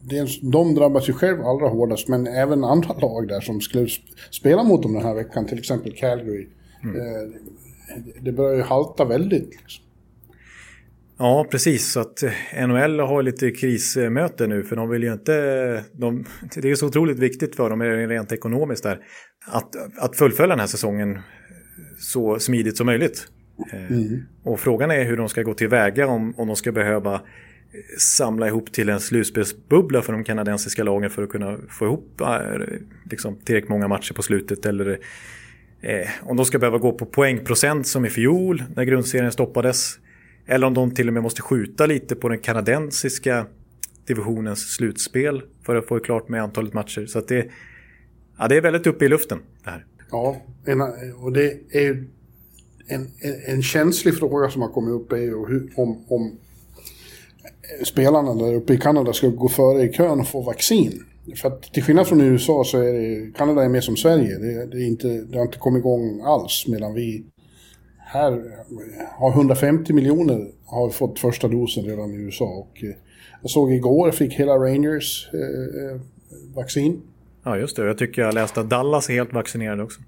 dels, 0.00 0.40
de 0.40 0.74
drabbas 0.74 1.08
ju 1.08 1.12
själv 1.12 1.42
allra 1.42 1.68
hårdast, 1.68 2.08
men 2.08 2.26
även 2.26 2.64
andra 2.64 2.94
lag 3.00 3.28
där 3.28 3.40
som 3.40 3.60
skulle 3.60 3.88
spela 4.30 4.62
mot 4.62 4.82
dem 4.82 4.92
den 4.92 5.02
här 5.02 5.14
veckan, 5.14 5.46
till 5.46 5.58
exempel 5.58 5.92
Calgary. 5.92 6.48
Mm. 6.82 6.96
Eh, 6.96 7.28
det 8.20 8.32
börjar 8.32 8.56
ju 8.56 8.62
halta 8.62 9.04
väldigt. 9.04 9.50
Liksom. 9.50 9.84
Ja, 11.18 11.46
precis. 11.50 11.92
Så 11.92 12.00
att 12.00 12.22
eh, 12.22 12.66
NHL 12.66 13.00
har 13.00 13.22
lite 13.22 13.50
krismöte 13.50 14.46
nu 14.46 14.64
för 14.64 14.76
de 14.76 14.88
vill 14.88 15.02
ju 15.02 15.12
inte... 15.12 15.84
De, 15.92 16.24
det 16.54 16.70
är 16.70 16.74
så 16.74 16.86
otroligt 16.86 17.18
viktigt 17.18 17.56
för 17.56 17.70
dem 17.70 17.82
rent 17.82 18.32
ekonomiskt 18.32 18.82
där. 18.82 18.98
Att, 19.46 19.76
att 19.98 20.16
fullfölja 20.16 20.50
den 20.50 20.60
här 20.60 20.66
säsongen 20.66 21.18
så 21.98 22.38
smidigt 22.38 22.76
som 22.76 22.86
möjligt. 22.86 23.26
Eh, 23.72 23.90
mm. 23.90 24.22
Och 24.42 24.60
frågan 24.60 24.90
är 24.90 25.04
hur 25.04 25.16
de 25.16 25.28
ska 25.28 25.42
gå 25.42 25.54
tillväga 25.54 26.06
om, 26.06 26.34
om 26.36 26.46
de 26.46 26.56
ska 26.56 26.72
behöva 26.72 27.20
samla 27.98 28.48
ihop 28.48 28.72
till 28.72 28.88
en 28.88 29.00
slutspelsbubbla 29.00 30.02
för 30.02 30.12
de 30.12 30.24
kanadensiska 30.24 30.84
lagen 30.84 31.10
för 31.10 31.22
att 31.22 31.28
kunna 31.28 31.58
få 31.68 31.84
ihop 31.84 32.20
eh, 32.20 32.28
liksom, 33.10 33.36
tillräckligt 33.36 33.70
många 33.70 33.88
matcher 33.88 34.14
på 34.14 34.22
slutet. 34.22 34.66
Eller 34.66 34.98
eh, 35.80 36.08
om 36.22 36.36
de 36.36 36.46
ska 36.46 36.58
behöva 36.58 36.78
gå 36.78 36.92
på 36.92 37.06
poängprocent 37.06 37.86
som 37.86 38.04
i 38.04 38.10
fjol 38.10 38.62
när 38.76 38.84
grundserien 38.84 39.32
stoppades. 39.32 39.98
Eller 40.46 40.66
om 40.66 40.74
de 40.74 40.94
till 40.94 41.08
och 41.08 41.14
med 41.14 41.22
måste 41.22 41.42
skjuta 41.42 41.86
lite 41.86 42.14
på 42.14 42.28
den 42.28 42.38
kanadensiska 42.38 43.46
divisionens 44.06 44.74
slutspel 44.74 45.42
för 45.62 45.76
att 45.76 45.86
få 45.86 45.98
klart 45.98 46.28
med 46.28 46.42
antalet 46.42 46.74
matcher. 46.74 47.06
Så 47.06 47.18
att 47.18 47.28
det, 47.28 47.50
Ja, 48.38 48.48
det 48.48 48.56
är 48.56 48.60
väldigt 48.60 48.86
uppe 48.86 49.04
i 49.04 49.08
luften 49.08 49.38
det 49.64 49.70
här. 49.70 49.84
Ja, 50.10 50.36
och 51.16 51.32
det 51.32 51.60
är 51.70 52.04
en, 52.86 53.10
en, 53.18 53.34
en 53.46 53.62
känslig 53.62 54.18
fråga 54.18 54.50
som 54.50 54.62
har 54.62 54.68
kommit 54.68 54.94
upp 54.94 55.12
är 55.12 55.16
ju 55.16 55.46
hur, 55.46 55.72
om, 55.76 56.04
om 56.08 56.38
spelarna 57.84 58.34
där 58.34 58.54
uppe 58.54 58.74
i 58.74 58.78
Kanada 58.78 59.12
ska 59.12 59.28
gå 59.28 59.48
före 59.48 59.82
i 59.82 59.92
kön 59.92 60.20
och 60.20 60.28
få 60.28 60.42
vaccin. 60.42 61.04
För 61.36 61.48
att 61.48 61.62
till 61.62 61.82
skillnad 61.82 62.06
från 62.06 62.20
USA 62.20 62.64
så 62.64 62.78
är 62.78 62.92
det, 62.92 63.32
Kanada 63.36 63.64
är 63.64 63.68
mer 63.68 63.80
som 63.80 63.96
Sverige. 63.96 64.38
Det, 64.38 64.66
det, 64.66 64.76
är 64.76 64.86
inte, 64.86 65.08
det 65.08 65.36
har 65.36 65.44
inte 65.44 65.58
kommit 65.58 65.80
igång 65.80 66.20
alls 66.24 66.64
medan 66.68 66.94
vi 66.94 67.24
här 68.14 68.42
har 69.18 69.30
150 69.30 69.92
miljoner 69.92 70.50
har 70.64 70.90
fått 70.90 71.18
första 71.18 71.48
dosen 71.48 71.84
redan 71.84 72.10
i 72.10 72.16
USA. 72.16 72.44
Och 72.44 72.84
eh, 72.84 72.90
jag 73.42 73.50
såg 73.50 73.72
igår 73.72 74.10
fick 74.10 74.32
hela 74.34 74.52
Rangers 74.52 75.28
eh, 75.32 75.40
eh, 75.40 76.00
vaccin. 76.54 77.02
Ja 77.44 77.58
just 77.58 77.76
det, 77.76 77.86
jag 77.86 77.98
tycker 77.98 78.22
jag 78.22 78.34
läste 78.34 78.60
att 78.60 78.70
Dallas 78.70 79.10
är 79.10 79.14
helt 79.14 79.32
vaccinerade 79.32 79.82
också. 79.82 80.00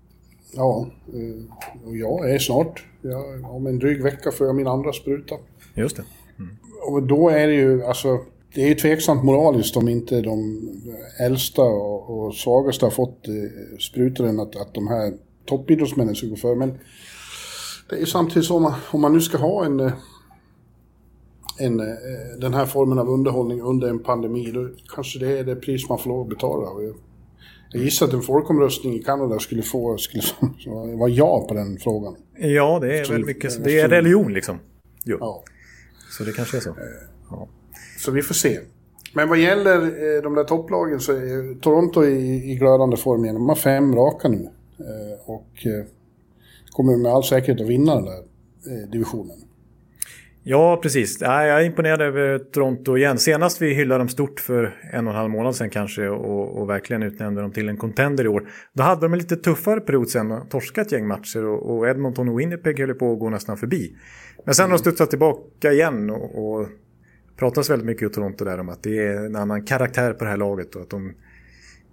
Ja, 0.56 0.90
eh, 1.14 1.88
och 1.88 1.96
jag 1.96 2.30
är 2.30 2.38
snart. 2.38 2.84
Jag, 3.02 3.54
om 3.54 3.66
en 3.66 3.78
dryg 3.78 4.02
vecka 4.02 4.30
får 4.30 4.46
jag 4.46 4.56
min 4.56 4.66
andra 4.66 4.92
spruta. 4.92 5.34
Just 5.74 5.96
det. 5.96 6.04
Mm. 6.38 6.56
Och 6.86 7.02
då 7.02 7.28
är 7.28 7.46
det 7.46 7.54
ju, 7.54 7.84
alltså, 7.84 8.18
det 8.54 8.62
är 8.62 8.68
ju 8.68 8.74
tveksamt 8.74 9.24
moraliskt 9.24 9.76
om 9.76 9.88
inte 9.88 10.20
de 10.20 10.68
äldsta 11.20 11.62
och, 11.62 12.10
och 12.10 12.34
svagaste 12.34 12.86
har 12.86 12.90
fått 12.90 13.28
eh, 13.28 13.78
sprutor 13.78 14.42
att, 14.42 14.56
att 14.56 14.74
de 14.74 14.88
här 14.88 15.12
toppidrottsmännen 15.44 16.14
ska 16.14 16.26
gå 16.26 16.36
före. 16.36 16.56
Men 16.56 16.78
samtidigt 18.06 18.48
så 18.48 18.56
om 18.56 18.62
man, 18.62 18.74
om 18.90 19.00
man 19.00 19.12
nu 19.12 19.20
ska 19.20 19.38
ha 19.38 19.64
en, 19.64 19.80
eh, 19.80 19.92
en, 21.58 21.80
eh, 21.80 21.86
den 22.40 22.54
här 22.54 22.66
formen 22.66 22.98
av 22.98 23.08
underhållning 23.08 23.60
under 23.60 23.88
en 23.88 23.98
pandemi, 23.98 24.50
då 24.50 24.68
kanske 24.94 25.18
det 25.18 25.38
är 25.38 25.44
det 25.44 25.56
pris 25.56 25.88
man 25.88 25.98
får 25.98 26.10
lov 26.10 26.20
att 26.20 26.28
betala. 26.28 26.66
Jag 27.72 27.82
gissar 27.82 28.06
att 28.06 28.12
en 28.12 28.22
folkomröstning 28.22 28.94
i 28.94 29.02
Kanada 29.02 29.38
skulle 29.38 29.62
få, 29.62 29.98
skulle 29.98 30.22
vara 30.96 31.10
ja 31.10 31.46
på 31.48 31.54
den 31.54 31.78
frågan. 31.78 32.16
Ja, 32.38 32.78
det 32.80 32.98
är 32.98 33.12
väl 33.12 33.24
mycket, 33.24 33.64
det 33.64 33.80
är 33.80 33.88
religion 33.88 34.32
liksom. 34.32 34.58
Jo. 35.04 35.16
Ja. 35.20 35.44
Så 36.10 36.24
det 36.24 36.32
kanske 36.32 36.56
är 36.56 36.60
så. 36.60 36.76
Ja. 37.30 37.48
Så 37.98 38.10
vi 38.10 38.22
får 38.22 38.34
se. 38.34 38.60
Men 39.14 39.28
vad 39.28 39.38
gäller 39.38 39.82
eh, 39.82 40.22
de 40.22 40.34
där 40.34 40.44
topplagen 40.44 41.00
så 41.00 41.12
är 41.12 41.60
Toronto 41.60 42.04
i, 42.04 42.50
i 42.52 42.54
glödande 42.54 42.96
form 42.96 43.24
igen. 43.24 43.34
De 43.34 43.48
har 43.48 43.56
fem 43.56 43.94
raka 43.94 44.28
nu. 44.28 44.48
Eh, 44.78 45.30
och 45.30 45.66
eh, 45.66 45.84
kommer 46.76 46.96
med 46.96 47.12
all 47.12 47.24
säkerhet 47.24 47.60
att 47.60 47.68
vinna 47.68 47.94
den 47.94 48.04
där 48.04 48.18
eh, 48.70 48.90
divisionen. 48.92 49.36
Ja, 50.42 50.78
precis. 50.82 51.20
Jag 51.20 51.48
är 51.48 51.64
imponerad 51.64 52.00
över 52.00 52.38
Toronto 52.38 52.96
igen. 52.96 53.18
Senast 53.18 53.62
vi 53.62 53.74
hyllade 53.74 54.00
dem 54.00 54.08
stort 54.08 54.40
för 54.40 54.76
en 54.92 55.06
och 55.06 55.12
en 55.12 55.18
halv 55.18 55.30
månad 55.30 55.56
sedan 55.56 55.70
kanske 55.70 56.08
och, 56.08 56.58
och 56.58 56.70
verkligen 56.70 57.02
utnämnde 57.02 57.40
dem 57.40 57.52
till 57.52 57.68
en 57.68 57.76
contender 57.76 58.24
i 58.24 58.28
år. 58.28 58.48
Då 58.72 58.82
hade 58.82 59.00
de 59.00 59.12
en 59.12 59.18
lite 59.18 59.36
tuffare 59.36 59.80
period 59.80 60.08
sen 60.08 60.32
och 60.32 60.50
torskat 60.50 60.86
ett 60.86 60.92
gäng 60.92 61.06
matcher 61.06 61.44
och, 61.44 61.76
och 61.76 61.88
Edmonton 61.88 62.28
och 62.28 62.40
Winnipeg 62.40 62.78
höll 62.78 62.94
på 62.94 63.12
att 63.12 63.18
gå 63.18 63.30
nästan 63.30 63.56
förbi. 63.56 63.96
Men 64.44 64.54
sen 64.54 64.64
har 64.64 64.70
de 64.70 64.78
studsat 64.78 65.10
tillbaka 65.10 65.72
igen 65.72 66.10
och, 66.10 66.58
och 66.58 66.66
pratas 67.36 67.70
väldigt 67.70 67.86
mycket 67.86 68.10
i 68.10 68.14
Toronto 68.14 68.44
där 68.44 68.60
om 68.60 68.68
att 68.68 68.82
det 68.82 68.98
är 68.98 69.26
en 69.26 69.36
annan 69.36 69.64
karaktär 69.64 70.12
på 70.12 70.24
det 70.24 70.30
här 70.30 70.36
laget 70.36 70.74
och 70.74 70.82
att 70.82 70.90
de, 70.90 71.12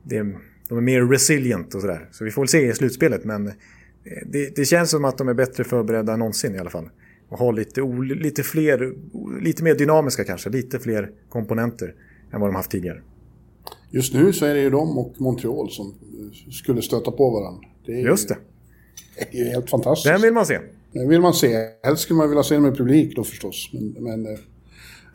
det 0.03 0.17
är, 0.17 0.35
de 0.69 0.77
är 0.77 0.81
mer 0.81 1.01
resilient 1.01 1.75
och 1.75 1.81
sådär. 1.81 2.07
Så 2.11 2.25
vi 2.25 2.31
får 2.31 2.41
väl 2.41 2.47
se 2.47 2.67
i 2.67 2.73
slutspelet 2.73 3.25
men 3.25 3.51
det, 4.25 4.55
det 4.55 4.65
känns 4.65 4.89
som 4.89 5.05
att 5.05 5.17
de 5.17 5.27
är 5.27 5.33
bättre 5.33 5.63
förberedda 5.63 6.13
än 6.13 6.19
någonsin 6.19 6.55
i 6.55 6.57
alla 6.57 6.69
fall 6.69 6.89
och 7.29 7.39
ha 7.39 7.51
lite, 7.51 7.81
lite 8.21 8.43
fler, 8.43 8.93
lite 9.41 9.63
mer 9.63 9.75
dynamiska 9.75 10.23
kanske, 10.23 10.49
lite 10.49 10.79
fler 10.79 11.11
komponenter 11.29 11.95
än 12.33 12.41
vad 12.41 12.49
de 12.49 12.55
haft 12.55 12.71
tidigare. 12.71 13.01
Just 13.91 14.13
nu 14.13 14.33
så 14.33 14.45
är 14.45 14.53
det 14.53 14.61
ju 14.61 14.69
de 14.69 14.97
och 14.97 15.13
Montreal 15.17 15.71
som 15.71 15.93
skulle 16.51 16.81
stöta 16.81 17.11
på 17.11 17.29
varandra. 17.29 17.67
Det 17.85 17.91
Just 17.91 18.29
det. 18.29 18.37
Det 19.31 19.37
är 19.37 19.45
ju 19.45 19.49
helt 19.49 19.69
fantastiskt. 19.69 20.13
Den 20.13 20.21
vill 20.21 20.33
man 20.33 20.45
se. 20.45 20.59
Den 20.91 21.09
vill 21.09 21.21
man 21.21 21.33
se. 21.33 21.67
Helst 21.83 22.03
skulle 22.03 22.17
man 22.17 22.29
vilja 22.29 22.43
se 22.43 22.55
dem 22.55 22.63
med 22.63 22.77
publik 22.77 23.15
då 23.15 23.23
förstås. 23.23 23.69
Men, 23.73 23.95
men 23.99 24.25
eh, 24.25 24.39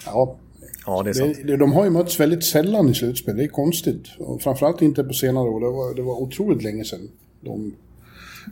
ja. 0.04 0.38
Ja, 0.86 1.02
det 1.02 1.10
är 1.10 1.14
sant. 1.14 1.38
Det, 1.44 1.56
de 1.56 1.72
har 1.72 1.84
ju 1.84 1.90
mötts 1.90 2.20
väldigt 2.20 2.44
sällan 2.44 2.88
i 2.88 2.94
slutspel. 2.94 3.36
Det 3.36 3.44
är 3.44 3.48
konstigt. 3.48 4.06
Och 4.18 4.42
framförallt 4.42 4.82
inte 4.82 5.04
på 5.04 5.12
senare 5.12 5.48
år. 5.48 5.60
Det 5.60 5.66
var, 5.66 5.94
det 5.94 6.02
var 6.02 6.22
otroligt 6.22 6.62
länge 6.62 6.84
sedan 6.84 7.10
de, 7.40 7.74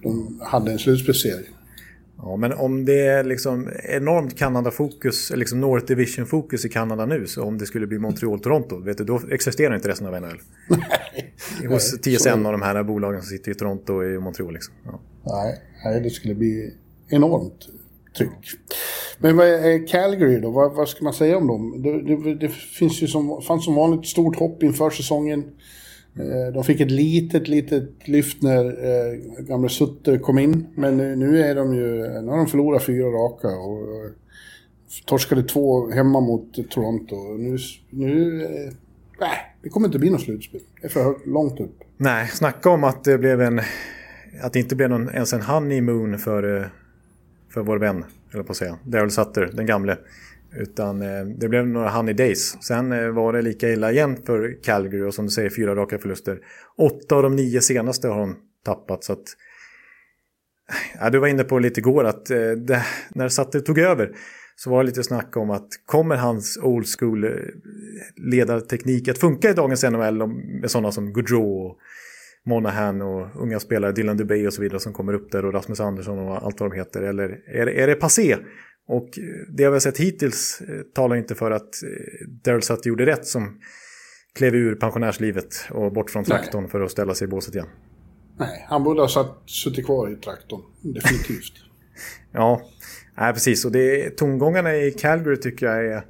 de 0.03 0.41
hade 0.45 0.73
en 0.73 0.79
slutspelsserie. 0.79 1.47
Ja, 2.19 2.37
men 2.37 2.53
om 2.53 2.85
det 2.85 3.07
är 3.07 3.25
liksom 3.25 3.71
enormt 3.85 4.39
Kanada-fokus, 4.39 5.33
liksom 5.37 5.61
North 5.61 5.87
Division-fokus 5.87 6.65
i 6.65 6.69
Kanada 6.69 7.07
nu, 7.07 7.27
så 7.27 7.43
om 7.43 7.59
det 7.59 7.67
skulle 7.67 7.87
bli 7.87 7.99
Montreal-Toronto, 7.99 8.85
vet 8.85 8.99
du, 8.99 9.05
då 9.05 9.21
existerar 9.31 9.75
inte 9.75 9.89
resten 9.89 10.07
av 10.07 10.21
NHL. 10.21 10.41
Nej. 10.69 11.69
Hos 11.69 12.01
TSN 12.01 12.47
och 12.47 12.53
de 12.53 12.63
här 12.63 12.83
bolagen 12.83 13.23
som 13.23 13.29
sitter 13.29 13.51
i 13.51 13.55
Toronto 13.55 13.95
och 13.95 14.05
i 14.05 14.19
Montreal. 14.19 14.53
Liksom. 14.53 14.75
Ja. 14.85 15.01
Nej, 15.23 15.59
nej, 15.85 16.01
det 16.01 16.11
skulle 16.11 16.35
bli 16.35 16.75
enormt 17.09 17.69
tryck. 18.17 18.31
Men 19.19 19.37
vad 19.37 19.47
är 19.47 19.87
Calgary 19.87 20.41
då? 20.41 20.51
Vad, 20.51 20.75
vad 20.75 20.89
ska 20.89 21.05
man 21.05 21.15
säga 21.15 21.37
om 21.37 21.47
dem? 21.47 21.83
Det, 21.83 22.17
det, 22.17 22.35
det 22.35 22.49
finns 22.49 23.03
ju 23.03 23.07
som, 23.07 23.43
fanns 23.43 23.65
som 23.65 23.75
vanligt 23.75 24.07
stort 24.07 24.37
hopp 24.37 24.63
inför 24.63 24.91
säsongen. 24.91 25.45
Eh, 26.19 26.53
de 26.55 26.65
fick 26.65 26.81
ett 26.81 26.91
litet, 26.91 27.49
litet 27.49 28.09
lyft 28.09 28.43
när 28.43 28.65
eh, 28.65 29.19
gamle 29.39 29.69
Sutter 29.69 30.19
kom 30.19 30.39
in. 30.39 30.67
Men 30.75 30.97
nu, 30.97 31.17
nu, 31.17 31.43
är 31.43 31.55
de 31.55 31.75
ju, 31.75 32.21
nu 32.21 32.29
har 32.29 32.37
de 32.37 32.47
förlorat 32.47 32.83
fyra 32.83 33.07
raka 33.07 33.49
och 33.49 33.81
eh, 33.81 34.11
torskade 35.05 35.43
två 35.43 35.91
hemma 35.91 36.21
mot 36.21 36.71
Toronto. 36.71 37.17
Nu, 37.39 37.59
nu 37.91 38.43
eh, 38.45 38.73
det 39.63 39.69
kommer 39.69 39.87
inte 39.87 39.99
bli 39.99 40.11
något 40.11 40.21
slutspel. 40.21 40.61
Det 40.81 40.87
är 40.87 40.91
för 40.91 41.29
långt 41.29 41.61
upp. 41.61 41.85
Nej, 41.97 42.29
snacka 42.29 42.71
om 42.71 42.85
att 42.85 43.05
det 43.05 43.19
blev 43.19 43.43
en... 43.43 43.61
Att 44.43 44.53
det 44.53 44.59
inte 44.59 44.77
blev 44.77 44.91
någon, 44.91 45.09
ens 45.09 45.33
en 45.33 45.43
honeymoon 45.43 46.19
för, 46.19 46.61
eh, 46.61 46.67
för 47.55 47.61
vår 47.61 47.79
vän, 47.79 48.05
eller 48.33 48.43
på 48.43 48.51
att 48.51 48.57
säga. 48.57 48.79
Daryl 48.85 49.11
Sutter, 49.11 49.51
den 49.53 49.67
gamle. 49.67 49.99
Utan 50.57 51.03
eh, 51.03 51.25
det 51.25 51.49
blev 51.49 51.67
några 51.67 51.91
honey 51.91 52.15
days. 52.15 52.57
Sen 52.63 52.93
eh, 52.93 53.09
var 53.09 53.33
det 53.33 53.43
lika 53.43 53.71
illa 53.71 53.93
igen 53.93 54.17
för 54.27 54.63
Calgary 54.63 55.03
och 55.03 55.15
som 55.15 55.25
du 55.25 55.31
säger 55.31 55.51
fyra 55.51 55.75
raka 55.75 55.99
förluster. 55.99 56.39
Åtta 56.79 57.17
av 57.17 57.23
de 57.23 57.37
nio 57.37 57.61
senaste 57.61 58.09
har 58.09 58.21
de 58.21 58.37
tappat. 58.65 59.05
Så 59.05 59.13
att, 59.13 59.19
eh, 60.69 61.01
ja, 61.01 61.11
du 61.11 61.19
var 61.19 61.29
inne 61.29 61.45
på 61.45 61.59
lite 61.59 61.81
igår 61.81 62.05
att 62.05 62.31
eh, 62.31 62.51
det, 62.51 62.83
när 63.09 63.29
Satte 63.29 63.61
tog 63.61 63.79
över 63.79 64.13
så 64.57 64.71
var 64.71 64.83
det 64.83 64.87
lite 64.87 65.03
snack 65.03 65.37
om 65.37 65.51
att 65.51 65.69
kommer 65.87 66.17
hans 66.17 66.59
old 66.63 66.87
school 66.99 67.25
eh, 67.25 67.31
ledarteknik 68.17 69.09
att 69.09 69.19
funka 69.19 69.51
i 69.51 69.53
dagens 69.53 69.83
NHL 69.83 70.27
med 70.61 70.71
sådana 70.71 70.93
som 70.93 71.13
Gaudreau 71.13 71.67
och 71.67 71.79
Monahan 72.47 73.03
och 73.03 73.43
unga 73.43 73.61
spelare, 73.61 73.93
Dylan 73.93 74.17
Dubé 74.17 74.47
och 74.47 74.53
så 74.53 74.63
vidare 74.63 74.81
som 74.81 74.93
kommer 74.93 75.13
upp 75.13 75.33
där 75.33 75.45
och 75.45 75.53
Rasmus 75.53 75.81
Andersson 75.81 76.19
och 76.19 76.45
allt 76.45 76.61
vad 76.61 76.71
de 76.71 76.77
heter. 76.77 77.03
Eller 77.03 77.29
är, 77.47 77.67
är 77.67 77.87
det 77.87 77.95
passé? 77.95 78.37
Och 78.89 79.09
det 79.49 79.63
vi 79.63 79.65
har 79.65 79.79
sett 79.79 79.99
hittills 79.99 80.61
eh, 80.61 80.81
talar 80.95 81.17
inte 81.17 81.35
för 81.35 81.51
att 81.51 81.83
eh, 81.83 82.27
Daryl 82.45 82.63
Sutter 82.63 82.89
gjorde 82.89 83.07
rätt 83.07 83.27
som 83.27 83.61
klev 84.35 84.55
ur 84.55 84.75
pensionärslivet 84.75 85.55
och 85.71 85.93
bort 85.93 86.11
från 86.11 86.25
traktorn 86.25 86.63
Nej. 86.63 86.71
för 86.71 86.81
att 86.81 86.91
ställa 86.91 87.15
sig 87.15 87.25
i 87.25 87.29
båset 87.29 87.55
igen. 87.55 87.69
Nej, 88.39 88.67
han 88.69 88.85
borde 88.85 89.01
ha 89.01 89.09
satt, 89.09 89.43
suttit 89.47 89.87
kvar 89.87 90.13
i 90.13 90.17
traktorn. 90.17 90.61
Definitivt. 90.95 91.53
ja, 92.33 92.63
nej, 93.17 93.33
precis. 93.33 93.65
Och 93.65 93.73
det, 93.73 94.11
tongångarna 94.11 94.77
i 94.77 94.91
Calgary 94.91 95.37
tycker 95.37 95.67
jag 95.67 95.87
är... 95.87 96.05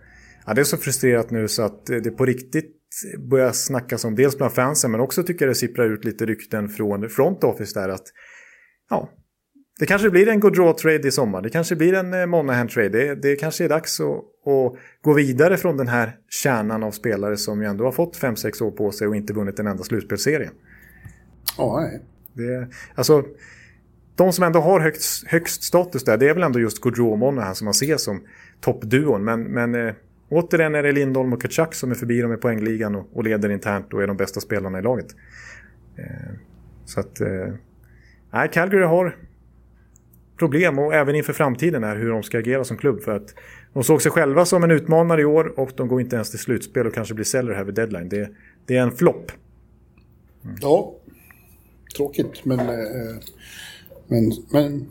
Ja, 0.46 0.54
det 0.54 0.60
är 0.60 0.64
så 0.64 0.76
frustrerat 0.76 1.30
nu 1.30 1.48
så 1.48 1.62
att 1.62 1.86
det 1.86 2.10
på 2.10 2.24
riktigt 2.24 2.72
börjar 3.18 3.52
snackas 3.52 4.04
om 4.04 4.14
dels 4.14 4.36
bland 4.36 4.52
fansen 4.52 4.90
men 4.90 5.00
också 5.00 5.22
tycker 5.22 5.44
jag 5.44 5.50
det 5.50 5.58
sipprar 5.58 5.92
ut 5.92 6.04
lite 6.04 6.26
rykten 6.26 6.68
från 6.68 7.08
front 7.08 7.44
office 7.44 7.80
där 7.80 7.88
att 7.88 8.06
ja, 8.90 9.10
det 9.78 9.86
kanske 9.86 10.10
blir 10.10 10.28
en 10.28 10.40
Gaudreau-trade 10.40 11.08
i 11.08 11.10
sommar. 11.10 11.42
Det 11.42 11.50
kanske 11.50 11.76
blir 11.76 11.94
en 11.94 12.14
eh, 12.14 12.26
Monahan-trade. 12.26 12.88
Det, 12.88 13.14
det 13.14 13.36
kanske 13.36 13.64
är 13.64 13.68
dags 13.68 14.00
att, 14.00 14.06
att, 14.06 14.72
gå 15.02 15.12
vidare 15.12 15.56
från 15.56 15.76
den 15.76 15.88
här 15.88 16.16
kärnan 16.28 16.82
av 16.82 16.90
spelare 16.90 17.36
som 17.36 17.62
ju 17.62 17.68
ändå 17.68 17.84
har 17.84 17.92
fått 17.92 18.16
5-6 18.16 18.62
år 18.62 18.70
på 18.70 18.92
sig 18.92 19.08
och 19.08 19.16
inte 19.16 19.32
vunnit 19.32 19.58
en 19.58 19.66
enda 19.66 19.84
slutspelsserie. 19.84 20.50
Ja, 21.58 21.80
nej. 21.80 22.02
Det, 22.32 22.68
alltså, 22.94 23.24
de 24.16 24.32
som 24.32 24.44
ändå 24.44 24.60
har 24.60 24.80
högst, 24.80 25.26
högst 25.26 25.62
status 25.62 26.04
där, 26.04 26.16
det 26.16 26.28
är 26.28 26.34
väl 26.34 26.42
ändå 26.42 26.60
just 26.60 26.80
Gaudreau 26.80 27.10
och 27.10 27.18
Monahan 27.18 27.54
som 27.54 27.64
man 27.64 27.74
ser 27.74 27.96
som 27.96 28.22
toppduon. 28.60 29.24
Men, 29.24 29.42
men 29.42 29.74
äh, 29.74 29.94
återigen 30.28 30.74
är 30.74 30.82
det 30.82 30.92
Lindholm 30.92 31.32
och 31.32 31.42
Kachuk 31.42 31.74
som 31.74 31.90
är 31.90 31.94
förbi 31.94 32.20
dem 32.20 32.32
i 32.32 32.36
poängligan 32.36 32.94
och, 32.94 33.16
och 33.16 33.24
leder 33.24 33.48
internt 33.50 33.92
och 33.92 34.02
är 34.02 34.06
de 34.06 34.16
bästa 34.16 34.40
spelarna 34.40 34.78
i 34.78 34.82
laget. 34.82 35.06
Eh, 35.96 36.34
så 36.84 37.00
att... 37.00 37.20
Eh, 37.20 37.54
nej, 38.32 38.50
Calgary 38.52 38.84
har 38.84 39.16
problem 40.38 40.78
och 40.78 40.94
även 40.94 41.14
inför 41.14 41.32
framtiden 41.32 41.84
är 41.84 41.96
hur 41.96 42.10
de 42.10 42.22
ska 42.22 42.38
agera 42.38 42.64
som 42.64 42.76
klubb. 42.76 43.02
För 43.02 43.16
att 43.16 43.34
de 43.72 43.84
såg 43.84 44.02
sig 44.02 44.12
själva 44.12 44.44
som 44.44 44.64
en 44.64 44.70
utmanare 44.70 45.20
i 45.20 45.24
år 45.24 45.60
och 45.60 45.70
de 45.76 45.88
går 45.88 46.00
inte 46.00 46.16
ens 46.16 46.30
till 46.30 46.38
slutspel 46.38 46.86
och 46.86 46.94
kanske 46.94 47.14
blir 47.14 47.24
säljare 47.24 47.56
här 47.56 47.64
vid 47.64 47.74
deadline. 47.74 48.08
Det, 48.08 48.28
det 48.66 48.76
är 48.76 48.82
en 48.82 48.92
flopp. 48.92 49.32
Mm. 50.44 50.56
Ja, 50.60 50.94
tråkigt 51.96 52.44
men, 52.44 52.60
eh, 52.60 53.16
men, 54.06 54.32
men 54.50 54.86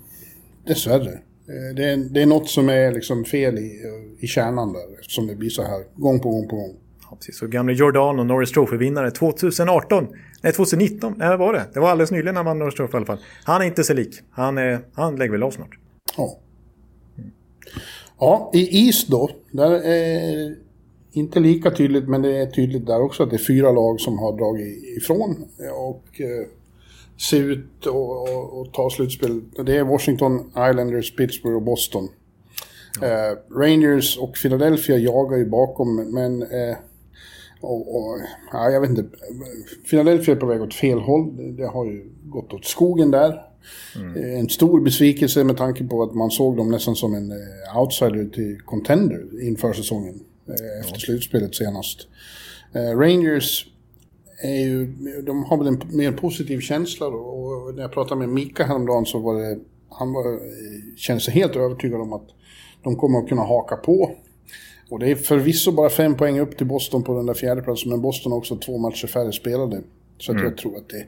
dessvärre. 0.68 1.12
Eh, 1.48 1.76
det 1.76 1.84
är, 1.84 1.98
det 1.98 2.22
är 2.22 2.26
något 2.26 2.50
som 2.50 2.70
är 2.70 2.92
liksom 2.92 3.26
fel 3.26 3.58
i, 3.58 3.82
i 4.20 4.28
kärnan 4.28 4.74
där 4.74 5.00
eftersom 5.00 5.28
det 5.28 5.36
blir 5.36 5.50
så 5.50 5.64
här 5.64 5.84
gång 5.96 6.20
på 6.20 6.30
gång 6.30 6.48
på 6.48 6.56
gång. 6.56 6.76
Ja, 7.10 7.16
precis. 7.16 7.38
Så 7.38 7.48
gamle 7.48 7.74
Jordan 7.74 8.20
och 8.20 8.26
Norris 8.26 8.52
Trophy-vinnare 8.52 9.12
2018 9.12 10.08
Nej, 10.46 10.54
2019. 10.54 11.14
Nej, 11.18 11.38
var 11.38 11.54
det? 11.54 11.66
Det 11.74 11.80
var 11.80 11.90
alldeles 11.90 12.12
nyligen 12.12 12.36
han 12.36 12.46
vann 12.46 12.72
Trophy 12.72 12.94
i 12.94 12.98
alla 12.98 13.06
fall. 13.06 13.18
Han 13.44 13.62
är 13.62 13.66
inte 13.66 13.84
sig 13.84 13.96
lik. 13.96 14.22
Han, 14.32 14.58
är, 14.58 14.80
han 14.94 15.16
lägger 15.16 15.32
väl 15.32 15.44
av 15.44 15.52
snart. 15.52 15.78
Ja. 16.18 16.38
Ja, 18.20 18.52
i 18.54 18.88
is 18.88 19.08
då. 19.08 19.30
Där 19.52 19.72
är 19.72 20.56
inte 21.12 21.40
lika 21.40 21.72
tydligt, 21.72 22.08
men 22.08 22.22
det 22.22 22.38
är 22.38 22.46
tydligt 22.46 22.86
där 22.86 23.02
också 23.02 23.24
att 23.24 23.30
det 23.30 23.36
är 23.36 23.48
fyra 23.48 23.72
lag 23.72 24.00
som 24.00 24.20
har 24.20 24.38
dragit 24.38 24.98
ifrån 24.98 25.46
och 25.76 26.22
eh, 26.22 26.48
ser 27.30 27.44
ut 27.44 27.88
att 27.88 28.74
ta 28.74 28.90
slutspel. 28.90 29.42
Det 29.66 29.78
är 29.78 29.84
Washington, 29.84 30.52
Islanders, 30.70 31.16
Pittsburgh 31.16 31.56
och 31.56 31.64
Boston. 31.64 32.10
Ja. 33.02 33.08
Eh, 33.08 33.38
Rangers 33.60 34.18
och 34.18 34.36
Philadelphia 34.42 34.98
jagar 34.98 35.38
ju 35.38 35.46
bakom, 35.46 35.96
men... 35.96 36.42
Eh, 36.42 36.78
och, 37.66 37.96
och, 37.96 38.20
ja, 38.52 38.70
jag 38.70 38.82
vet 38.82 38.90
inte. 38.90 39.06
Philadelphia 39.90 40.36
är 40.36 40.40
på 40.40 40.46
väg 40.46 40.62
åt 40.62 40.74
fel 40.74 41.00
håll. 41.00 41.56
Det 41.58 41.66
har 41.66 41.86
ju 41.86 42.12
gått 42.24 42.54
åt 42.54 42.66
skogen 42.66 43.12
där. 43.12 43.42
Mm. 43.96 44.16
Eh, 44.16 44.40
en 44.40 44.50
stor 44.50 44.82
besvikelse 44.82 45.44
med 45.44 45.58
tanke 45.58 45.84
på 45.84 46.04
att 46.04 46.14
man 46.14 46.32
såg 46.32 46.58
dem 46.58 46.72
nästan 46.72 46.96
som 46.96 47.14
en 47.14 47.32
eh, 47.32 47.80
outsider 47.80 48.30
till 48.34 48.62
contender 48.62 49.44
inför 49.48 49.74
säsongen. 49.74 50.20
Eh, 50.48 50.80
efter 50.80 51.00
slutspelet 51.00 51.56
senast. 51.56 52.08
Rangers 52.74 53.68
är 54.44 54.60
ju, 54.60 54.86
de 55.26 55.44
har 55.44 55.58
väl 55.58 55.68
en 55.68 55.82
mer 55.90 56.12
positiv 56.12 56.60
känsla 56.60 57.10
då. 57.10 57.18
Och 57.18 57.76
när 57.76 57.82
jag 57.82 57.92
pratade 57.92 58.20
med 58.20 58.30
Mika 58.30 58.64
häromdagen 58.64 59.06
så 59.06 59.20
var 59.20 59.42
det, 59.42 59.60
han 59.90 60.14
var, 60.14 60.40
kände 60.98 61.22
sig 61.22 61.34
helt 61.34 61.56
övertygad 61.56 62.02
om 62.02 62.14
att 62.14 62.28
de 62.84 62.96
kommer 62.96 63.20
att 63.20 63.30
kunna 63.30 63.42
haka 63.42 63.76
på. 63.76 64.12
Och 64.90 65.00
det 65.00 65.12
är 65.12 65.16
förvisso 65.16 65.72
bara 65.72 65.90
fem 65.90 66.16
poäng 66.16 66.40
upp 66.40 66.58
till 66.58 66.68
Boston 66.68 67.04
på 67.04 67.18
den 67.18 67.26
där 67.26 67.34
fjärde 67.34 67.62
platsen, 67.62 67.92
men 67.92 68.02
Boston 68.02 68.32
har 68.32 68.40
också 68.40 68.56
två 68.56 68.78
matcher 68.78 69.08
färre 69.08 69.32
spelade. 69.32 69.82
Så 70.18 70.32
mm. 70.32 70.44
jag 70.44 70.58
tror 70.58 70.78
att 70.78 70.90
det, 70.90 71.06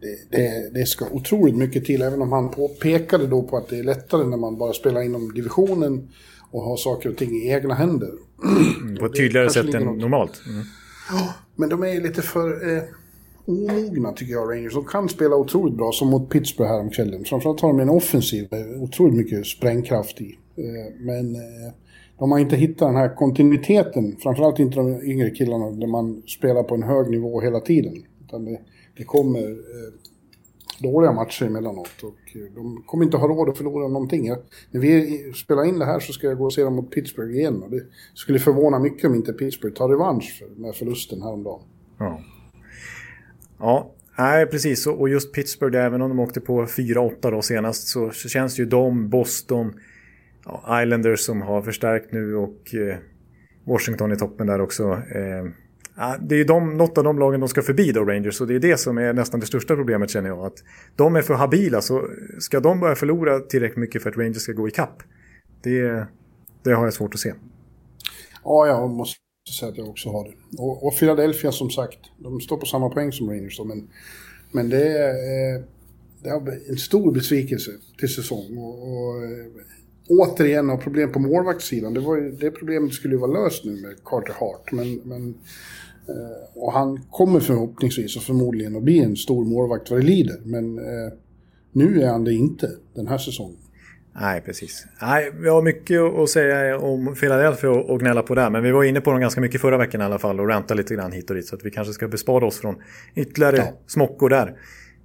det, 0.00 0.36
det, 0.36 0.70
det, 0.74 0.86
ska 0.86 1.06
otroligt 1.10 1.56
mycket 1.56 1.84
till, 1.84 2.02
även 2.02 2.22
om 2.22 2.32
han 2.32 2.54
pekade 2.80 3.26
då 3.26 3.42
på 3.42 3.56
att 3.56 3.68
det 3.68 3.78
är 3.78 3.82
lättare 3.82 4.24
när 4.24 4.36
man 4.36 4.58
bara 4.58 4.72
spelar 4.72 5.02
inom 5.02 5.34
divisionen 5.34 6.08
och 6.50 6.62
har 6.62 6.76
saker 6.76 7.08
och 7.08 7.16
ting 7.16 7.30
i 7.30 7.50
egna 7.50 7.74
händer. 7.74 8.10
Mm, 8.82 8.96
på 8.96 9.06
ett 9.06 9.16
tydligare 9.16 9.50
sätt 9.50 9.74
än 9.74 9.84
något. 9.84 9.98
normalt. 9.98 10.42
Mm. 10.46 10.64
Ja, 11.10 11.34
men 11.56 11.68
de 11.68 11.82
är 11.82 12.00
lite 12.00 12.22
för 12.22 12.76
eh, 12.76 12.82
omogna 13.44 14.12
tycker 14.12 14.32
jag, 14.32 14.50
Rangers. 14.50 14.74
De 14.74 14.84
kan 14.84 15.08
spela 15.08 15.36
otroligt 15.36 15.76
bra, 15.76 15.92
som 15.92 16.08
mot 16.08 16.30
Pittsburgh 16.30 16.70
häromkvällen. 16.70 17.24
Framförallt 17.24 17.60
har 17.60 17.68
de 17.68 17.80
en 17.80 17.90
offensiv 17.90 18.48
med 18.50 18.82
otroligt 18.82 19.14
mycket 19.14 19.46
sprängkraft 19.46 20.20
i. 20.20 20.38
Eh, 20.56 20.94
men 20.98 21.34
eh, 21.34 21.72
de 22.20 22.32
har 22.32 22.38
inte 22.38 22.56
hittat 22.56 22.88
den 22.88 22.96
här 22.96 23.14
kontinuiteten, 23.14 24.16
framförallt 24.22 24.58
inte 24.58 24.76
de 24.76 25.02
yngre 25.02 25.30
killarna, 25.30 25.70
där 25.70 25.86
man 25.86 26.22
spelar 26.26 26.62
på 26.62 26.74
en 26.74 26.82
hög 26.82 27.10
nivå 27.10 27.40
hela 27.40 27.60
tiden. 27.60 28.04
Utan 28.24 28.44
det, 28.44 28.60
det 28.96 29.04
kommer 29.04 29.50
eh, 29.50 29.92
dåliga 30.82 31.12
matcher 31.12 31.46
emellanåt 31.46 32.02
och 32.02 32.36
eh, 32.36 32.54
de 32.54 32.82
kommer 32.86 33.04
inte 33.04 33.16
ha 33.16 33.28
råd 33.28 33.48
att 33.48 33.56
förlora 33.56 33.88
någonting. 33.88 34.26
Jag, 34.26 34.38
när 34.70 34.80
vi 34.80 35.32
spelar 35.32 35.64
in 35.64 35.78
det 35.78 35.84
här 35.84 36.00
så 36.00 36.12
ska 36.12 36.26
jag 36.26 36.38
gå 36.38 36.44
och 36.44 36.52
se 36.52 36.62
dem 36.62 36.74
mot 36.74 36.90
Pittsburgh 36.90 37.36
igen 37.36 37.62
och 37.62 37.70
det 37.70 37.82
skulle 38.14 38.38
förvåna 38.38 38.78
mycket 38.78 39.04
om 39.04 39.14
inte 39.14 39.32
Pittsburgh 39.32 39.76
tar 39.76 39.88
revansch 39.88 40.38
för, 40.38 40.62
med 40.62 40.74
förlusten 40.74 41.22
häromdagen. 41.22 41.62
Ja. 41.98 42.20
Ja, 43.58 43.90
Nej, 44.18 44.46
precis. 44.46 44.86
Och 44.86 45.08
just 45.08 45.32
Pittsburgh, 45.32 45.78
även 45.78 46.02
om 46.02 46.08
de 46.08 46.20
åkte 46.20 46.40
på 46.40 46.64
4-8 46.64 47.30
då 47.30 47.42
senast, 47.42 47.88
så 47.88 48.10
känns 48.10 48.58
ju 48.58 48.66
de, 48.66 49.08
Boston, 49.08 49.72
ja, 50.44 50.82
Islanders 50.82 51.20
som 51.20 51.42
har 51.42 51.62
förstärkt 51.62 52.12
nu 52.12 52.36
och 52.36 52.74
eh, 52.74 52.96
Washington 53.64 54.12
i 54.12 54.16
toppen 54.16 54.46
där 54.46 54.60
också. 54.60 54.92
Eh, 54.92 55.44
det 56.20 56.36
är 56.36 56.44
de, 56.44 56.76
något 56.76 56.98
av 56.98 57.04
de 57.04 57.18
lagen 57.18 57.40
de 57.40 57.48
ska 57.48 57.62
förbi 57.62 57.92
då, 57.92 58.04
Rangers. 58.04 58.40
Och 58.40 58.46
det 58.46 58.54
är 58.54 58.58
det 58.58 58.76
som 58.76 58.98
är 58.98 59.12
nästan 59.12 59.40
det 59.40 59.46
största 59.46 59.76
problemet 59.76 60.10
känner 60.10 60.28
jag. 60.28 60.44
Att 60.44 60.64
de 60.96 61.16
är 61.16 61.22
för 61.22 61.34
habila. 61.34 61.80
Så 61.80 62.08
ska 62.38 62.60
de 62.60 62.80
börja 62.80 62.94
förlora 62.94 63.40
tillräckligt 63.40 63.78
mycket 63.78 64.02
för 64.02 64.10
att 64.10 64.16
Rangers 64.16 64.42
ska 64.42 64.52
gå 64.52 64.68
i 64.68 64.70
kapp. 64.70 65.02
Det, 65.62 66.06
det 66.62 66.72
har 66.72 66.84
jag 66.84 66.94
svårt 66.94 67.14
att 67.14 67.20
se. 67.20 67.32
Ja, 68.44 68.66
jag 68.66 68.90
måste 68.90 69.20
säga 69.58 69.72
att 69.72 69.78
jag 69.78 69.88
också 69.88 70.08
har 70.08 70.24
det. 70.24 70.34
Och, 70.58 70.86
och 70.86 70.98
Philadelphia 70.98 71.52
som 71.52 71.70
sagt, 71.70 71.98
de 72.18 72.40
står 72.40 72.56
på 72.56 72.66
samma 72.66 72.90
poäng 72.90 73.12
som 73.12 73.30
Rangers. 73.30 73.58
Då, 73.58 73.64
men, 73.64 73.88
men 74.52 74.68
det 74.68 74.98
är, 74.98 75.08
eh, 75.08 75.62
det 76.22 76.28
är 76.28 76.70
en 76.70 76.76
stor 76.76 77.12
besvikelse 77.12 77.70
till 77.98 78.14
säsong. 78.14 78.58
Och, 78.58 78.82
och 78.82 79.22
eh, 79.24 79.46
återigen 80.10 80.68
har 80.68 80.76
problem 80.76 81.12
på 81.12 81.18
målvaktssidan. 81.18 81.94
Det, 81.94 82.00
var 82.00 82.16
ju, 82.16 82.30
det 82.30 82.50
problemet 82.50 82.92
skulle 82.92 83.14
ju 83.14 83.20
vara 83.20 83.44
löst 83.44 83.64
nu 83.64 83.70
med 83.70 84.04
Carter 84.04 84.34
Hart. 84.38 84.72
Men, 84.72 85.00
men 85.04 85.34
Eh, 86.10 86.62
och 86.62 86.72
han 86.72 87.00
kommer 87.10 87.40
förhoppningsvis 87.40 88.16
och 88.16 88.22
förmodligen 88.22 88.76
att 88.76 88.82
bli 88.82 88.98
en 88.98 89.16
stor 89.16 89.44
målvakt 89.44 89.90
vad 89.90 90.00
det 90.00 90.06
lider. 90.06 90.36
Men 90.44 90.78
eh, 90.78 91.12
nu 91.72 92.02
är 92.02 92.08
han 92.08 92.24
det 92.24 92.32
inte 92.32 92.70
den 92.94 93.06
här 93.06 93.18
säsongen. 93.18 93.56
Nej, 94.20 94.40
precis. 94.40 94.86
Nej, 95.02 95.32
vi 95.40 95.48
har 95.48 95.62
mycket 95.62 96.00
att 96.00 96.28
säga 96.28 96.78
om 96.78 97.14
Philadelphia 97.20 97.70
och 97.70 98.00
gnälla 98.00 98.22
på 98.22 98.34
där. 98.34 98.50
Men 98.50 98.62
vi 98.62 98.70
var 98.70 98.84
inne 98.84 99.00
på 99.00 99.10
dem 99.10 99.20
ganska 99.20 99.40
mycket 99.40 99.60
förra 99.60 99.78
veckan 99.78 100.00
i 100.00 100.04
alla 100.04 100.18
fall 100.18 100.40
och 100.40 100.48
ranta 100.48 100.74
lite 100.74 100.94
grann 100.94 101.12
hit 101.12 101.30
och 101.30 101.36
dit. 101.36 101.46
Så 101.46 101.56
att 101.56 101.64
vi 101.64 101.70
kanske 101.70 101.92
ska 101.92 102.08
bespara 102.08 102.46
oss 102.46 102.60
från 102.60 102.76
ytterligare 103.14 103.56
ja. 103.56 103.72
smockor 103.86 104.28
där. 104.28 104.56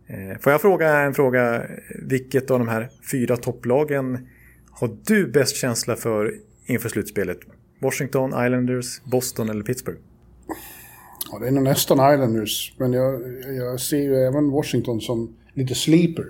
Eh, 0.07 0.39
får 0.39 0.51
jag 0.51 0.61
fråga 0.61 0.99
en 0.99 1.13
fråga? 1.13 1.63
Vilket 2.07 2.51
av 2.51 2.59
de 2.59 2.67
här 2.67 2.89
fyra 3.11 3.37
topplagen 3.37 4.27
har 4.79 4.97
du 5.05 5.27
bäst 5.27 5.55
känsla 5.55 5.95
för 5.95 6.33
inför 6.65 6.89
slutspelet? 6.89 7.39
Washington, 7.79 8.29
Islanders, 8.29 9.01
Boston 9.03 9.49
eller 9.49 9.63
Pittsburgh? 9.63 9.99
Ja, 11.31 11.39
det 11.39 11.47
är 11.47 11.51
nog 11.51 11.63
nästan 11.63 12.13
Islanders, 12.13 12.73
men 12.77 12.93
jag, 12.93 13.21
jag 13.55 13.79
ser 13.79 13.97
ju 13.97 14.15
även 14.15 14.51
Washington 14.51 15.01
som 15.01 15.35
lite 15.53 15.75
sleeper. 15.75 16.25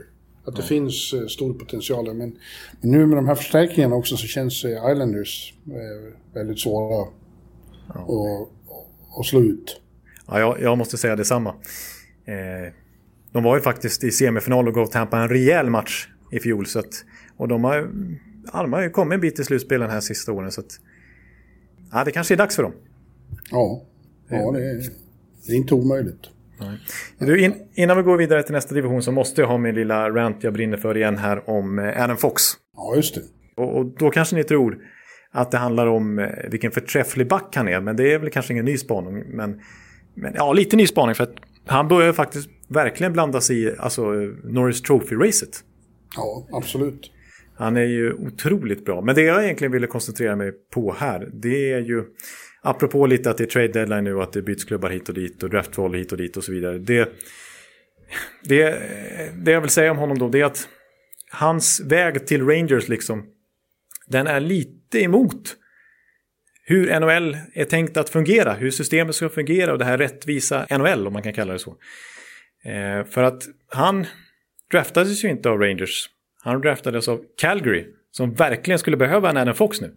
Att 0.46 0.56
det 0.56 0.62
ja. 0.62 0.68
finns 0.68 1.14
eh, 1.14 1.28
stor 1.28 1.54
potential 1.54 2.06
där. 2.06 2.14
Men, 2.14 2.38
men, 2.82 2.92
nu 2.92 3.06
med 3.06 3.18
de 3.18 3.28
här 3.28 3.36
förstärkningarna 3.36 3.96
också 3.96 4.18
så 4.18 4.28
känns 4.28 4.66
eh, 4.66 4.92
Islanders 4.92 5.54
eh, 5.68 6.14
väldigt 6.34 6.60
svåra 6.60 7.08
ja. 7.94 8.48
att 9.20 9.26
slå 9.26 9.42
ut. 9.42 9.82
Ja, 10.28 10.40
jag, 10.40 10.62
jag, 10.62 10.78
måste 10.78 10.98
säga 10.98 11.16
detsamma. 11.16 11.50
Eh, 12.26 12.74
de 13.32 13.44
var 13.44 13.56
ju 13.56 13.62
faktiskt 13.62 14.04
i 14.04 14.12
semifinal 14.12 14.68
och 14.68 14.74
gav 14.74 14.86
Tampa 14.86 15.18
en 15.18 15.30
rejäl 15.30 15.70
match 15.70 16.08
i 16.32 16.40
fjol. 16.40 16.66
Så 16.66 16.80
att, 16.80 17.06
och 17.38 17.48
de 17.48 17.64
har, 17.64 17.90
de 18.54 18.74
har 18.74 18.82
ju 18.82 18.90
kommit 18.90 19.14
en 19.14 19.22
bit 19.22 19.40
i 19.40 19.44
slutspelen 19.44 19.90
här 19.90 20.00
sista 20.00 20.32
åren. 20.32 20.52
Så 20.52 20.62
att, 20.62 20.80
ja, 21.92 22.04
det 22.04 22.12
kanske 22.12 22.34
är 22.34 22.38
dags 22.38 22.56
för 22.56 22.64
dem. 22.64 22.74
Ja, 23.52 23.86
Ja, 24.30 24.52
det 24.52 24.70
är, 24.70 24.76
det 25.48 25.52
är 25.52 25.56
inte 25.56 25.76
omöjligt. 25.76 26.30
Du, 27.18 27.42
in, 27.42 27.54
innan 27.74 27.98
vi 27.98 28.04
går 28.04 28.18
vidare 28.18 28.44
till 28.44 28.54
nästa 28.54 28.76
division 28.76 29.04
så 29.04 29.12
måste 29.12 29.42
jag 29.42 29.48
ha 29.48 29.58
min 29.58 29.76
lilla 29.76 30.10
rant 30.10 30.44
jag 30.44 30.54
brinner 30.54 30.78
för 30.78 30.98
igen 30.98 31.18
här 31.18 31.50
om 31.50 31.80
eh, 31.80 32.04
Adam 32.04 32.18
Fox. 32.18 32.44
Ja, 32.76 32.96
just 32.96 33.16
det. 33.16 33.22
Och, 33.56 33.78
och, 33.78 33.86
då 33.86 34.10
kanske 34.10 34.36
ni 34.36 34.44
tror 34.44 34.78
att 35.32 35.52
det 35.52 35.58
handlar 35.58 35.88
om 35.88 36.20
eh, 36.20 36.30
vilken 36.50 36.72
förträfflig 36.72 37.28
back 37.28 37.56
han 37.56 37.68
är. 37.68 37.82
Men 37.82 37.96
det 37.96 38.14
är 38.14 38.20
väl 38.20 38.30
kanske 38.30 38.54
ingen 38.54 38.66
ny 38.66 38.78
spaning. 38.78 39.24
Men, 39.28 39.62
men 40.14 40.34
ja, 40.36 40.54
lite 40.54 40.76
ny 40.76 40.88
spaning 40.88 41.16
för 41.16 41.24
att 41.24 41.36
han 41.66 41.88
börjar 41.88 42.14
faktiskt 42.14 42.50
verkligen 42.68 43.14
blanda 43.14 43.42
sig 43.42 43.64
i 43.64 43.78
alltså, 43.78 44.02
Norris 44.44 44.82
Trophy-racet. 44.82 45.64
Ja, 46.16 46.48
absolut. 46.52 47.12
Han 47.58 47.78
är 47.78 47.86
ju 47.86 48.14
otroligt 48.14 48.86
bra. 48.86 49.02
Men 49.02 49.16
det 49.16 49.22
jag 49.22 49.44
egentligen 49.44 49.72
ville 49.72 49.88
koncentrera 49.88 50.36
mig 50.36 50.52
på 50.74 50.94
här, 50.94 51.30
det 51.34 51.72
är 51.72 51.80
ju 51.80 52.04
apropå 52.62 53.06
lite 53.06 53.30
att 53.30 53.38
det 53.38 53.44
är 53.44 53.48
trade 53.48 53.68
deadline 53.68 54.04
nu 54.04 54.16
och 54.16 54.24
att 54.24 54.34
det 54.34 54.42
byts 54.42 54.64
klubbar 54.64 54.90
hit 54.90 55.10
och 55.10 55.16
dit 55.16 55.44
och 55.44 55.50
draftval 55.50 55.94
hit 55.94 56.12
och 56.12 56.18
dit 56.18 56.38
och 56.38 56.44
så 56.44 56.52
vidare. 56.52 56.78
Det, 56.78 57.10
det, 58.44 58.82
det 59.44 59.52
jag 59.52 59.62
vill 59.62 59.70
säga 59.70 59.92
om 59.92 59.98
honom 59.98 60.18
då 60.18 60.30
det 60.30 60.42
är 60.42 60.46
att 60.46 60.68
hans 61.32 61.80
väg 61.80 62.28
till 62.28 62.46
Rangers 62.46 62.88
liksom 62.88 63.26
den 64.08 64.28
är 64.28 64.40
lite 64.40 65.00
emot 65.00 65.56
hur 66.64 67.00
NHL 67.00 67.38
är 67.54 67.66
tänkt 67.66 67.98
att 67.98 68.10
fungera, 68.10 68.54
hur 68.54 68.72
systemet 68.72 69.16
ska 69.16 69.30
fungera 69.30 69.72
och 69.72 69.80
det 69.80 69.86
här 69.86 69.98
rättvisa 69.98 70.68
NHL 70.70 71.08
om 71.08 71.14
man 71.14 71.24
kan 71.24 71.34
kalla 71.34 71.54
det 71.54 71.60
så. 71.60 71.78
Eh, 72.64 73.06
för 73.06 73.24
att 73.24 73.44
han 73.68 74.06
draftades 74.72 75.24
ju 75.24 75.30
inte 75.30 75.50
av 75.50 75.60
Rangers. 75.60 76.10
Han 76.46 76.62
draftades 76.62 77.08
av 77.08 77.22
Calgary 77.38 77.86
som 78.12 78.34
verkligen 78.34 78.80
skulle 78.80 78.98
behöva 78.98 79.30
en 79.30 79.38
Adam 79.38 79.56
Fox 79.56 79.82
nu. 79.82 79.96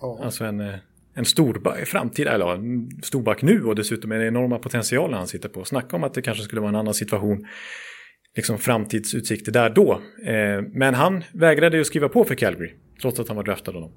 Oh. 0.00 0.24
Alltså 0.24 0.44
en, 0.44 0.60
eh, 0.60 0.74
en 1.14 1.24
storback, 1.24 1.86
framtida, 1.86 2.32
eller 2.32 2.54
en 2.54 2.90
storback 3.02 3.42
nu 3.42 3.64
och 3.64 3.74
dessutom 3.74 4.12
är 4.12 4.18
det 4.18 4.26
enorma 4.26 4.58
potentialen 4.58 5.18
han 5.18 5.26
sitter 5.26 5.48
på. 5.48 5.64
Snacka 5.64 5.96
om 5.96 6.04
att 6.04 6.14
det 6.14 6.22
kanske 6.22 6.44
skulle 6.44 6.60
vara 6.60 6.68
en 6.68 6.76
annan 6.76 6.94
situation, 6.94 7.46
liksom 8.36 8.58
framtidsutsikter 8.58 9.52
där 9.52 9.70
då. 9.70 9.92
Eh, 10.26 10.62
men 10.72 10.94
han 10.94 11.24
vägrade 11.32 11.76
ju 11.76 11.84
skriva 11.84 12.08
på 12.08 12.24
för 12.24 12.34
Calgary, 12.34 12.72
trots 13.00 13.20
att 13.20 13.28
han 13.28 13.36
var 13.36 13.44
draftad 13.44 13.70
av 13.70 13.80
dem. 13.80 13.92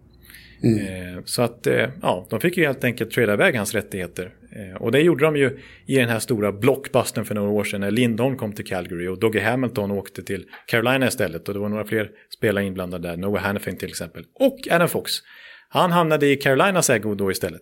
Mm. 0.64 1.16
Eh, 1.16 1.24
så 1.26 1.42
att, 1.42 1.68
eh, 1.68 1.90
ja, 2.02 2.28
de 2.30 2.40
fick 2.40 2.58
ju 2.58 2.66
helt 2.66 2.84
enkelt 2.84 3.12
trada 3.12 3.34
iväg 3.34 3.56
hans 3.56 3.74
rättigheter. 3.74 4.34
Eh, 4.56 4.82
och 4.82 4.92
det 4.92 5.02
gjorde 5.02 5.26
de 5.26 5.36
ju 5.36 5.60
i 5.86 5.96
den 5.96 6.10
här 6.10 6.20
stora 6.20 6.52
blockbusten 6.52 7.26
för 7.26 7.36
några 7.36 7.50
år 7.50 7.64
sedan 7.64 7.82
när 7.82 7.92
Lindholm 7.92 8.38
kom 8.38 8.54
till 8.54 8.66
Calgary 8.66 9.08
och 9.08 9.20
Doggy 9.20 9.40
Hamilton 9.40 9.92
åkte 9.92 10.24
till 10.24 10.46
Carolina 10.68 11.08
istället. 11.08 11.48
Och 11.48 11.54
det 11.54 11.60
var 11.60 11.70
några 11.70 11.86
fler 11.86 12.10
spelare 12.38 12.66
inblandade 12.66 13.08
där, 13.08 13.18
Noah 13.18 13.44
Hannafin 13.44 13.78
till 13.78 13.90
exempel. 13.90 14.24
Och 14.34 14.60
Adam 14.72 14.90
Fox. 14.90 15.12
Han 15.70 15.92
hamnade 15.92 16.28
i 16.28 16.36
Carolinas 16.36 16.90
ägo 16.90 17.16
då 17.16 17.32
istället. 17.32 17.62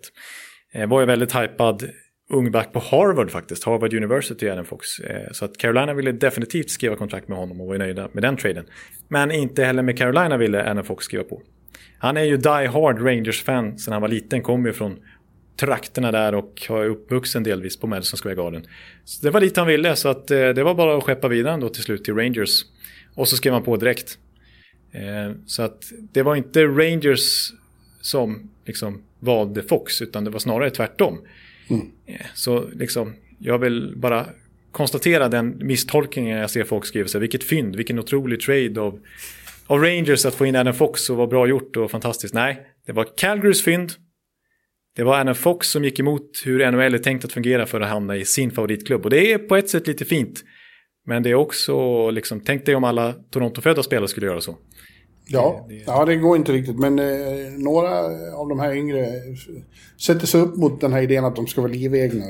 Eh, 0.74 0.90
var 0.90 1.00
ju 1.00 1.06
väldigt 1.06 1.36
hypad 1.36 1.90
ung 2.30 2.52
back 2.52 2.74
på 2.74 2.80
Harvard 2.80 3.32
faktiskt, 3.32 3.64
Harvard 3.64 3.94
University, 3.94 4.50
Adam 4.50 4.66
Fox. 4.66 5.00
Eh, 5.00 5.32
så 5.32 5.46
att 5.46 5.58
Carolina 5.58 5.94
ville 5.94 6.12
definitivt 6.12 6.70
skriva 6.70 6.96
kontrakt 6.96 7.28
med 7.28 7.38
honom 7.38 7.62
och 7.62 7.68
var 7.68 7.78
nöjda 7.78 8.10
med 8.12 8.24
den 8.24 8.38
traden. 8.38 8.66
Men 9.08 9.32
inte 9.32 9.64
heller 9.64 9.84
med 9.84 9.98
Carolina 9.98 10.38
ville 10.38 10.72
Adam 10.72 10.84
Fox 10.84 11.06
skriva 11.06 11.24
på. 11.24 11.42
Han 12.00 12.18
är 12.18 12.24
ju 12.24 12.38
die 12.38 12.68
hard 12.68 13.02
Rangers-fan 13.02 13.78
sen 13.78 13.94
han 13.94 14.02
var 14.02 14.10
liten, 14.10 14.42
kommer 14.42 14.70
ju 14.70 14.74
från 14.74 15.00
trakterna 15.60 16.12
där 16.12 16.36
och 16.36 16.66
har 16.70 16.86
uppvuxen 16.86 17.44
delvis 17.44 17.80
på 17.80 17.88
Madison 17.88 18.18
Square 18.18 18.36
Garden. 18.36 18.66
Så 19.04 19.26
det 19.26 19.32
var 19.32 19.42
lite 19.42 19.60
han 19.60 19.68
ville, 19.68 19.96
så 19.96 20.10
att 20.10 20.32
eh, 20.32 20.50
det 20.50 20.64
var 20.64 20.76
bara 20.76 20.98
att 20.98 21.04
skeppa 21.04 21.28
vidare 21.28 21.62
då 21.62 21.70
till 21.70 21.84
slut 21.84 22.04
till 22.04 22.16
Rangers. 22.16 22.66
Och 23.16 23.28
så 23.28 23.36
skrev 23.36 23.54
han 23.54 23.64
på 23.64 23.78
direkt. 23.78 24.18
Eh, 24.92 25.36
så 25.46 25.64
att 25.64 25.84
det 26.14 26.24
var 26.24 26.36
inte 26.36 26.64
Rangers 26.66 27.52
som 28.02 28.52
liksom 28.66 29.04
valde 29.20 29.64
Fox, 29.64 30.02
utan 30.02 30.24
det 30.24 30.30
var 30.30 30.40
snarare 30.40 30.70
tvärtom. 30.70 31.20
Mm. 31.70 31.92
Så 32.34 32.70
liksom, 32.74 33.14
jag 33.40 33.60
vill 33.60 33.94
bara 33.98 34.26
konstatera 34.72 35.30
den 35.30 35.58
misstolkningen 35.68 36.38
jag 36.38 36.50
ser 36.50 36.64
folk 36.64 36.86
skriva. 36.86 37.08
Så 37.08 37.20
vilket 37.20 37.44
fynd, 37.44 37.76
vilken 37.76 38.00
otrolig 38.00 38.40
trade 38.40 38.82
av, 38.82 39.00
av 39.68 39.80
Rangers 39.82 40.26
att 40.26 40.36
få 40.36 40.46
in 40.46 40.56
Adam 40.56 40.74
Fox 40.74 41.10
och 41.10 41.18
vad 41.18 41.30
bra 41.30 41.48
gjort 41.48 41.78
och 41.78 41.92
fantastiskt. 41.92 42.34
Nej, 42.34 42.68
det 42.86 42.92
var 42.92 43.08
Calgarys 43.18 43.64
fynd. 43.64 43.92
Det 44.96 45.04
var 45.04 45.20
Adam 45.20 45.36
Fox 45.36 45.68
som 45.68 45.84
gick 45.84 46.00
emot 46.00 46.42
hur 46.46 46.72
NHL 46.72 46.94
är 46.94 46.98
tänkt 46.98 47.26
att 47.26 47.32
fungera 47.32 47.66
för 47.66 47.82
att 47.82 47.90
hamna 47.90 48.18
i 48.18 48.26
sin 48.26 48.52
favoritklubb. 48.52 49.04
Och 49.04 49.10
det 49.10 49.32
är 49.32 49.38
på 49.38 49.56
ett 49.56 49.70
sätt 49.70 49.88
lite 49.88 50.06
fint. 50.06 50.44
Men 51.06 51.24
det 51.24 51.30
är 51.30 51.36
också, 51.36 52.10
liksom, 52.10 52.40
tänk 52.40 52.66
dig 52.66 52.76
om 52.76 52.84
alla 52.84 53.14
Toronto-födda 53.14 53.84
spelare 53.84 54.08
skulle 54.08 54.26
göra 54.26 54.42
så. 54.42 54.58
Ja, 55.28 55.66
det, 55.68 55.76
det... 55.76 55.84
ja, 55.88 56.06
det 56.06 56.16
går 56.16 56.38
inte 56.38 56.52
riktigt. 56.52 56.80
Men 56.80 57.00
eh, 57.00 57.52
några 57.58 58.00
av 58.36 58.50
de 58.50 58.60
här 58.60 58.76
yngre 58.76 59.08
sätter 60.02 60.28
sig 60.28 60.42
upp 60.42 60.56
mot 60.56 60.82
den 60.82 60.94
här 60.94 61.02
idén 61.02 61.26
att 61.26 61.36
de 61.36 61.48
ska 61.48 61.62
vara 61.62 61.72
livegna 61.72 62.26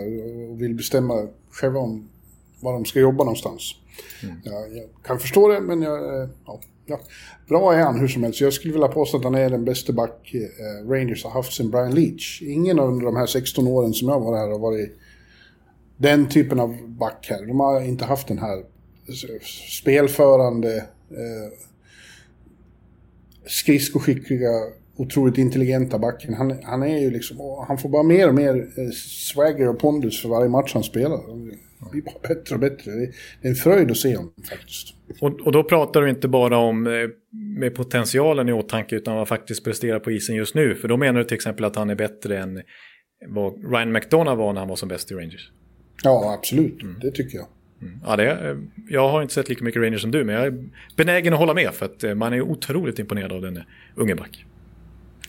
och 0.50 0.62
vill 0.62 0.76
bestämma 0.76 1.28
själva 1.52 1.80
om 1.80 2.10
var 2.60 2.74
de 2.74 2.86
ska 2.86 3.00
jobba 3.00 3.24
någonstans. 3.24 3.76
Mm. 4.24 4.36
Ja, 4.44 4.52
jag 4.52 4.86
kan 5.04 5.20
förstå 5.20 5.48
det, 5.48 5.62
men 5.62 5.82
jag, 5.82 6.22
eh, 6.22 6.30
ja, 6.46 6.60
ja. 6.86 7.00
bra 7.48 7.74
är 7.74 7.84
han 7.84 8.00
hur 8.00 8.08
som 8.08 8.24
helst. 8.24 8.42
Jag 8.42 8.54
skulle 8.54 8.74
vilja 8.74 8.88
påstå 8.88 9.18
att 9.18 9.24
han 9.24 9.36
är 9.36 9.50
den 9.50 9.66
bästa 9.66 9.94
back 9.94 10.34
eh, 10.34 10.90
Rangers 10.90 11.24
har 11.24 11.32
haft 11.32 11.54
sen 11.54 11.72
Brian 11.72 11.96
Leach. 11.96 12.42
Ingen 12.42 12.80
under 12.80 13.06
de 13.06 13.16
här 13.16 13.26
16 13.26 13.68
åren 13.68 13.94
som 13.94 14.08
jag 14.08 14.20
var 14.20 14.38
här 14.38 14.48
har 14.48 14.60
varit 14.60 14.98
den 15.98 16.30
typen 16.30 16.60
av 16.60 16.88
back 16.88 17.28
här. 17.30 17.46
De 17.46 17.60
har 17.60 17.82
inte 17.82 18.06
haft 18.06 18.28
den 18.28 18.38
här 18.38 18.64
spelförande 19.82 20.78
eh, 21.10 21.75
skridskoskickliga, 23.48 24.50
otroligt 24.98 25.38
intelligenta 25.38 26.00
backen. 26.00 26.34
Han, 26.34 26.60
han 26.64 26.84
är 26.84 26.98
ju 26.98 27.12
liksom, 27.12 27.38
han 27.68 27.78
får 27.78 27.90
bara 27.90 28.04
mer 28.04 28.28
och 28.28 28.36
mer 28.36 28.56
eh, 28.56 28.90
swagger 29.32 29.68
och 29.70 29.80
pondus 29.80 30.22
för 30.22 30.30
varje 30.30 30.50
match 30.50 30.74
han 30.74 30.84
spelar. 30.84 31.18
Det 31.80 31.92
blir 31.92 32.02
bara 32.02 32.36
bättre 32.36 32.56
och 32.56 32.62
bättre. 32.62 32.92
Det 33.42 33.48
är 33.48 33.50
en 33.50 33.56
fröjd 33.56 33.92
att 33.92 33.98
se 33.98 34.16
honom 34.16 34.34
faktiskt. 34.50 34.94
Och, 35.22 35.42
och 35.42 35.52
då 35.52 35.64
pratar 35.64 36.02
du 36.02 36.10
inte 36.10 36.28
bara 36.28 36.58
om 36.58 36.88
eh, 36.88 36.94
med 37.60 37.76
potentialen 37.76 38.50
i 38.50 38.54
åtanke 38.54 38.96
utan 38.96 39.16
vad 39.16 39.28
faktiskt 39.28 39.64
presterar 39.64 40.00
på 40.00 40.12
isen 40.12 40.36
just 40.36 40.56
nu. 40.56 40.76
För 40.76 40.88
då 40.88 40.98
menar 40.98 41.20
du 41.20 41.26
till 41.26 41.36
exempel 41.36 41.66
att 41.66 41.76
han 41.76 41.90
är 41.90 41.96
bättre 41.96 42.38
än 42.38 42.62
vad 43.28 43.72
Ryan 43.72 43.92
McDonough 43.92 44.38
var 44.38 44.54
när 44.54 44.60
han 44.62 44.70
var 44.70 44.76
som 44.76 44.90
bäst 44.90 45.12
i 45.12 45.16
Rangers. 45.16 45.52
Ja, 46.04 46.34
absolut. 46.40 46.84
Mm. 46.84 47.00
Det 47.02 47.12
tycker 47.12 47.38
jag. 47.38 47.48
Mm. 47.82 48.00
Ja, 48.06 48.16
det, 48.16 48.58
jag 48.90 49.10
har 49.10 49.22
inte 49.22 49.34
sett 49.34 49.50
lika 49.50 49.64
mycket 49.64 49.82
Rangers 49.82 50.02
som 50.02 50.12
du, 50.12 50.24
men 50.24 50.36
jag 50.36 50.46
är 50.46 50.64
benägen 50.96 51.34
att 51.34 51.40
hålla 51.40 51.54
med 51.54 51.74
för 51.74 51.86
att 51.86 52.04
eh, 52.04 52.16
man 52.16 52.34
är 52.34 52.42
otroligt 52.42 53.00
imponerad 53.00 53.32
av 53.32 53.42
den 53.42 53.64
unge 53.96 54.16
back. 54.16 54.46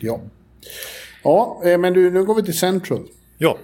Ja. 0.00 0.20
Ja, 1.24 1.62
eh, 1.64 1.78
men 1.78 1.92
du, 1.92 2.10
nu 2.10 2.24
går 2.24 2.34
vi 2.34 2.42
till 2.42 2.58
Central. 2.58 3.02
Ja. 3.38 3.58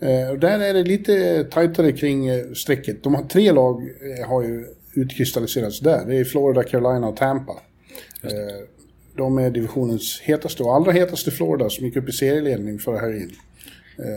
Eh, 0.00 0.38
där 0.38 0.60
är 0.60 0.74
det 0.74 0.82
lite 0.82 1.44
tajtare 1.44 1.92
kring 1.92 2.54
strecket. 2.54 3.02
De 3.02 3.14
har, 3.14 3.22
tre 3.22 3.52
lag 3.52 3.88
har 4.26 4.42
ju 4.42 4.66
utkristalliserats 4.94 5.80
där. 5.80 6.06
Det 6.06 6.16
är 6.16 6.24
Florida, 6.24 6.62
Carolina 6.62 7.08
och 7.08 7.16
Tampa. 7.16 7.52
De 9.16 9.38
är 9.38 9.50
divisionens 9.50 10.20
hetaste 10.20 10.62
och 10.62 10.74
allra 10.74 10.92
hetaste 10.92 11.30
Florida 11.30 11.70
som 11.70 11.86
gick 11.86 11.96
upp 11.96 12.08
i 12.08 12.12
serieledning 12.12 12.78
förra 12.78 12.98
helgen. 12.98 13.30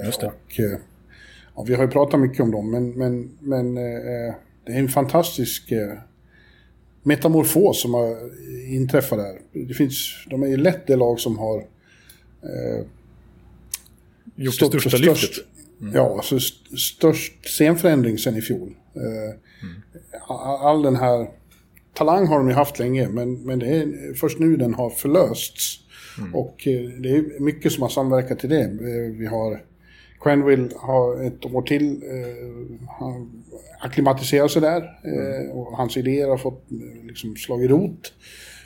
Just 0.05 0.22
det. 0.22 0.28
Och, 0.28 0.61
Ja, 1.56 1.64
vi 1.64 1.76
har 1.76 1.84
ju 1.84 1.89
pratat 1.89 2.20
mycket 2.20 2.39
om 2.39 2.51
dem, 2.51 2.72
men, 2.72 2.89
men, 2.89 3.32
men 3.39 3.78
eh, 3.78 4.34
det 4.66 4.72
är 4.72 4.80
en 4.80 4.89
fantastisk 4.89 5.72
eh, 5.72 5.93
metamorfos 7.03 7.82
som 7.82 7.93
har 7.93 8.18
inträffat 8.74 9.20
där. 9.20 9.66
Det 9.68 9.74
finns, 9.74 10.26
de 10.30 10.43
är 10.43 10.47
ju 10.47 10.58
lätt 10.58 10.88
det 10.88 10.95
lag 10.95 11.20
som 11.20 11.38
har 11.38 11.58
eh, 12.43 12.86
gjort 14.36 14.60
det 14.60 14.80
största 14.80 14.97
lyftet. 14.97 15.45
Mm. 15.82 15.93
Ja, 15.93 16.16
alltså 16.16 16.38
st 16.38 16.78
störst 16.78 17.49
scenförändring 17.49 18.18
sen 18.18 18.38
i 18.38 18.41
fjol. 18.41 18.76
Eh, 18.95 19.01
mm. 19.64 19.82
All 20.62 20.82
den 20.82 20.95
här 20.95 21.30
talang 21.93 22.28
har 22.28 22.38
de 22.38 22.47
ju 22.47 22.53
haft 22.53 22.80
länge, 22.80 23.10
men, 23.10 23.34
men 23.34 23.60
det 23.60 23.68
är 23.68 24.14
först 24.14 24.39
nu 24.39 24.58
den 24.58 24.74
har 24.74 24.89
förlösts. 24.89 25.80
Mm. 26.18 26.36
Och 26.36 26.68
eh, 26.68 26.82
det 26.82 27.10
är 27.10 27.39
mycket 27.39 27.72
som 27.72 27.82
har 27.82 27.89
samverkat 27.89 28.39
till 28.39 28.49
det. 28.49 28.64
Eh, 28.64 29.12
vi 29.18 29.26
har 29.26 29.64
Quenville 30.26 30.69
har 30.76 31.23
ett 31.23 31.45
år 31.45 31.61
till 31.61 32.03
eh, 32.03 32.88
han 32.99 33.43
acklimatiserat 33.80 34.51
sig 34.51 34.61
där 34.61 34.82
eh, 34.82 35.51
och 35.51 35.78
hans 35.78 35.97
idéer 35.97 36.28
har 36.28 36.38
fått 36.38 36.71
eh, 36.71 37.05
liksom, 37.07 37.36
slagit 37.36 37.69
rot. 37.69 38.13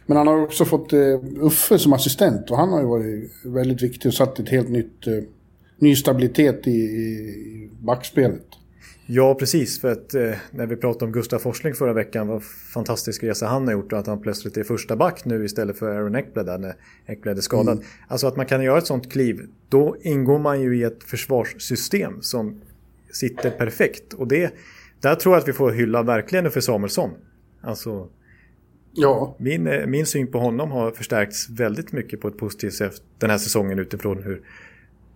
Men 0.06 0.18
han 0.18 0.28
har 0.28 0.44
också 0.44 0.66
fått 0.66 0.94
eh, 0.94 1.20
Uffe 1.42 1.80
som 1.80 1.94
assistent 1.94 2.52
och 2.52 2.58
han 2.58 2.70
har 2.70 2.80
ju 2.80 2.86
varit 2.86 3.32
väldigt 3.46 3.82
viktig 3.82 4.10
och 4.10 4.14
satt 4.14 4.40
ett 4.40 4.50
helt 4.50 4.70
nytt, 4.70 5.08
eh, 5.08 5.24
ny 5.78 5.96
stabilitet 5.96 6.68
i, 6.68 6.72
i 6.72 7.70
backspelet. 7.80 8.46
Ja, 9.12 9.36
precis. 9.36 9.82
För 9.82 9.92
att 9.92 10.14
eh, 10.14 10.32
när 10.52 10.66
vi 10.66 10.76
pratade 10.76 11.06
om 11.06 11.12
Gustav 11.12 11.40
Forsling 11.40 11.74
förra 11.74 11.94
veckan, 11.94 12.28
vad 12.28 12.44
fantastisk 12.44 13.24
resa 13.24 13.48
han 13.48 13.68
har 13.68 13.74
gjort 13.74 13.94
och 13.94 14.00
att 14.00 14.08
han 14.08 14.22
plötsligt 14.22 14.58
är 14.58 14.64
första 14.64 14.96
back 14.96 15.26
nu 15.26 15.46
istället 15.46 15.80
för 15.80 15.92
Aaron 15.92 16.16
Ekblad 16.16 16.46
där 16.46 16.58
när 16.58 16.76
Ekblad 17.08 17.38
är 17.38 17.42
skadad. 17.42 17.74
Mm. 17.74 17.86
Alltså 18.08 18.28
att 18.28 18.36
man 18.36 18.46
kan 18.46 18.64
göra 18.64 18.78
ett 18.78 18.86
sånt 18.86 19.12
kliv, 19.12 19.48
då 19.70 19.96
ingår 20.02 20.40
man 20.40 20.62
ju 20.62 20.78
i 20.78 20.84
ett 20.84 21.04
försvarssystem 21.04 22.22
som 22.22 22.62
sitter 23.12 23.52
perfekt. 23.52 24.14
Och 24.14 24.28
det, 24.28 24.54
där 25.02 25.16
tror 25.16 25.36
jag 25.36 25.42
att 25.42 25.48
vi 25.48 25.54
får 25.54 25.72
hylla 25.72 26.04
verkligen 26.04 26.52
för 26.52 26.62
Samuelsson. 26.62 27.10
Alltså, 27.62 28.10
ja. 28.94 29.36
min, 29.40 29.68
eh, 29.68 29.88
min 29.88 30.06
syn 30.06 30.32
på 30.32 30.40
honom 30.40 30.72
har 30.72 30.92
förstärkts 30.92 31.50
väldigt 31.50 31.92
mycket 31.92 32.22
på 32.22 32.28
ett 32.28 32.38
positivt 32.38 32.74
sätt 32.74 33.02
den 33.18 33.30
här 33.30 33.38
säsongen 33.38 33.80
utifrån 33.80 34.24
hur 34.24 34.42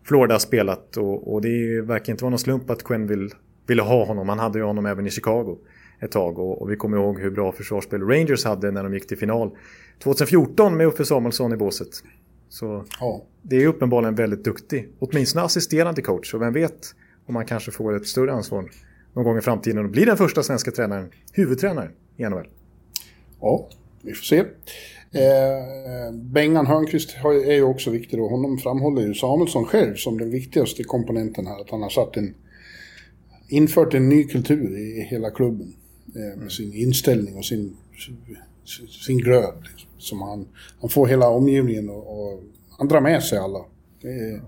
Florida 0.04 0.34
har 0.34 0.40
spelat. 0.40 0.98
Och, 0.98 1.34
och 1.34 1.42
det 1.42 1.82
verkar 1.82 2.14
inte 2.14 2.24
vara 2.24 2.30
någon 2.30 2.40
slump 2.40 2.70
att 2.70 2.84
Quenville 2.84 3.30
ville 3.68 3.82
ha 3.82 4.06
honom. 4.06 4.30
Han 4.30 4.40
hade 4.40 4.60
ju 4.60 4.66
honom 4.66 4.86
även 4.86 5.08
i 5.08 5.10
Chicago 5.10 5.58
ett 6.00 6.12
tag. 6.12 6.40
Och, 6.40 6.62
och 6.62 6.72
vi 6.72 6.76
kommer 6.76 6.98
ihåg 6.98 7.20
hur 7.20 7.32
bra 7.32 7.52
försvarsspel 7.52 8.02
Rangers 8.02 8.46
hade 8.46 8.72
när 8.72 8.84
de 8.84 8.94
gick 8.94 9.08
till 9.08 9.18
final 9.18 9.52
2014 10.04 10.78
med 10.78 10.88
Uffe 10.88 11.06
Samuelsson 11.06 11.54
i 11.54 11.58
båset. 11.58 11.90
Så 12.50 12.86
ja. 13.00 13.24
det 13.42 13.64
är 13.64 13.68
uppenbarligen 13.68 14.16
väldigt 14.16 14.44
duktig. 14.44 14.90
Åtminstone 15.00 15.46
assisterande 15.46 16.02
coach. 16.02 16.34
Och 16.34 16.42
vem 16.42 16.54
vet 16.54 16.96
om 17.26 17.36
han 17.36 17.46
kanske 17.46 17.72
får 17.72 17.96
ett 17.96 18.08
större 18.08 18.34
ansvar 18.34 18.70
någon 19.14 19.24
gång 19.24 19.38
i 19.38 19.42
framtiden 19.42 19.86
och 19.86 19.92
blir 19.92 20.06
den 20.06 20.18
första 20.18 20.44
svenska 20.44 20.72
tränaren, 20.72 21.10
huvudtränare 21.32 21.90
i 22.18 22.24
NHL. 22.24 22.48
Ja, 23.42 23.70
vi 24.02 24.14
får 24.14 24.24
se. 24.24 24.40
Eh, 25.16 26.14
Bengan 26.14 26.68
Hörnqvist 26.68 27.16
är 27.24 27.54
ju 27.54 27.64
också 27.64 27.92
viktig 27.92 28.20
då. 28.20 28.28
Honom 28.28 28.58
framhåller 28.58 29.02
ju 29.02 29.14
Samuelsson 29.14 29.66
själv 29.66 29.96
som 29.96 30.18
den 30.18 30.30
viktigaste 30.30 30.84
komponenten 30.84 31.48
här. 31.48 31.62
Att 31.62 31.70
han 31.70 31.82
har 31.82 31.90
satt 31.90 32.18
en 32.18 32.34
infört 33.54 33.94
en 33.94 34.10
ny 34.10 34.24
kultur 34.24 34.78
i 34.78 35.02
hela 35.02 35.32
klubben. 35.32 35.74
Eh, 36.16 36.40
med 36.40 36.52
sin 36.52 36.74
inställning 36.74 37.36
och 37.36 37.46
sin, 37.46 37.78
sin 39.06 39.18
glöd. 39.18 39.54
Liksom, 39.62 39.90
som 39.98 40.22
han, 40.22 40.48
han 40.82 40.90
får 40.90 41.08
hela 41.08 41.28
omgivningen 41.30 41.90
och, 41.90 42.32
och 42.32 42.44
han 42.78 42.88
drar 42.88 43.02
med 43.02 43.24
sig 43.24 43.38
alla. 43.38 43.60
Det 44.02 44.08
är 44.08 44.42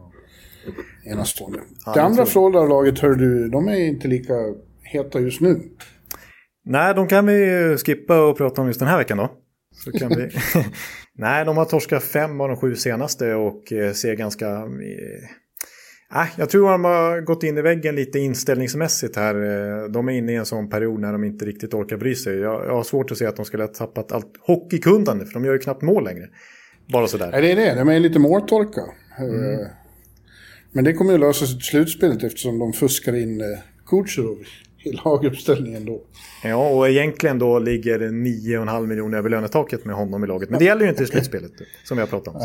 enastående. 1.05 1.59
Det 1.93 2.01
andra 2.01 2.25
Florida-laget, 2.25 2.99
hör 2.99 3.15
du, 3.15 3.49
de 3.49 3.67
är 3.67 3.75
inte 3.75 4.07
lika 4.07 4.33
heta 4.81 5.19
just 5.19 5.41
nu. 5.41 5.61
Nej, 6.65 6.95
de 6.95 7.07
kan 7.07 7.25
vi 7.25 7.77
skippa 7.85 8.25
och 8.25 8.37
prata 8.37 8.61
om 8.61 8.67
just 8.67 8.79
den 8.79 8.89
här 8.89 8.97
veckan 8.97 9.17
då. 9.17 9.31
Så 9.71 9.91
kan 9.91 10.09
vi... 10.09 10.29
Nej, 11.17 11.45
de 11.45 11.57
har 11.57 11.65
torskat 11.65 12.03
fem 12.03 12.41
av 12.41 12.47
de 12.47 12.57
sju 12.57 12.75
senaste 12.75 13.33
och 13.33 13.71
eh, 13.71 13.93
ser 13.93 14.15
ganska 14.15 14.65
Äh, 16.13 16.27
jag 16.37 16.49
tror 16.49 16.71
de 16.71 16.83
har 16.83 17.21
gått 17.21 17.43
in 17.43 17.57
i 17.57 17.61
väggen 17.61 17.95
lite 17.95 18.19
inställningsmässigt 18.19 19.15
här. 19.15 19.35
Eh, 19.35 19.89
de 19.89 20.09
är 20.09 20.13
inne 20.13 20.31
i 20.31 20.35
en 20.35 20.45
sån 20.45 20.69
period 20.69 20.99
när 20.99 21.11
de 21.11 21.23
inte 21.23 21.45
riktigt 21.45 21.73
orkar 21.73 21.97
bry 21.97 22.15
sig. 22.15 22.37
Jag, 22.37 22.65
jag 22.65 22.75
har 22.75 22.83
svårt 22.83 23.11
att 23.11 23.17
se 23.17 23.25
att 23.25 23.35
de 23.35 23.45
skulle 23.45 23.63
ha 23.63 23.67
tappat 23.67 24.11
allt 24.11 24.33
hockeykundande, 24.39 25.25
för 25.25 25.33
de 25.33 25.45
gör 25.45 25.53
ju 25.53 25.59
knappt 25.59 25.81
mål 25.81 26.03
längre. 26.03 26.29
Bara 26.93 27.07
sådär. 27.07 27.31
Nej, 27.31 27.41
det 27.41 27.51
är 27.51 27.55
det. 27.55 27.79
De 27.79 27.89
är 27.89 27.99
lite 27.99 28.19
måltorka. 28.19 28.81
Mm. 29.19 29.53
Eh, 29.53 29.67
men 30.71 30.83
det 30.83 30.93
kommer 30.93 31.11
ju 31.11 31.17
lösa 31.17 31.45
sig 31.45 31.55
till 31.55 31.65
slutspelet 31.65 32.23
eftersom 32.23 32.59
de 32.59 32.73
fuskar 32.73 33.15
in 33.15 33.41
eh, 33.41 33.47
Kucherov 33.85 34.37
i 34.83 34.91
laguppställningen 34.91 35.85
då. 35.85 36.01
Ja, 36.43 36.69
och 36.69 36.89
egentligen 36.89 37.39
då 37.39 37.59
ligger 37.59 37.99
9,5 37.99 38.87
miljoner 38.87 39.17
över 39.17 39.29
lönetaket 39.29 39.85
med 39.85 39.95
honom 39.95 40.23
i 40.23 40.27
laget. 40.27 40.49
Men 40.49 40.59
det 40.59 40.65
gäller 40.65 40.83
ju 40.83 40.89
inte 40.89 41.03
i 41.03 41.07
slutspelet, 41.07 41.51
som 41.83 41.97
vi 41.97 42.01
har 42.01 42.07
pratat 42.07 42.35
om. 42.35 42.41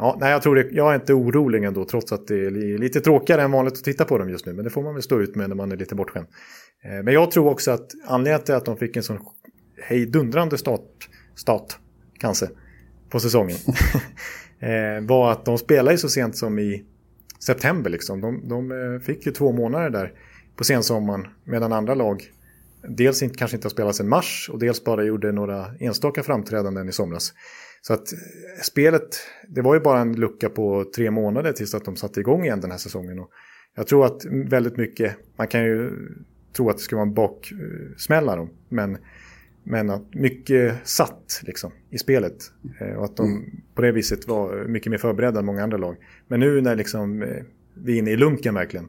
Ja, 0.00 0.16
nej, 0.20 0.30
jag, 0.32 0.42
tror 0.42 0.54
det, 0.54 0.68
jag 0.70 0.90
är 0.90 0.94
inte 0.94 1.14
orolig 1.14 1.64
ändå, 1.64 1.84
trots 1.84 2.12
att 2.12 2.26
det 2.26 2.46
är 2.46 2.78
lite 2.78 3.00
tråkigare 3.00 3.42
än 3.42 3.52
vanligt 3.52 3.72
att 3.72 3.84
titta 3.84 4.04
på 4.04 4.18
dem 4.18 4.30
just 4.30 4.46
nu. 4.46 4.52
Men 4.52 4.64
det 4.64 4.70
får 4.70 4.82
man 4.82 4.94
väl 4.94 5.02
stå 5.02 5.20
ut 5.20 5.34
med 5.34 5.48
när 5.48 5.56
man 5.56 5.72
är 5.72 5.76
lite 5.76 5.94
bortskämd. 5.94 6.26
Eh, 6.84 7.04
men 7.04 7.14
jag 7.14 7.30
tror 7.30 7.50
också 7.50 7.70
att 7.70 7.90
anledningen 8.06 8.44
till 8.44 8.54
att 8.54 8.64
de 8.64 8.76
fick 8.76 8.96
en 8.96 9.02
sån 9.02 9.18
hejdundrande 9.82 10.58
start, 10.58 11.08
start 11.34 11.78
kanske, 12.18 12.48
på 13.10 13.20
säsongen 13.20 13.56
eh, 14.60 15.06
var 15.06 15.32
att 15.32 15.44
de 15.44 15.58
spelade 15.58 15.98
så 15.98 16.08
sent 16.08 16.36
som 16.36 16.58
i 16.58 16.84
september. 17.40 17.90
Liksom. 17.90 18.20
De, 18.20 18.48
de 18.48 18.70
eh, 18.70 19.00
fick 19.00 19.26
ju 19.26 19.32
två 19.32 19.52
månader 19.52 19.90
där 19.90 20.12
på 20.56 20.64
sensommaren 20.64 21.26
medan 21.44 21.72
andra 21.72 21.94
lag 21.94 22.22
dels 22.88 23.22
inte, 23.22 23.38
kanske 23.38 23.56
inte 23.56 23.66
har 23.66 23.70
spelat 23.70 23.96
sedan 23.96 24.08
mars 24.08 24.50
och 24.52 24.58
dels 24.58 24.84
bara 24.84 25.04
gjorde 25.04 25.32
några 25.32 25.66
enstaka 25.80 26.22
framträdanden 26.22 26.88
i 26.88 26.92
somras. 26.92 27.32
Så 27.82 27.92
att 27.92 28.12
eh, 28.12 28.18
spelet, 28.62 29.16
det 29.48 29.62
var 29.62 29.74
ju 29.74 29.80
bara 29.80 30.00
en 30.00 30.16
lucka 30.16 30.48
på 30.48 30.84
tre 30.96 31.10
månader 31.10 31.52
tills 31.52 31.74
att 31.74 31.84
de 31.84 31.96
satte 31.96 32.20
igång 32.20 32.44
igen 32.44 32.60
den 32.60 32.70
här 32.70 32.78
säsongen. 32.78 33.18
Och 33.18 33.30
jag 33.76 33.86
tror 33.86 34.06
att 34.06 34.24
väldigt 34.24 34.76
mycket, 34.76 35.16
man 35.36 35.48
kan 35.48 35.64
ju 35.64 35.90
tro 36.56 36.70
att 36.70 36.76
det 36.76 36.82
ska 36.82 36.96
vara 36.96 37.06
en 37.06 37.14
baksmälla 37.14 38.48
men, 38.68 38.98
men 39.62 39.90
att 39.90 40.14
mycket 40.14 40.88
satt 40.88 41.40
liksom 41.42 41.72
i 41.90 41.98
spelet. 41.98 42.36
Eh, 42.80 42.96
och 42.96 43.04
att 43.04 43.16
de 43.16 43.26
mm. 43.26 43.50
på 43.74 43.82
det 43.82 43.92
viset 43.92 44.28
var 44.28 44.64
mycket 44.64 44.90
mer 44.90 44.98
förberedda 44.98 45.38
än 45.38 45.46
många 45.46 45.62
andra 45.62 45.76
lag. 45.76 45.96
Men 46.28 46.40
nu 46.40 46.60
när 46.60 46.76
liksom 46.76 47.22
eh, 47.22 47.44
vi 47.74 47.94
är 47.94 47.98
inne 47.98 48.10
i 48.10 48.16
lunken 48.16 48.54
verkligen 48.54 48.88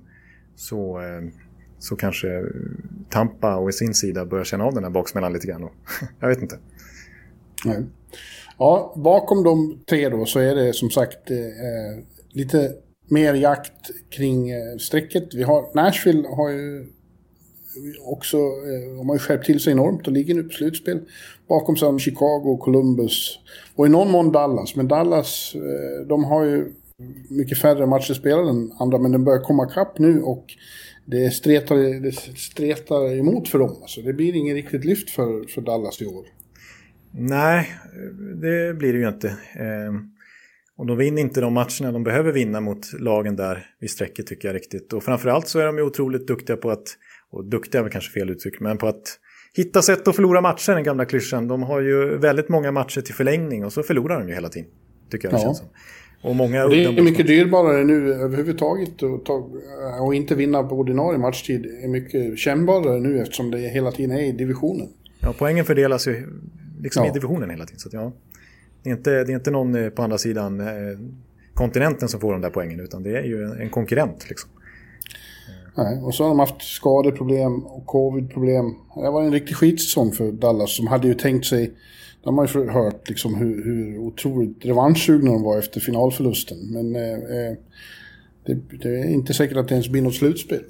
så 0.56 1.02
så 1.80 1.96
kanske 1.96 2.44
Tampa 3.10 3.56
och 3.56 3.70
i 3.70 3.74
sin 3.74 3.94
sida 3.94 4.26
börjar 4.26 4.46
känna 4.46 4.64
av 4.64 4.74
den 4.74 4.84
här 4.84 4.92
baksmällan 4.92 5.34
lite 5.34 5.48
grann. 5.48 5.70
jag 6.20 6.28
vet 6.28 6.42
inte. 6.42 6.60
Nej. 7.66 7.86
Ja, 8.60 8.94
bakom 8.96 9.44
de 9.44 9.80
tre 9.90 10.10
då 10.10 10.26
så 10.26 10.40
är 10.40 10.56
det 10.56 10.74
som 10.74 10.90
sagt 10.90 11.32
eh, 11.32 11.38
eh, 11.38 12.04
lite 12.32 12.72
mer 13.08 13.34
jakt 13.34 13.92
kring 14.10 14.50
eh, 14.50 14.78
strecket. 14.80 15.34
Vi 15.34 15.44
har, 15.44 15.76
Nashville 15.76 16.28
har 16.28 16.50
ju 16.50 16.86
också, 18.06 18.38
eh, 18.38 18.98
de 18.98 19.10
har 19.10 19.16
ju 19.16 19.20
skärpt 19.20 19.46
till 19.46 19.60
sig 19.60 19.74
enormt 19.74 20.08
och 20.08 20.14
ligger 20.14 20.36
nu 20.36 20.44
på 20.44 20.50
slutspel. 20.50 21.00
Bakom 21.48 21.78
sig 21.78 21.92
har 21.92 22.00
Chicago, 22.00 22.58
Columbus 22.62 23.40
och 23.76 23.86
i 23.86 23.90
någon 23.90 24.12
mån 24.12 24.32
Dallas. 24.32 24.76
Men 24.76 24.88
Dallas, 24.88 25.56
eh, 25.56 26.08
de 26.08 26.24
har 26.24 26.44
ju 26.44 26.74
mycket 27.30 27.58
färre 27.58 27.86
matcher 27.86 28.14
spelade 28.14 28.50
än 28.50 28.72
andra, 28.80 28.98
men 28.98 29.12
den 29.12 29.24
börjar 29.24 29.42
komma 29.42 29.66
kapp 29.66 30.00
nu 30.00 30.22
och 30.22 30.46
det 31.06 31.32
stretar, 31.32 32.02
det 32.04 32.12
stretar 32.38 33.18
emot 33.18 33.48
för 33.48 33.60
dem. 33.60 33.78
Alltså, 33.82 34.02
det 34.02 34.14
blir 34.14 34.36
ingen 34.36 34.56
riktigt 34.56 34.86
lyft 34.86 35.10
för, 35.10 35.48
för 35.48 35.62
Dallas 35.62 36.02
i 36.02 36.06
år. 36.06 36.39
Nej, 37.12 37.70
det 38.42 38.78
blir 38.78 38.94
det 38.94 39.00
ju 39.00 39.08
inte. 39.08 39.28
Eh, 39.28 39.94
och 40.78 40.86
de 40.86 40.98
vinner 40.98 41.22
inte 41.22 41.42
de 41.42 41.54
matcherna 41.54 41.92
de 41.92 42.04
behöver 42.04 42.32
vinna 42.32 42.62
mot 42.62 42.94
lagen 43.00 43.36
där 43.36 43.66
vid 43.80 43.90
strecket 43.90 44.28
tycker 44.28 44.48
jag 44.48 44.56
riktigt. 44.56 44.94
Och 44.94 45.04
framförallt 45.04 45.48
så 45.48 45.60
är 45.60 45.66
de 45.66 45.78
ju 45.78 45.84
otroligt 45.84 46.28
duktiga 46.28 46.58
på 46.58 46.72
att, 46.72 46.88
och 47.32 47.46
duktiga 47.46 47.82
är 47.82 47.90
kanske 47.90 48.12
fel 48.12 48.30
uttryck, 48.30 48.60
men 48.60 48.78
på 48.78 48.88
att 48.88 49.04
hitta 49.54 49.82
sätt 49.82 50.08
att 50.08 50.16
förlora 50.16 50.42
matcher, 50.42 50.72
den 50.72 50.84
gamla 50.84 51.06
klyschan. 51.06 51.48
De 51.48 51.64
har 51.64 51.82
ju 51.82 52.18
väldigt 52.18 52.50
många 52.50 52.72
matcher 52.72 53.02
till 53.02 53.16
förlängning 53.16 53.66
och 53.66 53.74
så 53.74 53.84
förlorar 53.84 54.20
de 54.20 54.28
ju 54.28 54.34
hela 54.34 54.50
tiden. 54.50 54.70
Tycker 55.12 55.28
jag 55.28 55.34
det 55.34 55.38
ja. 55.38 55.44
känns 55.44 55.58
som. 55.58 55.68
Och 56.22 56.36
många 56.36 56.68
det 56.68 56.84
är 56.84 57.02
mycket 57.02 57.28
dyrbarare 57.28 57.84
nu 57.84 58.14
överhuvudtaget 58.14 59.04
och, 59.04 59.26
ta, 59.26 59.50
och 60.02 60.16
inte 60.16 60.36
vinna 60.36 60.64
på 60.64 60.76
ordinarie 60.76 61.20
matchtid 61.20 61.66
är 61.66 61.88
mycket 61.88 62.38
kännbarare 62.38 63.00
nu 63.00 63.22
eftersom 63.22 63.52
det 63.52 63.58
hela 63.58 63.92
tiden 63.92 64.18
är 64.18 64.22
i 64.22 64.32
divisionen. 64.32 64.88
Ja, 65.22 65.34
poängen 65.38 65.66
fördelas 65.66 66.08
ju 66.08 66.28
liksom 66.80 67.04
ja. 67.04 67.10
i 67.10 67.14
divisionen 67.14 67.50
hela 67.50 67.66
tiden. 67.66 67.80
Så 67.80 67.90
ja, 67.92 68.12
det, 68.84 68.90
är 68.90 68.94
inte, 68.94 69.24
det 69.24 69.32
är 69.32 69.36
inte 69.36 69.52
någon 69.52 69.76
eh, 69.76 69.90
på 69.90 70.02
andra 70.02 70.18
sidan 70.18 70.60
eh, 70.60 71.00
kontinenten 71.54 72.10
som 72.10 72.20
får 72.20 72.32
de 72.32 72.42
där 72.42 72.50
poängen 72.50 72.80
utan 72.80 73.04
det 73.04 73.18
är 73.18 73.24
ju 73.24 73.44
en, 73.44 73.62
en 73.62 73.70
konkurrent. 73.70 74.30
Liksom. 74.30 74.50
Nej, 75.76 76.00
och 76.02 76.16
så 76.16 76.24
har 76.24 76.30
de 76.30 76.40
haft 76.40 76.62
skadeproblem 76.62 77.66
och 77.66 77.86
covidproblem. 77.86 78.66
Det 78.96 79.10
var 79.10 79.24
en 79.24 79.32
riktig 79.32 79.56
skitsäsong 79.56 80.12
för 80.12 80.32
Dallas 80.32 80.76
som 80.76 80.88
hade 80.88 81.08
ju 81.08 81.14
tänkt 81.14 81.46
sig 81.46 81.74
de 82.24 82.38
har 82.38 82.50
ju 82.56 82.70
hört 82.70 83.10
liksom 83.10 83.36
hur, 83.36 83.64
hur 83.64 83.98
otroligt 83.98 84.66
revanschsugna 84.66 85.32
de 85.32 85.44
var 85.44 85.58
efter 85.58 85.80
finalförlusten. 85.80 86.58
Men 86.74 86.96
eh, 86.96 87.14
eh, 87.14 87.58
det, 88.46 88.78
det, 88.84 89.00
är 89.00 89.06
inte 89.06 89.34
säkert 89.34 89.58
att 89.58 89.68
det 89.68 89.74
ens 89.74 89.90
blir 89.90 90.02
något 90.02 90.16
slutspel. 90.16 90.64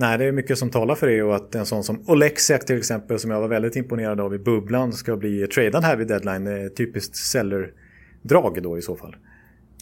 Nej, 0.00 0.18
det 0.18 0.24
är 0.24 0.32
mycket 0.32 0.58
som 0.58 0.70
talar 0.70 0.94
för 0.94 1.06
det 1.06 1.22
och 1.22 1.36
att 1.36 1.54
en 1.54 1.66
sån 1.66 1.84
som 1.84 2.04
Oleksiak 2.06 2.66
till 2.66 2.78
exempel 2.78 3.18
som 3.18 3.30
jag 3.30 3.40
var 3.40 3.48
väldigt 3.48 3.76
imponerad 3.76 4.20
av 4.20 4.34
i 4.34 4.38
bubblan 4.38 4.92
ska 4.92 5.16
bli 5.16 5.46
tradad 5.46 5.84
här 5.84 5.96
vid 5.96 6.08
deadline. 6.08 6.46
är 6.46 6.68
Typiskt 6.68 7.16
seller-drag 7.16 8.62
då 8.62 8.78
i 8.78 8.82
så 8.82 8.96
fall. 8.96 9.16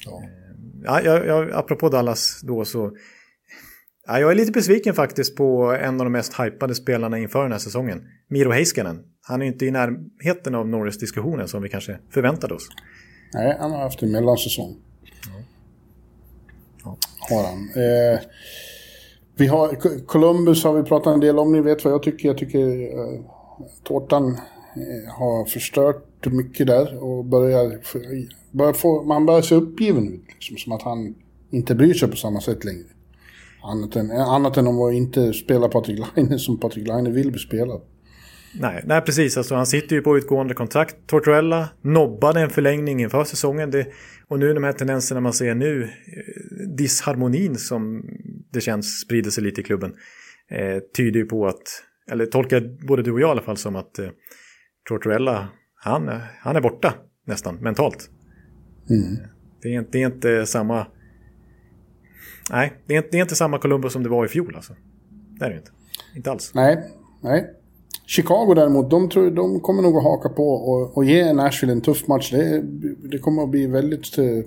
Ja. 0.07 0.23
Eh, 0.23 0.31
ja, 0.85 1.01
jag, 1.03 1.27
jag, 1.27 1.53
apropå 1.53 1.89
Dallas 1.89 2.41
då 2.43 2.65
så 2.65 2.93
Ja, 4.07 4.21
jag 4.21 4.31
är 4.31 4.35
lite 4.35 4.53
besviken 4.53 4.95
faktiskt 4.95 5.37
på 5.37 5.79
en 5.81 6.01
av 6.01 6.07
de 6.07 6.13
mest 6.13 6.41
hypade 6.41 6.75
spelarna 6.75 7.19
inför 7.19 7.43
den 7.43 7.53
här 7.53 7.59
säsongen. 7.59 8.09
Miro 8.29 8.51
Heiskanen. 8.51 9.03
Han 9.23 9.43
är 9.43 9.47
inte 9.47 9.67
i 9.67 9.71
närheten 9.71 10.55
av 10.55 10.69
Norris-diskussionen 10.69 11.49
som 11.49 11.63
vi 11.63 11.69
kanske 11.69 11.99
förväntade 12.11 12.55
oss. 12.55 12.69
Nej, 13.35 13.57
han 13.61 13.71
har 13.71 13.79
haft 13.79 14.03
en 14.03 14.13
mellansäsong. 14.13 14.77
Ja. 15.03 15.43
Ja. 16.85 16.99
Har 17.31 17.45
han. 17.45 17.59
Eh, 17.59 18.21
vi 19.39 19.47
har, 19.47 20.01
Columbus 20.07 20.65
har 20.65 20.75
vi 20.75 20.83
pratat 20.83 21.15
en 21.15 21.21
del 21.21 21.39
om, 21.39 21.53
ni 21.53 21.61
vet 21.61 21.85
vad 21.85 21.93
jag 21.93 22.03
tycker. 22.03 22.29
Jag 22.29 22.39
tycker 22.39 22.59
eh, 22.99 23.21
Tårtan 23.85 24.29
eh, 24.29 25.15
har 25.19 25.45
förstört 25.45 26.27
mycket 26.27 26.67
där 26.67 27.05
och 27.05 27.25
börjar, 27.25 27.79
börjar 28.51 28.73
få, 28.73 29.03
man 29.03 29.27
börjar 29.27 29.43
se 29.43 29.55
uppgiven 29.55 30.09
ut. 30.09 30.25
Liksom, 30.35 30.57
som 30.57 30.73
att 30.73 30.83
han 30.83 31.15
inte 31.51 31.75
bryr 31.75 31.95
sig 31.95 32.11
på 32.11 32.17
samma 32.17 32.41
sätt 32.41 32.65
längre. 32.65 32.87
Annat 33.63 33.97
än, 33.97 34.11
annat 34.11 34.57
än 34.57 34.67
om 34.67 34.83
att 34.83 34.95
inte 34.95 35.33
spela 35.33 35.69
Patrik 35.69 35.99
Laine 35.99 36.39
som 36.39 36.61
Patrik 36.61 36.89
Laine 36.89 37.13
vill 37.13 37.31
bli 37.31 37.41
spelad. 37.41 37.81
Nej, 38.61 38.83
nej, 38.87 39.01
precis. 39.01 39.37
Alltså, 39.37 39.55
han 39.55 39.67
sitter 39.67 39.97
ju 39.97 40.03
på 40.03 40.19
utgående 40.19 40.55
kontrakt. 40.55 40.97
Tortorella 41.07 41.69
nobbade 41.83 42.41
en 42.41 42.51
förlängning 42.51 43.03
inför 43.03 43.25
säsongen. 43.25 43.71
Det, 43.71 43.87
och 44.29 44.39
nu 44.39 44.55
de 44.55 44.65
här 44.65 44.73
tendenserna 44.73 45.21
man 45.21 45.33
ser 45.33 45.55
nu, 45.55 45.83
eh, 45.83 46.69
disharmonin 46.77 47.57
som 47.57 48.05
det 48.53 48.61
känns 48.61 49.01
sprider 49.01 49.31
sig 49.31 49.45
lite 49.45 49.61
i 49.61 49.65
klubben, 49.65 49.95
eh, 50.51 50.79
tyder 50.97 51.21
ju 51.21 51.27
på 51.27 51.47
att, 51.47 51.83
eller 52.11 52.27
tolkar 52.27 52.87
både 52.87 53.03
du 53.03 53.13
och 53.13 53.21
jag 53.21 53.29
i 53.29 53.31
alla 53.31 53.43
fall 53.43 53.57
som 53.57 53.77
att 53.77 53.99
eh, 53.99 54.09
Tortorella, 54.89 55.49
han, 55.75 56.21
han 56.41 56.57
är 56.57 56.61
borta 56.61 56.95
nästan 57.27 57.57
mentalt. 57.57 58.11
Mm. 58.91 59.17
Det, 59.63 59.75
är, 59.75 59.87
det 59.93 60.03
är 60.03 60.07
inte 60.07 60.47
samma 60.47 60.87
Nej, 62.51 62.73
det 62.87 62.97
är, 62.97 63.05
det 63.11 63.19
är 63.19 63.23
inte 63.23 63.35
samma 63.35 63.59
Columbus 63.59 63.93
som 63.93 64.03
det 64.03 64.09
var 64.09 64.25
i 64.25 64.29
fjol 64.29 64.57
alltså. 64.57 64.73
Det 65.39 65.45
är 65.45 65.51
det 65.51 65.57
inte. 65.57 65.71
Inte 66.17 66.31
alls. 66.31 66.53
Nej, 66.55 66.91
nej. 67.23 67.51
Chicago 68.07 68.55
däremot, 68.55 68.91
de, 68.91 69.09
tror, 69.09 69.31
de 69.31 69.61
kommer 69.61 69.83
nog 69.83 69.97
att 69.97 70.03
haka 70.03 70.29
på 70.29 70.49
och, 70.51 70.97
och 70.97 71.05
ge 71.05 71.33
Nashville 71.33 71.73
en 71.73 71.81
tuff 71.81 72.09
match. 72.09 72.31
Det, 72.31 72.63
det 73.11 73.19
kommer 73.19 73.43
att 73.43 73.51
bli 73.51 73.67
väldigt 73.67 74.19
uh, 74.19 74.45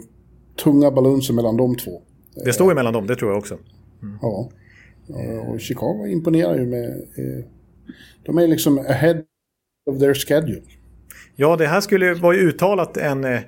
tunga 0.64 0.92
balunser 0.92 1.34
mellan 1.34 1.58
de 1.58 1.76
två. 1.76 2.02
Det 2.46 2.54
står 2.54 2.70
ju 2.70 2.76
mellan 2.76 2.94
dem, 2.94 3.08
det 3.08 3.16
tror 3.16 3.32
jag 3.32 3.38
också. 3.38 3.58
Mm. 4.02 4.18
Ja. 4.22 4.52
Och 5.48 5.62
Chicago 5.62 6.08
imponerar 6.08 6.58
ju 6.58 6.66
med... 6.66 6.90
Uh, 7.20 7.46
de 8.26 8.38
är 8.38 8.48
liksom 8.48 8.78
ahead 8.78 9.22
of 9.92 10.00
their 10.00 10.14
schedule. 10.14 10.62
Ja, 11.36 11.56
det 11.56 11.68
här 11.68 11.82
skulle 11.82 12.14
vara 12.14 12.36
uttalat 12.36 12.98
en 12.98 13.24
eh, 13.24 13.40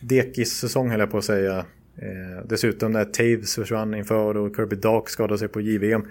dekis-säsong 0.00 0.90
höll 0.90 1.00
jag 1.00 1.10
på 1.10 1.18
att 1.18 1.24
säga. 1.24 1.58
Eh, 1.96 2.46
dessutom 2.48 2.92
när 2.92 3.04
Taves 3.04 3.54
försvann 3.54 3.94
inför 3.94 4.36
och 4.36 4.56
Kirby 4.56 4.76
Dark 4.76 5.08
skadade 5.08 5.38
sig 5.38 5.48
på 5.48 5.60
JVM. 5.60 6.02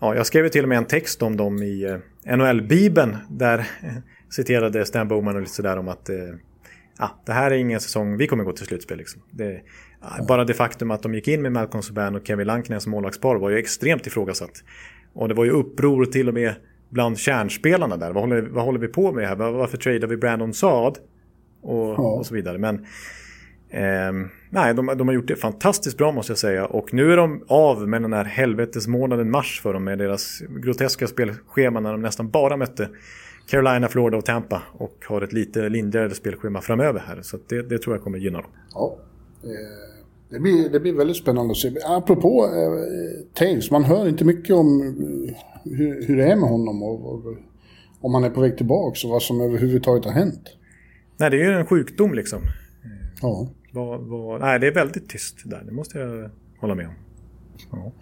Ja, 0.00 0.14
jag 0.14 0.26
skrev 0.26 0.48
till 0.48 0.62
och 0.62 0.68
med 0.68 0.78
en 0.78 0.84
text 0.84 1.22
om 1.22 1.36
dem 1.36 1.62
i 1.62 1.84
eh, 1.84 2.36
NHL-bibeln 2.36 3.16
där 3.30 3.58
eh, 3.58 3.94
citerade 4.30 4.86
Stan 4.86 5.08
Bowman 5.08 5.34
och 5.34 5.40
lite 5.40 5.54
sådär 5.54 5.76
om 5.76 5.88
att 5.88 6.08
eh, 6.08 6.16
ja, 6.98 7.22
det 7.26 7.32
här 7.32 7.50
är 7.50 7.56
ingen 7.56 7.80
säsong, 7.80 8.16
vi 8.16 8.26
kommer 8.26 8.44
gå 8.44 8.52
till 8.52 8.66
slutspel. 8.66 8.98
Liksom. 8.98 9.22
Det. 9.30 9.60
Bara 10.28 10.44
det 10.44 10.54
faktum 10.54 10.90
att 10.90 11.02
de 11.02 11.14
gick 11.14 11.28
in 11.28 11.42
med 11.42 11.52
Malcolm 11.52 11.82
Subban 11.82 12.14
och 12.14 12.26
Kevin 12.26 12.46
Lankinen 12.46 12.80
som 12.80 12.90
målvaktspar 12.90 13.36
var 13.36 13.50
ju 13.50 13.58
extremt 13.58 14.06
ifrågasatt. 14.06 14.64
Och 15.12 15.28
det 15.28 15.34
var 15.34 15.44
ju 15.44 15.50
uppror 15.50 16.04
till 16.04 16.28
och 16.28 16.34
med 16.34 16.54
bland 16.88 17.18
kärnspelarna 17.18 17.96
där. 17.96 18.12
Vad 18.12 18.22
håller, 18.22 18.42
vad 18.42 18.64
håller 18.64 18.78
vi 18.78 18.88
på 18.88 19.12
med 19.12 19.28
här? 19.28 19.36
Varför 19.36 19.76
tradar 19.76 20.08
vi 20.08 20.16
Brandon 20.16 20.54
Saad? 20.54 20.98
Och, 21.62 21.88
ja. 21.88 21.94
och 21.94 22.26
så 22.26 22.34
vidare. 22.34 22.58
Men 22.58 22.86
Eh, 23.74 24.12
nej, 24.50 24.74
de, 24.74 24.86
de, 24.86 25.08
har 25.08 25.14
gjort 25.14 25.28
det 25.28 25.36
fantastiskt 25.36 25.98
bra 25.98 26.12
måste 26.12 26.30
jag 26.30 26.38
säga. 26.38 26.66
Och 26.66 26.94
nu 26.94 27.12
är 27.12 27.16
de 27.16 27.44
av 27.48 27.88
med 27.88 28.02
den 28.02 28.12
här 28.12 28.24
helvetesmånaden 28.24 29.30
mars 29.30 29.60
för 29.60 29.72
dem 29.72 29.84
med 29.84 29.98
deras 29.98 30.42
groteska 30.48 31.06
spelschema 31.06 31.80
när 31.80 31.92
de 31.92 32.02
nästan 32.02 32.30
bara 32.30 32.56
mötte 32.56 32.88
Carolina, 33.46 33.88
Florida 33.88 34.16
och 34.16 34.24
Tampa. 34.24 34.62
Och 34.72 35.04
har 35.06 35.22
ett 35.22 35.32
lite 35.32 35.68
lindrigare 35.68 36.14
spelschema 36.14 36.60
framöver 36.60 37.02
här. 37.06 37.22
Så 37.22 37.38
det, 37.48 37.62
det, 37.62 37.78
tror 37.78 37.96
jag 37.96 38.02
kommer 38.02 38.18
gynna 38.18 38.40
dem. 38.40 38.50
Ja, 38.74 38.98
det 40.34 40.40
blir, 40.40 40.68
det 40.68 40.80
blir 40.80 40.92
väldigt 40.92 41.16
spännande 41.16 41.50
att 41.50 41.56
se. 41.56 41.72
Apropå 41.86 42.44
eh, 42.44 43.26
Taves, 43.34 43.70
man 43.70 43.84
hör 43.84 44.08
inte 44.08 44.24
mycket 44.24 44.56
om 44.56 44.80
eh, 44.80 45.34
hur, 45.72 46.06
hur 46.06 46.16
det 46.16 46.24
är 46.24 46.36
med 46.36 46.48
honom. 46.48 46.82
Och, 46.82 47.14
och, 47.14 47.36
om 48.00 48.14
han 48.14 48.24
är 48.24 48.30
på 48.30 48.40
väg 48.40 48.56
tillbaka 48.56 49.06
och 49.06 49.10
vad 49.10 49.22
som 49.22 49.40
överhuvudtaget 49.40 50.04
har 50.04 50.12
hänt. 50.12 50.56
Nej, 51.16 51.30
det 51.30 51.36
är 51.36 51.50
ju 51.50 51.58
en 51.58 51.66
sjukdom 51.66 52.14
liksom. 52.14 52.40
Ja. 53.22 53.48
Var, 53.72 53.98
var, 53.98 54.38
nej, 54.38 54.60
det 54.60 54.66
är 54.66 54.74
väldigt 54.74 55.08
tyst 55.08 55.36
där. 55.44 55.62
Det 55.66 55.72
måste 55.72 55.98
jag 55.98 56.30
hålla 56.60 56.74
med 56.74 56.86
om. 56.86 56.94
Ja. 57.70 57.92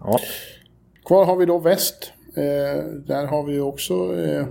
ja. 0.00 0.18
Kvar 1.04 1.24
har 1.24 1.36
vi 1.36 1.46
då 1.46 1.58
väst. 1.58 2.12
Eh, 2.36 2.84
där 3.06 3.26
har 3.26 3.42
vi 3.42 3.60
också... 3.60 3.94
Eh, 4.22 4.46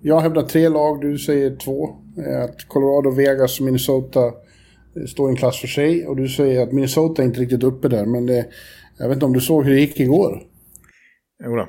jag 0.00 0.20
hävdar 0.20 0.42
tre 0.42 0.68
lag, 0.68 1.00
du 1.00 1.18
säger 1.18 1.56
två. 1.56 1.96
Eh, 2.26 2.42
att 2.42 2.68
Colorado, 2.68 3.10
Vegas 3.10 3.60
och 3.60 3.64
Minnesota 3.64 4.32
står 5.08 5.28
i 5.28 5.30
en 5.30 5.36
klass 5.36 5.60
för 5.60 5.68
sig. 5.68 6.06
Och 6.06 6.16
du 6.16 6.28
säger 6.28 6.62
att 6.62 6.72
Minnesota 6.72 7.22
är 7.22 7.26
inte 7.26 7.40
riktigt 7.40 7.62
uppe 7.62 7.88
där. 7.88 8.06
Men 8.06 8.26
det, 8.26 8.46
jag 8.98 9.08
vet 9.08 9.16
inte 9.16 9.26
om 9.26 9.32
du 9.32 9.40
såg 9.40 9.64
hur 9.64 9.74
det 9.74 9.80
gick 9.80 10.00
igår? 10.00 10.42
Jo 11.44 11.56
då. 11.56 11.68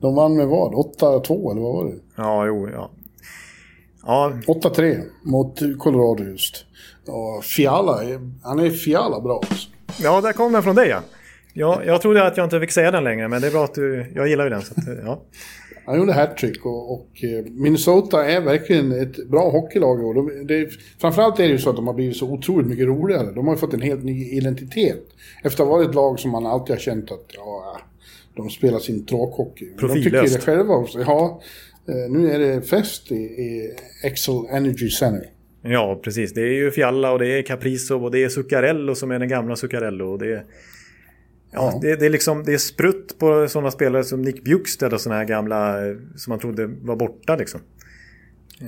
De 0.00 0.14
vann 0.14 0.36
med 0.36 0.46
vad? 0.46 0.72
8-2 0.72 1.50
eller 1.50 1.60
vad 1.60 1.72
var 1.74 1.84
det? 1.84 1.98
Ja, 2.16 2.46
jo, 2.46 2.68
ja. 2.72 2.90
ja. 4.02 4.32
8-3 4.46 5.02
mot 5.24 5.60
Colorado 5.78 6.24
just. 6.24 6.64
Och 7.06 7.44
Fiala, 7.44 8.00
han 8.42 8.58
är 8.58 8.70
Fiala 8.70 9.20
bra 9.20 9.42
alltså. 9.50 9.68
Ja, 10.02 10.20
där 10.20 10.32
kom 10.32 10.52
den 10.52 10.62
från 10.62 10.76
dig 10.76 10.88
ja. 10.88 11.00
ja. 11.52 11.82
Jag 11.84 12.02
trodde 12.02 12.26
att 12.26 12.36
jag 12.36 12.46
inte 12.46 12.60
fick 12.60 12.70
säga 12.70 12.90
den 12.90 13.04
längre, 13.04 13.28
men 13.28 13.40
det 13.40 13.46
är 13.46 13.50
bra 13.50 13.64
att 13.64 13.74
du... 13.74 14.12
Jag 14.14 14.28
gillar 14.28 14.44
ju 14.44 14.50
den. 14.50 14.62
Så 14.62 14.74
att, 14.76 14.84
ja. 15.04 15.22
Han 15.90 15.98
gjorde 15.98 16.12
hattrick 16.12 16.66
och, 16.66 16.92
och, 16.92 17.24
eh, 17.24 17.44
Minnesota 17.44 18.24
är 18.24 18.40
verkligen 18.40 18.92
ett 18.92 19.28
bra 19.28 19.50
hockeylag. 19.50 20.04
Och 20.04 20.14
de, 20.14 20.46
det, 20.46 20.68
framförallt 21.00 21.38
är 21.38 21.42
det 21.42 21.48
ju 21.48 21.58
så 21.58 21.70
att 21.70 21.76
de 21.76 21.86
har 21.86 21.94
blivit 21.94 22.16
så 22.16 22.30
otroligt 22.32 22.66
mycket 22.66 22.86
roligare. 22.86 23.32
De 23.32 23.46
har 23.46 23.54
ju 23.54 23.58
fått 23.58 23.74
en 23.74 23.82
helt 23.82 24.04
ny 24.04 24.30
identitet. 24.30 25.02
Efter 25.42 25.62
att 25.62 25.68
ha 25.68 25.76
varit 25.76 25.88
ett 25.88 25.94
lag 25.94 26.20
som 26.20 26.30
man 26.30 26.46
alltid 26.46 26.74
har 26.74 26.80
känt 26.80 27.12
att 27.12 27.26
ja, 27.34 27.80
de 28.36 28.50
spelar 28.50 28.78
sin 28.78 29.06
tråkhockey. 29.06 29.66
Profillöst. 29.76 30.04
De 30.04 30.10
tycker 30.10 30.38
det 30.38 30.44
själva 30.44 30.74
också. 30.74 31.00
Ja, 31.00 31.40
eh, 31.88 32.10
nu 32.10 32.30
är 32.30 32.38
det 32.38 32.62
fest 32.62 33.12
i, 33.12 33.14
i 33.14 33.74
Excel 34.04 34.46
Energy 34.50 34.90
Center. 34.90 35.30
Ja, 35.62 36.00
precis. 36.04 36.32
Det 36.32 36.40
är 36.40 36.52
ju 36.52 36.70
Fialla 36.70 37.12
och 37.12 37.18
det 37.18 37.38
är 37.38 37.42
Caprizo 37.42 38.04
och 38.04 38.10
det 38.10 38.24
är 38.24 38.28
Zuccarello 38.28 38.94
som 38.94 39.10
är 39.10 39.18
den 39.18 39.28
gamla 39.28 39.56
Zuccarello. 39.56 40.12
Och 40.12 40.18
det 40.18 40.32
är, 40.32 40.44
ja, 41.52 41.78
Det, 41.82 41.96
det, 41.96 42.06
är 42.06 42.10
liksom, 42.10 42.44
det 42.44 42.52
är 42.52 42.58
sprutt 42.58 43.18
på 43.18 43.48
sådana 43.48 43.70
spelare 43.70 44.04
som 44.04 44.22
Nick 44.22 44.44
Bjugstad 44.44 44.94
och 44.94 45.00
sådana 45.00 45.18
här 45.18 45.26
gamla 45.26 45.86
eh, 45.86 45.96
som 46.16 46.30
man 46.30 46.38
trodde 46.38 46.66
var 46.66 46.96
borta 46.96 47.36
liksom. 47.36 47.60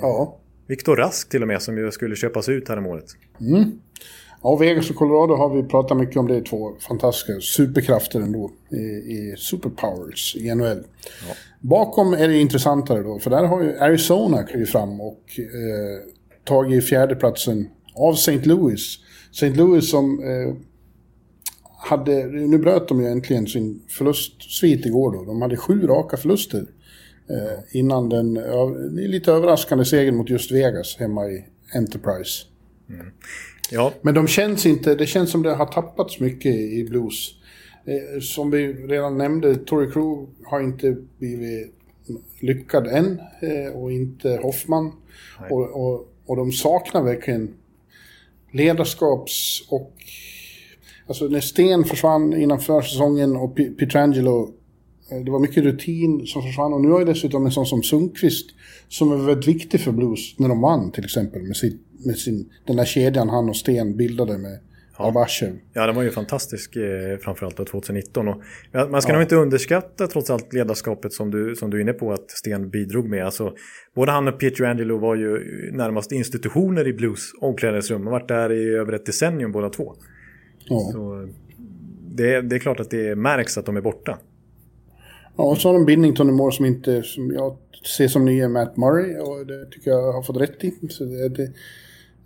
Ja. 0.00 0.38
Viktor 0.66 0.96
Rask 0.96 1.28
till 1.28 1.42
och 1.42 1.48
med 1.48 1.62
som 1.62 1.78
ju 1.78 1.90
skulle 1.90 2.16
köpas 2.16 2.48
ut 2.48 2.68
här 2.68 2.76
om 2.76 2.86
året. 2.86 3.06
Mm. 3.40 3.72
Ja, 4.42 4.56
Vegas 4.56 4.90
och 4.90 4.96
Colorado 4.96 5.34
har 5.34 5.56
vi 5.56 5.62
pratat 5.62 5.96
mycket 5.96 6.16
om. 6.16 6.26
Det 6.26 6.36
är 6.36 6.40
två 6.40 6.72
fantastiska 6.88 7.40
superkrafter 7.40 8.20
ändå 8.20 8.50
i, 8.70 8.76
i 8.76 9.34
superpowers 9.38 10.36
i 10.36 10.54
NHL. 10.54 10.82
Ja. 11.28 11.34
Bakom 11.60 12.12
är 12.12 12.28
det 12.28 12.38
intressantare 12.38 13.02
då, 13.02 13.18
för 13.18 13.30
där 13.30 13.44
har 13.44 13.62
ju 13.62 13.78
Arizona 13.78 14.42
klivit 14.42 14.70
fram 14.70 15.00
och 15.00 15.22
eh, 15.38 16.08
tagit 16.44 16.88
fjärdeplatsen 16.88 17.68
av 17.94 18.12
St. 18.14 18.40
Louis. 18.44 18.98
St. 19.30 19.50
Louis 19.50 19.90
som 19.90 20.22
eh, 20.22 20.54
hade, 21.82 22.26
nu 22.26 22.58
bröt 22.58 22.88
de 22.88 23.00
ju 23.00 23.06
äntligen 23.06 23.46
sin 23.46 23.82
förlustsvit 23.88 24.86
igår 24.86 25.12
då. 25.12 25.24
De 25.24 25.42
hade 25.42 25.56
sju 25.56 25.86
raka 25.86 26.16
förluster 26.16 26.66
eh, 27.30 27.78
innan 27.78 28.08
den 28.08 28.34
lite 28.90 29.32
överraskande 29.32 29.84
segern 29.84 30.16
mot 30.16 30.30
just 30.30 30.52
Vegas 30.52 30.96
hemma 30.98 31.26
i 31.26 31.44
Enterprise. 31.74 32.44
Mm. 32.90 33.06
Ja. 33.70 33.92
Men 34.02 34.14
de 34.14 34.26
känns 34.26 34.66
inte, 34.66 34.94
det 34.94 35.06
känns 35.06 35.30
som 35.30 35.42
det 35.42 35.54
har 35.54 35.66
tappats 35.66 36.20
mycket 36.20 36.54
i 36.54 36.86
blues. 36.90 37.34
Eh, 37.84 38.20
som 38.20 38.50
vi 38.50 38.72
redan 38.72 39.18
nämnde, 39.18 39.54
Tory 39.54 39.90
Crew 39.90 40.26
har 40.44 40.60
inte 40.60 40.96
blivit 41.18 41.74
lyckad 42.40 42.86
än 42.86 43.20
eh, 43.40 43.72
och 43.72 43.92
inte 43.92 44.38
Hoffman. 44.42 44.92
Och, 45.50 45.70
och, 45.70 46.08
och 46.26 46.36
de 46.36 46.52
saknar 46.52 47.02
verkligen 47.02 47.54
ledarskaps 48.52 49.66
och... 49.70 49.92
Alltså 51.12 51.24
när 51.24 51.40
Sten 51.40 51.84
försvann 51.84 52.32
innan 52.32 52.60
försäsongen 52.60 53.36
och 53.36 53.56
Pietrangelo 53.56 54.54
eh, 55.10 55.24
det 55.24 55.30
var 55.30 55.40
mycket 55.40 55.64
rutin 55.64 56.26
som 56.26 56.42
försvann 56.42 56.72
och 56.72 56.80
nu 56.80 56.90
har 56.90 56.98
ju 56.98 57.04
dessutom 57.04 57.46
en 57.46 57.52
sån 57.52 57.66
som 57.66 57.82
Sundqvist 57.82 58.50
som 58.88 59.12
är 59.12 59.16
väldigt 59.16 59.48
viktig 59.48 59.80
för 59.80 59.92
Blues 59.92 60.38
när 60.38 60.48
de 60.48 60.60
vann 60.60 60.92
till 60.92 61.04
exempel 61.04 61.42
med, 61.42 61.56
sin, 61.56 61.78
med 62.06 62.18
sin, 62.18 62.50
den 62.66 62.76
där 62.76 62.84
kedjan 62.84 63.28
han 63.28 63.48
och 63.48 63.56
Sten 63.56 63.96
bildade 63.96 64.38
med 64.38 64.58
ja. 64.98 65.12
Ja, 65.72 65.86
den 65.86 65.94
var 65.94 66.02
ju 66.02 66.10
fantastisk 66.10 66.76
eh, 66.76 67.18
framförallt 67.18 67.56
2019. 67.66 68.28
Och, 68.28 68.42
man 68.90 69.02
ska 69.02 69.12
ja. 69.12 69.14
nog 69.14 69.22
inte 69.24 69.36
underskatta 69.36 70.06
trots 70.06 70.30
allt 70.30 70.52
ledarskapet 70.52 71.12
som 71.12 71.30
du, 71.30 71.56
som 71.56 71.70
du 71.70 71.76
är 71.76 71.80
inne 71.80 71.92
på 71.92 72.12
att 72.12 72.30
Sten 72.30 72.70
bidrog 72.70 73.08
med. 73.08 73.24
Alltså, 73.24 73.54
både 73.94 74.12
han 74.12 74.28
och 74.28 74.40
Peter 74.40 74.64
Angelo 74.64 74.98
var 74.98 75.14
ju 75.16 75.38
närmast 75.72 76.12
institutioner 76.12 76.88
i 76.88 76.92
Blues 76.92 77.20
omklädningsrum. 77.40 78.00
De 78.00 78.06
har 78.06 78.12
varit 78.12 78.28
där 78.28 78.52
i 78.52 78.74
över 78.74 78.92
ett 78.92 79.06
decennium 79.06 79.52
båda 79.52 79.68
två. 79.68 79.94
Ja. 80.68 80.90
Så, 80.92 81.28
det, 82.08 82.40
det 82.40 82.56
är 82.56 82.60
klart 82.60 82.80
att 82.80 82.90
det 82.90 83.14
märks 83.14 83.58
att 83.58 83.66
de 83.66 83.76
är 83.76 83.80
borta. 83.80 84.18
Ja, 85.36 85.44
och 85.44 85.58
så 85.58 85.68
har 85.68 85.74
de 85.74 85.84
Binnington 85.84 86.28
i 86.28 86.32
mål 86.32 86.52
som 86.52 86.64
inte, 86.64 87.02
som 87.02 87.30
jag 87.30 87.56
ser 87.96 88.08
som 88.08 88.24
nya 88.24 88.48
Matt 88.48 88.76
Murray 88.76 89.16
och 89.16 89.46
det 89.46 89.66
tycker 89.66 89.90
jag 89.90 90.12
har 90.12 90.22
fått 90.22 90.36
rätt 90.36 90.64
i. 90.64 90.74
Så 90.88 91.04
det, 91.04 91.28
det, 91.28 91.52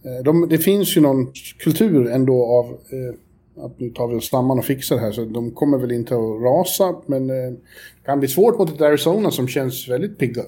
Eh, 0.06 0.24
de, 0.24 0.48
det 0.48 0.58
finns 0.58 0.96
ju 0.96 1.00
någon 1.00 1.32
kultur 1.58 2.06
ändå 2.10 2.44
av 2.44 2.64
eh, 2.66 3.64
att 3.64 3.80
nu 3.80 3.90
tar 3.90 4.08
vi 4.08 4.14
oss 4.14 4.28
samman 4.28 4.58
och 4.58 4.64
fixar 4.64 4.96
det 4.96 5.02
här. 5.02 5.12
Så 5.12 5.24
de 5.24 5.50
kommer 5.50 5.78
väl 5.78 5.92
inte 5.92 6.14
att 6.14 6.42
rasa, 6.42 6.94
men 7.06 7.30
eh, 7.30 7.36
det 7.36 8.06
kan 8.06 8.18
bli 8.18 8.28
svårt 8.28 8.58
mot 8.58 8.74
ett 8.74 8.80
Arizona 8.80 9.30
som 9.30 9.48
känns 9.48 9.88
väldigt 9.88 10.18
pigga. 10.18 10.42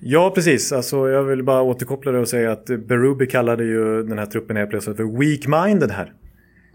Ja, 0.00 0.32
precis. 0.34 0.72
Alltså, 0.72 1.08
jag 1.08 1.22
vill 1.22 1.42
bara 1.42 1.62
återkoppla 1.62 2.12
det 2.12 2.18
och 2.18 2.28
säga 2.28 2.52
att 2.52 2.66
Berube 2.66 3.26
kallade 3.26 3.64
ju 3.64 4.02
den 4.02 4.18
här 4.18 4.26
truppen 4.26 4.56
helt 4.56 4.70
plötsligt 4.70 4.96
för 4.96 5.04
weak-minded 5.04 5.90
här. 5.90 6.12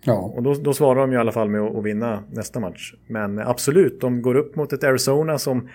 Ja. 0.05 0.13
Och 0.35 0.43
då, 0.43 0.53
då 0.53 0.73
svarar 0.73 1.01
de 1.01 1.11
ju 1.11 1.17
i 1.17 1.19
alla 1.19 1.31
fall 1.31 1.49
med 1.49 1.61
att, 1.61 1.75
att, 1.75 1.83
vinna 1.83 2.23
nästa 2.31 2.59
match. 2.59 2.93
Men 3.07 3.39
absolut, 3.39 4.01
de 4.01 4.21
går 4.21 4.35
upp 4.35 4.55
mot 4.55 4.73
ett 4.73 4.83
Arizona 4.83 5.37
som 5.37 5.69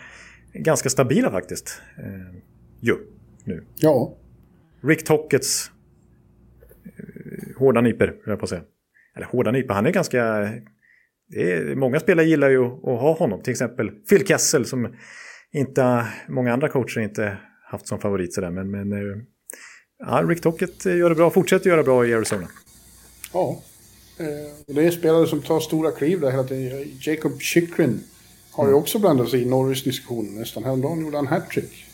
är 0.53 0.61
ganska 0.61 0.89
stabila 0.89 1.31
faktiskt. 1.31 1.83
Eh, 1.99 2.41
ju, 2.81 2.97
nu. 3.45 3.65
Ja. 3.77 4.15
Rick 4.83 5.05
Tockets 5.05 5.71
hårda 7.59 7.81
nyper, 7.81 8.15
jag 8.27 8.39
på 8.39 8.45
att 8.45 8.49
säga. 8.49 8.63
Eller 9.17 9.27
hårda 9.27 9.51
nyper, 9.51 9.75
han 9.75 9.87
är 9.87 9.91
ganska... 9.91 10.25
Är, 11.37 11.75
många 11.75 12.01
spelare 12.01 12.27
gillar 12.27 12.51
ju 12.51 12.65
att, 12.65 12.83
ha 12.83 13.15
honom. 13.15 13.43
Till 13.43 13.51
exempel 13.51 13.91
Phil 13.91 14.27
Kessel 14.27 14.65
som 14.65 14.95
inte 15.53 16.07
många 16.29 16.53
andra 16.53 16.69
coacher 16.69 17.01
inte 17.01 17.39
haft 17.71 17.87
som 17.87 17.99
favorit 17.99 18.35
sådär. 18.35 18.51
Men, 18.51 18.71
men 18.71 18.93
eh, 18.93 19.23
ja, 19.99 20.25
Rick 20.29 20.41
Tocket 20.41 20.85
gör 20.85 21.09
det 21.09 21.15
bra, 21.15 21.31
fortsätter 21.31 21.71
göra 21.71 21.83
bra 21.83 22.07
i 22.07 22.15
Arizona. 22.15 22.49
Ja, 23.33 23.63
eh, 24.21 24.75
det 24.75 24.87
är 24.87 24.91
spelare 24.91 25.27
som 25.27 25.43
tar 25.43 25.61
stora 25.61 25.91
kliv 25.91 26.21
där 26.21 26.31
hela 26.31 26.45
tiden. 26.45 26.99
Jacob 27.01 27.41
Chychrun 27.41 28.01
har 28.53 28.65
ju 28.65 28.71
mm. 28.71 28.81
också 28.81 28.99
blandat 28.99 29.29
sig 29.29 29.43
i 29.43 29.45
Norris 29.45 29.85
diskussion 29.85 30.35
nästan. 30.39 30.65
Häromdagen 30.65 31.01
gjorde 31.01 31.17
han 31.17 31.27
hattrick. 31.27 31.85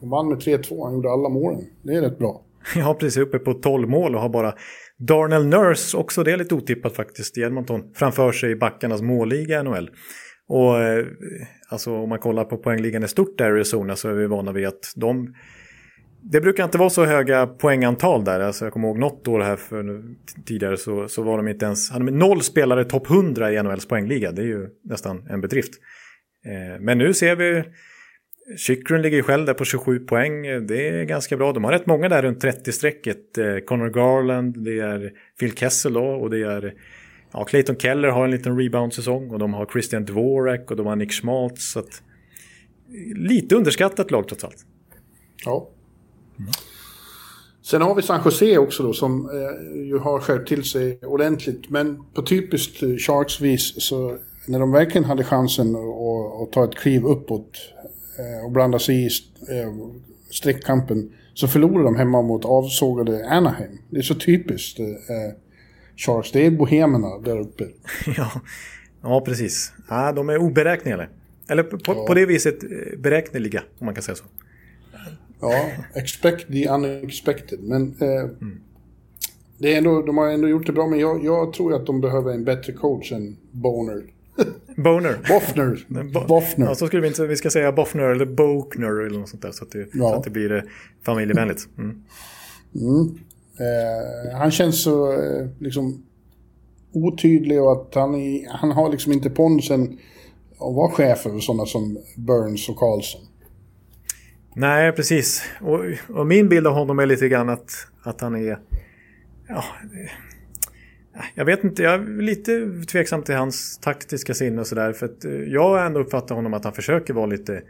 Han 0.00 0.10
vann 0.10 0.28
med 0.28 0.38
3-2, 0.38 0.84
han 0.84 0.94
gjorde 0.94 1.10
alla 1.10 1.28
målen. 1.28 1.66
Det 1.82 1.94
är 1.94 2.00
rätt 2.00 2.18
bra. 2.18 2.42
Ja, 2.76 2.94
precis. 3.00 3.22
Uppe 3.22 3.38
på 3.38 3.54
12 3.54 3.88
mål 3.88 4.14
och 4.14 4.20
har 4.20 4.28
bara 4.28 4.54
Darnell 4.98 5.46
Nurse, 5.46 5.96
också 5.96 6.22
det 6.22 6.32
är 6.32 6.36
lite 6.36 6.54
otippat 6.54 6.96
faktiskt, 6.96 7.38
i 7.38 7.40
Edmonton, 7.40 7.82
framför 7.94 8.32
sig 8.32 8.50
i 8.50 8.56
backarnas 8.56 9.02
målliga 9.02 9.60
i 9.60 9.62
NHL. 9.62 9.90
Och 10.48 10.78
eh, 10.80 11.06
alltså 11.68 11.92
om 11.92 12.08
man 12.08 12.18
kollar 12.18 12.44
på 12.44 12.56
poängligan 12.56 13.04
i 13.04 13.08
stort 13.08 13.38
där 13.38 13.48
i 13.48 13.50
Arizona 13.50 13.96
så 13.96 14.08
är 14.08 14.12
vi 14.12 14.26
vana 14.26 14.52
vid 14.52 14.66
att 14.66 14.92
de... 14.96 15.34
Det 16.22 16.40
brukar 16.40 16.64
inte 16.64 16.78
vara 16.78 16.90
så 16.90 17.04
höga 17.04 17.46
poängantal 17.46 18.24
där. 18.24 18.40
Alltså 18.40 18.64
jag 18.64 18.72
kommer 18.72 18.88
ihåg 18.88 18.98
något 18.98 19.28
år 19.28 19.40
här 19.40 19.56
för 19.56 20.02
tidigare 20.44 20.76
så, 20.76 21.08
så 21.08 21.22
var 21.22 21.36
de 21.36 21.48
inte 21.48 21.64
ens... 21.64 21.90
Hade 21.90 22.10
noll 22.10 22.42
spelare 22.42 22.84
topp 22.84 23.10
100 23.10 23.52
i 23.52 23.62
NHLs 23.62 23.86
poängliga. 23.86 24.32
Det 24.32 24.42
är 24.42 24.46
ju 24.46 24.68
nästan 24.84 25.26
en 25.30 25.40
bedrift. 25.40 25.72
Eh, 26.46 26.80
men 26.80 26.98
nu 26.98 27.14
ser 27.14 27.36
vi 27.36 27.64
Chychrun 28.56 29.02
ligger 29.02 29.16
ju 29.16 29.22
själv 29.22 29.46
där 29.46 29.54
på 29.54 29.64
27 29.64 29.98
poäng. 29.98 30.42
Det 30.42 30.88
är 30.88 31.04
ganska 31.04 31.36
bra. 31.36 31.52
De 31.52 31.64
har 31.64 31.72
rätt 31.72 31.86
många 31.86 32.08
där 32.08 32.22
runt 32.22 32.44
30-strecket. 32.44 33.38
Eh, 33.38 33.64
Connor 33.64 33.88
Garland, 33.88 34.64
det 34.64 34.78
är 34.78 35.12
Phil 35.40 35.56
Kessel 35.56 35.92
då, 35.92 36.04
och 36.04 36.30
det 36.30 36.42
är 36.42 36.74
ja, 37.32 37.44
Clayton 37.44 37.76
Keller 37.76 38.08
har 38.08 38.24
en 38.24 38.30
liten 38.30 38.58
rebound-säsong 38.58 39.30
och 39.30 39.38
de 39.38 39.54
har 39.54 39.66
Christian 39.66 40.04
Dvorak 40.04 40.70
och 40.70 40.76
de 40.76 40.86
har 40.86 40.96
Nick 40.96 41.12
Schmaltz. 41.12 41.72
Så 41.72 41.78
att, 41.78 42.02
lite 43.14 43.54
underskattat 43.54 44.10
lag 44.10 44.28
trots 44.28 44.44
allt. 44.44 44.66
Ja. 45.44 45.70
Mm. 46.40 46.52
Sen 47.62 47.82
har 47.82 47.94
vi 47.94 48.02
San 48.02 48.20
Jose 48.24 48.58
också 48.58 48.82
då 48.82 48.92
som 48.92 49.30
eh, 49.30 49.86
ju 49.86 49.98
har 49.98 50.20
skärpt 50.20 50.48
till 50.48 50.64
sig 50.64 50.98
ordentligt. 51.02 51.70
Men 51.70 52.04
på 52.14 52.22
typiskt 52.22 52.80
Sharks-vis 52.80 53.74
så 53.82 54.16
när 54.46 54.58
de 54.60 54.72
verkligen 54.72 55.04
hade 55.04 55.24
chansen 55.24 55.76
att 56.42 56.52
ta 56.52 56.64
ett 56.64 56.74
kliv 56.74 57.04
uppåt 57.04 57.56
Eh, 58.20 58.44
och 58.44 58.50
blandar 58.50 58.78
sig 58.78 58.96
i 58.96 59.06
eh, 59.48 59.72
streckkampen 60.30 61.12
så 61.34 61.48
förlorar 61.48 61.84
de 61.84 61.96
hemma 61.96 62.22
mot 62.22 62.44
avsågade 62.44 63.28
Anaheim. 63.28 63.78
Det 63.90 63.98
är 63.98 64.02
så 64.02 64.14
typiskt 64.14 64.80
eh, 64.80 64.86
Sharks. 65.96 66.32
Det 66.32 66.46
är 66.46 66.50
bohemerna 66.50 67.18
där 67.18 67.40
uppe. 67.40 67.64
ja. 68.16 68.30
ja, 69.02 69.20
precis. 69.20 69.72
Ja, 69.88 70.12
de 70.12 70.28
är 70.28 70.38
oberäkneliga. 70.38 71.08
Eller 71.48 71.62
på, 71.62 71.78
ja. 71.86 72.04
på 72.06 72.14
det 72.14 72.26
viset 72.26 72.58
beräkneliga, 72.98 73.62
om 73.78 73.84
man 73.86 73.94
kan 73.94 74.02
säga 74.02 74.16
så. 74.16 74.24
Ja, 75.40 75.70
expect 75.94 76.46
the 76.46 76.68
unexpected. 76.68 77.60
Men 77.62 77.96
eh, 78.00 78.20
mm. 78.20 78.60
det 79.58 79.74
är 79.74 79.78
ändå, 79.78 80.02
de 80.02 80.18
har 80.18 80.26
ändå 80.26 80.48
gjort 80.48 80.66
det 80.66 80.72
bra, 80.72 80.86
men 80.86 80.98
jag, 80.98 81.24
jag 81.24 81.52
tror 81.52 81.74
att 81.74 81.86
de 81.86 82.00
behöver 82.00 82.32
en 82.34 82.44
bättre 82.44 82.72
coach 82.72 83.12
än 83.12 83.36
Boner. 83.50 84.02
Boner. 84.76 85.18
Boffner. 85.28 85.84
Bo- 86.12 86.26
Boffner. 86.26 86.66
Ja, 86.66 86.74
så 86.74 86.86
skulle 86.86 87.02
vi 87.02 87.08
inte, 87.08 87.26
vi 87.26 87.36
ska 87.36 87.50
säga 87.50 87.72
Boffner 87.72 88.02
eller 88.02 88.26
Bokner 88.26 89.06
eller 89.06 89.18
något 89.18 89.28
sånt 89.28 89.42
där 89.42 89.52
så 89.52 89.64
att 89.64 89.70
det, 89.70 89.78
Ja. 89.92 90.10
så 90.10 90.14
att 90.14 90.24
det 90.24 90.30
blir 90.30 90.52
eh, 90.52 90.62
familjevänligt. 91.04 91.68
Mm. 91.78 92.02
Eh, 93.58 94.38
han 94.38 94.50
känns 94.50 94.82
så 94.82 95.12
eh, 95.12 95.46
liksom 95.58 96.02
otydlig 96.92 97.62
och 97.62 97.72
att 97.72 97.94
han, 97.94 98.14
han 98.48 98.70
har 98.70 98.90
liksom 98.90 99.12
inte 99.12 99.30
pondusen 99.30 99.98
att 100.52 100.74
vara 100.74 100.90
chef 100.90 101.26
över 101.26 101.40
sådana 101.40 101.66
som 101.66 101.98
Burns 102.16 102.68
och 102.68 102.76
Karlsson. 102.76 103.20
Nej, 104.54 104.92
precis. 104.92 105.42
Och, 105.60 105.84
och 106.08 106.26
min 106.26 106.48
bild 106.48 106.66
av 106.66 106.74
honom 106.74 106.98
är 106.98 107.06
lite 107.06 107.28
grann 107.28 107.48
att, 107.48 107.86
att 108.02 108.20
han 108.20 108.34
är... 108.34 108.58
Ja, 109.48 109.64
jag 111.34 111.44
vet 111.44 111.64
inte, 111.64 111.82
jag 111.82 111.94
är 111.94 112.22
lite 112.22 112.82
tveksam 112.88 113.22
till 113.22 113.34
hans 113.34 113.78
taktiska 113.78 114.34
sinne 114.34 114.60
och 114.60 114.66
sådär. 114.66 114.92
För 114.92 115.06
att 115.06 115.24
eh, 115.24 115.32
jag 115.32 115.86
ändå 115.86 116.00
uppfattat 116.00 116.30
honom 116.30 116.54
att 116.54 116.64
han 116.64 116.72
försöker 116.72 117.14
vara 117.14 117.26
lite 117.26 117.62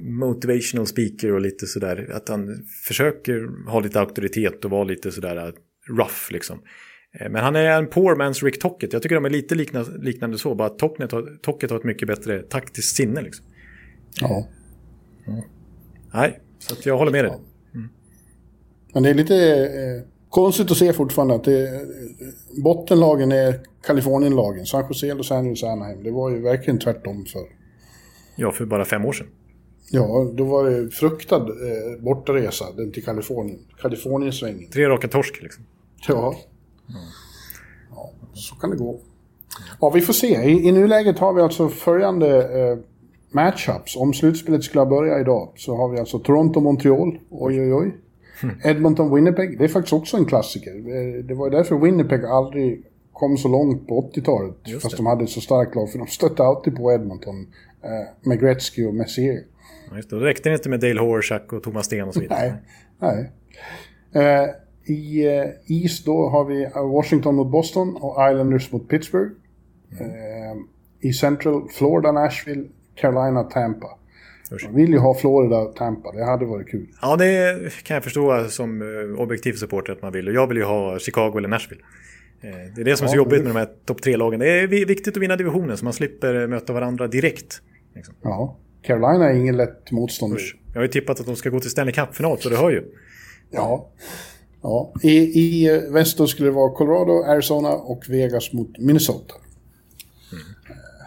motivational 0.00 0.86
speaker 0.86 1.32
och 1.32 1.40
lite 1.40 1.66
sådär. 1.66 2.10
Att 2.12 2.28
han 2.28 2.66
försöker 2.86 3.68
ha 3.70 3.80
lite 3.80 4.00
auktoritet 4.00 4.64
och 4.64 4.70
vara 4.70 4.84
lite 4.84 5.12
sådär 5.12 5.36
eh, 5.36 5.52
rough 5.96 6.32
liksom. 6.32 6.58
Eh, 7.20 7.30
Men 7.30 7.44
han 7.44 7.56
är 7.56 7.78
en 7.78 7.86
poor 7.86 8.16
man's 8.16 8.44
Rick 8.44 8.60
Tocket. 8.62 8.92
Jag 8.92 9.02
tycker 9.02 9.14
de 9.14 9.24
är 9.24 9.30
lite 9.30 9.54
likna, 9.54 9.82
liknande 9.82 10.38
så. 10.38 10.54
Bara 10.54 10.68
att 10.68 10.78
Tocket 10.78 11.12
har, 11.12 11.38
Tocket 11.42 11.70
har 11.70 11.78
ett 11.78 11.84
mycket 11.84 12.08
bättre 12.08 12.42
taktiskt 12.42 12.96
sinne 12.96 13.22
liksom. 13.22 13.46
Ja. 14.20 14.48
Nej, 16.14 16.40
så 16.58 16.74
att 16.74 16.86
jag 16.86 16.98
håller 16.98 17.12
med 17.12 17.24
dig. 17.24 17.32
Men 18.92 19.02
det 19.02 19.10
är 19.10 19.14
lite 19.14 19.36
eh, 19.64 20.08
konstigt 20.28 20.70
att 20.70 20.76
se 20.76 20.92
fortfarande 20.92 21.34
att 21.34 21.44
det, 21.44 21.80
bottenlagen 22.64 23.32
är 23.32 23.60
Kalifornienlagen. 23.86 24.66
San 24.66 24.84
Jose, 24.88 25.14
Los 25.14 25.32
Angeles, 25.32 25.62
Anaheim. 25.62 26.02
Det 26.02 26.10
var 26.10 26.30
ju 26.30 26.42
verkligen 26.42 26.78
tvärtom 26.78 27.24
för. 27.24 27.44
Ja, 28.36 28.52
för 28.52 28.64
bara 28.66 28.84
fem 28.84 29.04
år 29.04 29.12
sedan. 29.12 29.26
Ja, 29.90 30.30
då 30.34 30.44
var 30.44 30.70
det 30.70 30.90
fruktad 30.90 31.36
eh, 31.36 32.02
bortaresa 32.02 32.64
den 32.76 32.92
till 32.92 33.04
Kalifornien. 33.04 33.58
Kaliforniensvängen. 33.80 34.70
Tre 34.70 34.88
raka 34.88 35.08
torsk 35.08 35.42
liksom. 35.42 35.64
Ja. 36.08 36.36
ja. 37.90 38.10
Så 38.34 38.54
kan 38.54 38.70
det 38.70 38.76
gå. 38.76 39.00
Ja, 39.80 39.90
vi 39.90 40.00
får 40.00 40.12
se. 40.12 40.26
I, 40.26 40.68
i 40.68 40.72
nuläget 40.72 41.18
har 41.18 41.32
vi 41.32 41.42
alltså 41.42 41.68
följande 41.68 42.60
eh, 42.60 42.78
matchups. 43.34 43.96
Om 43.96 44.12
slutspelet 44.14 44.64
skulle 44.64 44.86
börja 44.86 45.20
idag 45.20 45.52
så 45.56 45.76
har 45.76 45.88
vi 45.88 45.98
alltså 45.98 46.18
Toronto-Montreal. 46.18 47.18
Oj, 47.30 47.60
oj, 47.60 47.74
oj. 47.74 47.96
Edmonton-Winnipeg. 48.64 49.58
Det 49.58 49.64
är 49.64 49.68
faktiskt 49.68 49.92
också 49.92 50.16
en 50.16 50.24
klassiker. 50.24 50.70
Eh, 50.70 51.24
Det 51.24 51.34
var 51.34 51.50
därför 51.50 51.78
Winnipeg 51.78 52.24
aldrig 52.24 52.82
kom 53.12 53.36
så 53.36 53.48
långt 53.48 53.88
på 53.88 54.10
80-talet. 54.14 54.56
Just 54.64 54.82
Fast 54.82 54.96
de 54.96 55.06
hade 55.06 55.24
ett 55.24 55.30
så 55.30 55.40
starkt 55.40 55.74
lag. 55.74 55.90
För 55.90 55.98
de 55.98 56.06
stötte 56.06 56.42
alltid 56.42 56.76
på 56.76 56.92
Edmonton. 56.92 57.46
Eh, 57.82 58.28
med 58.28 58.40
Gretzky 58.40 58.86
och 58.86 58.94
Messier. 58.94 59.40
Ja, 59.90 59.96
just 59.96 60.10
det. 60.10 60.16
Då 60.16 60.22
räckte 60.22 60.48
det 60.48 60.54
inte 60.54 60.68
med 60.68 60.80
Dale 60.80 61.00
Horshak 61.00 61.52
och 61.52 61.62
Thomas 61.62 61.86
Sten 61.86 62.08
och 62.08 62.14
så 62.14 62.20
vidare. 62.20 62.54
Nej. 62.98 63.30
Nej. 64.12 64.44
Eh, 64.44 64.48
I 64.94 65.26
eh, 65.38 65.44
East 65.82 66.06
då 66.06 66.28
har 66.28 66.44
vi 66.44 66.68
Washington 66.92 67.34
mot 67.34 67.50
Boston 67.50 67.96
och 67.96 68.30
Islanders 68.30 68.72
mot 68.72 68.88
Pittsburgh. 68.88 69.30
Eh, 70.00 70.56
I 71.00 71.12
Central 71.12 71.68
Florida, 71.68 72.12
Nashville, 72.12 72.64
Carolina, 72.94 73.42
Tampa. 73.42 73.86
Jag 74.62 74.72
vill 74.72 74.90
ju 74.90 74.98
ha 74.98 75.14
Florida, 75.14 75.64
Tampa. 75.64 76.12
Det 76.12 76.24
hade 76.24 76.44
varit 76.46 76.68
kul. 76.70 76.86
Ja, 77.02 77.16
det 77.16 77.56
kan 77.82 77.94
jag 77.94 78.04
förstå 78.04 78.44
som 78.48 78.82
eh, 78.82 79.20
objektiv 79.20 79.52
supporter 79.52 79.92
att 79.92 80.02
man 80.02 80.12
vill. 80.12 80.26
Jag 80.26 80.46
vill 80.46 80.56
ju 80.56 80.64
ha 80.64 80.98
Chicago 80.98 81.32
eller 81.38 81.48
Nashville. 81.48 81.80
Eh, 82.42 82.50
Det 82.74 82.80
är 82.80 82.84
det 82.84 82.96
som 82.96 83.04
är 83.04 83.08
så 83.08 83.14
Ja, 83.14 83.16
jobbigt 83.16 83.42
med 83.42 83.50
de 83.54 83.58
här 83.58 83.68
topp 83.84 84.02
tre-lagen. 84.02 84.40
Det 84.40 84.60
är 84.60 84.66
vi- 84.66 84.84
viktigt 84.84 85.16
att 85.16 85.22
vinna 85.22 85.36
divisionen 85.36 85.76
så 85.76 85.84
man 85.84 85.92
slipper 85.92 86.42
eh, 86.42 86.48
möta 86.48 86.72
varandra 86.72 87.08
direkt. 87.08 87.60
Liksom. 87.94 88.14
Ja. 88.22 88.56
Carolina 88.82 89.30
är 89.30 89.34
ingen 89.34 89.56
lätt 89.56 89.90
motståndare. 89.90 90.38
Usch. 90.40 90.56
Jag 90.72 90.78
har 90.80 90.82
ju 90.82 90.88
tippat 90.88 91.20
att 91.20 91.26
de 91.26 91.36
ska 91.36 91.50
gå 91.50 91.60
till 91.60 91.70
Stanley 91.70 91.92
Cup-final, 91.94 92.38
så 92.38 92.48
det 92.48 92.56
hör 92.56 92.70
ju. 92.70 92.82
Ja. 93.50 93.88
ja. 94.62 94.92
I, 95.02 95.10
I 95.40 95.80
väst 95.90 96.18
då 96.18 96.26
skulle 96.26 96.48
det 96.48 96.52
vara 96.54 96.70
Colorado, 96.74 97.24
Arizona 97.24 97.68
och 97.72 98.04
Vegas 98.08 98.52
mot 98.52 98.78
Minnesota. 98.78 99.34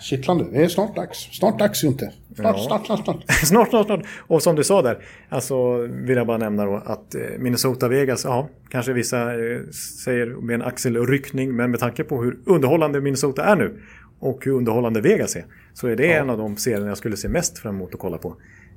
Kittlande. 0.09 0.45
Det 0.51 0.63
är 0.63 0.67
snart 0.67 0.95
dags. 0.95 1.17
Snart 1.17 1.59
dags 1.59 1.83
inte. 1.83 2.11
Snart, 2.35 2.55
Ja. 2.57 2.63
snart, 2.67 2.85
snart, 2.85 3.03
snart. 3.03 3.23
snart, 3.45 3.69
snart, 3.69 3.85
snart. 3.85 4.05
Och 4.27 4.43
som 4.43 4.55
du 4.55 4.63
sa 4.63 4.81
där, 4.81 4.97
alltså 5.29 5.77
vill 5.77 6.17
jag 6.17 6.27
bara 6.27 6.37
nämna 6.37 6.65
då 6.65 6.75
att 6.85 7.15
eh, 7.15 7.21
Minnesota-Vegas, 7.39 8.21
ja, 8.23 8.49
kanske 8.69 8.93
vissa 8.93 9.21
eh, 9.33 9.61
säger 10.05 10.25
med 10.41 10.53
en 10.53 10.61
axelryckning, 10.61 11.55
men 11.55 11.71
med 11.71 11.79
tanke 11.79 12.03
på 12.03 12.23
hur 12.23 12.39
underhållande 12.45 13.01
Minnesota 13.01 13.43
är 13.43 13.55
nu 13.55 13.81
och 14.19 14.45
hur 14.45 14.51
underhållande 14.51 15.01
Vegas 15.01 15.35
är, 15.35 15.45
så 15.73 15.87
är 15.87 15.95
det 15.95 16.13
en 16.13 16.29
av 16.29 16.37
de 16.37 16.57
serierna 16.57 16.87
jag 16.87 16.97
skulle 16.97 17.17
se 17.17 17.29
mest 17.29 17.57
fram 17.59 17.75
emot 17.75 17.93
att 17.93 17.99
kolla 17.99 18.17
på. 18.17 18.29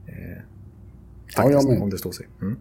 Eh, 0.06 0.42
Ja, 1.36 1.42
jag 1.42 1.52
faktiskt, 1.52 1.68
med. 1.68 1.82
om 1.82 1.90
det 1.90 1.98
står 1.98 2.12
sig. 2.12 2.26
Mm. 2.42 2.58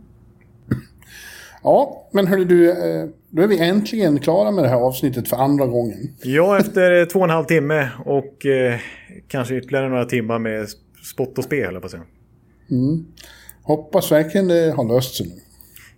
Ja, 1.63 2.09
men 2.11 2.27
hörru 2.27 2.45
du, 2.45 2.69
eh, 2.69 3.05
då 3.29 3.41
är 3.41 3.47
vi 3.47 3.59
äntligen 3.59 4.19
klara 4.19 4.51
med 4.51 4.63
det 4.63 4.69
här 4.69 4.77
avsnittet 4.77 5.27
för 5.27 5.37
andra 5.37 5.65
gången. 5.65 5.97
Ja, 6.23 6.59
efter 6.59 6.99
eh, 6.99 7.05
två 7.05 7.19
och 7.19 7.25
en 7.25 7.31
halv 7.31 7.45
timme 7.45 7.89
och 8.05 8.45
eh, 8.45 8.79
kanske 9.27 9.55
ytterligare 9.55 9.89
några 9.89 10.05
timmar 10.05 10.39
med 10.39 10.67
spott 11.13 11.37
och 11.37 11.43
spe, 11.43 11.65
höll 11.65 11.73
jag 11.73 11.81
på 11.81 11.85
att 11.85 11.91
säga. 11.91 12.03
Hoppas 13.63 14.11
verkligen 14.11 14.47
det 14.47 14.73
har 14.77 14.95
löst 14.95 15.15
sig 15.15 15.27
nu. 15.27 15.33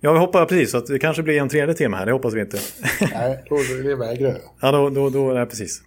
Ja, 0.01 0.13
vi 0.13 0.19
hoppas 0.19 0.49
precis 0.49 0.75
att 0.75 0.85
det 0.85 0.99
kanske 0.99 1.23
blir 1.23 1.41
en 1.41 1.49
tredje 1.49 1.75
timme 1.75 1.97
här, 1.97 2.05
det 2.05 2.11
hoppas 2.11 2.33
vi 2.33 2.41
inte. 2.41 2.57
Nej, 3.13 3.43
då 3.49 3.57
det 3.83 3.95
vägrar 3.95 4.29
jag. 4.29 4.37
Ja, 4.61 4.71
då, 4.71 4.89
då, 4.89 5.09
då, 5.09 5.33
nej, 5.33 5.45
precis. 5.45 5.81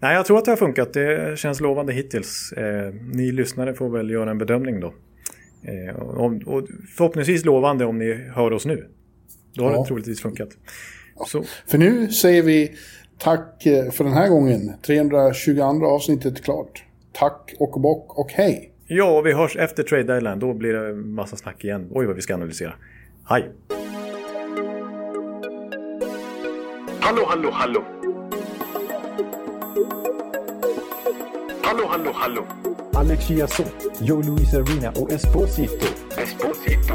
Nej, 0.00 0.14
jag 0.14 0.26
tror 0.26 0.38
att 0.38 0.44
det 0.44 0.50
har 0.50 0.56
funkat. 0.56 0.92
Det 0.92 1.38
känns 1.38 1.60
lovande 1.60 1.92
hittills. 1.92 2.52
Eh, 2.52 2.94
ni 3.12 3.32
lyssnare 3.32 3.74
får 3.74 3.88
väl 3.88 4.10
göra 4.10 4.30
en 4.30 4.38
bedömning 4.38 4.80
då. 4.80 4.94
Eh, 5.62 5.96
och, 5.96 6.32
och 6.46 6.68
förhoppningsvis 6.96 7.44
lovande 7.44 7.84
om 7.84 7.98
ni 7.98 8.14
hör 8.34 8.52
oss 8.52 8.66
nu. 8.66 8.88
Då 9.58 9.64
har 9.64 9.72
Ja. 9.72 9.78
det 9.82 9.86
troligtvis 9.88 10.22
funkat. 10.22 10.48
Så, 11.26 11.44
För 11.66 11.78
nu 11.78 12.08
säger 12.12 12.42
vi 12.42 12.76
tack 13.18 13.66
eh, 13.66 13.90
för 13.90 14.04
den 14.04 14.12
här 14.12 14.28
gången. 14.28 14.72
322 14.86 15.86
avsnittet 15.86 16.44
klart. 16.44 16.84
Tack 17.12 17.54
och 17.58 17.80
bock 17.80 18.18
och 18.18 18.32
hej! 18.32 18.72
ja, 18.86 19.20
vi 19.20 19.32
hörs 19.32 19.56
efter 19.56 19.82
trade 19.82 20.02
deadline. 20.02 20.38
Då 20.38 20.54
blir 20.54 20.72
det 20.72 20.94
massa 20.94 21.36
snack 21.36 21.64
igen. 21.64 21.88
Oj, 21.90 22.06
vad 22.06 22.16
vi 22.16 22.22
ska 22.22 22.34
analysera. 22.34 22.72
Hej! 23.28 23.50
Hallå, 27.00 27.22
hallå, 27.28 27.50
hallå. 27.52 27.84
Hallå, 31.62 31.84
hallå, 31.88 32.10
hallå. 32.14 32.46
Alex 32.94 33.24
Chiazot, 33.26 33.72
Joe 34.00 34.22
Luis 34.22 34.54
Arena 34.54 34.90
och 34.90 35.12
Esposito. 35.12 35.86
Esposito. 36.22 36.94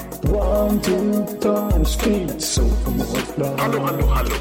One, 0.23 0.79
two, 0.81 1.25
time, 1.39 1.85
speed, 1.85 2.41
so 2.41 2.61
Hallå, 3.57 3.79
hallå, 3.79 4.05
hallå. 4.05 4.35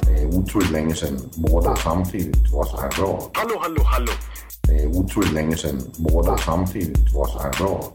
Det 0.00 0.22
är 0.22 0.26
otroligt 0.26 0.70
länge 0.70 0.94
sedan 0.94 1.18
båda 1.34 1.76
samtidigt 1.76 2.52
var 2.52 2.64
så 2.64 2.80
här 2.80 2.90
bra. 2.90 3.30
Hallå, 3.34 3.58
hallå, 3.60 3.82
hallå. 3.82 4.12
Det 4.62 4.82
är 4.82 4.86
otroligt 4.86 5.32
länge 5.32 5.56
sedan 5.56 5.82
båda 5.96 6.38
samtidigt 6.38 7.14
var 7.14 7.26
så 7.26 7.38
här 7.38 7.52
bra. 7.58 7.92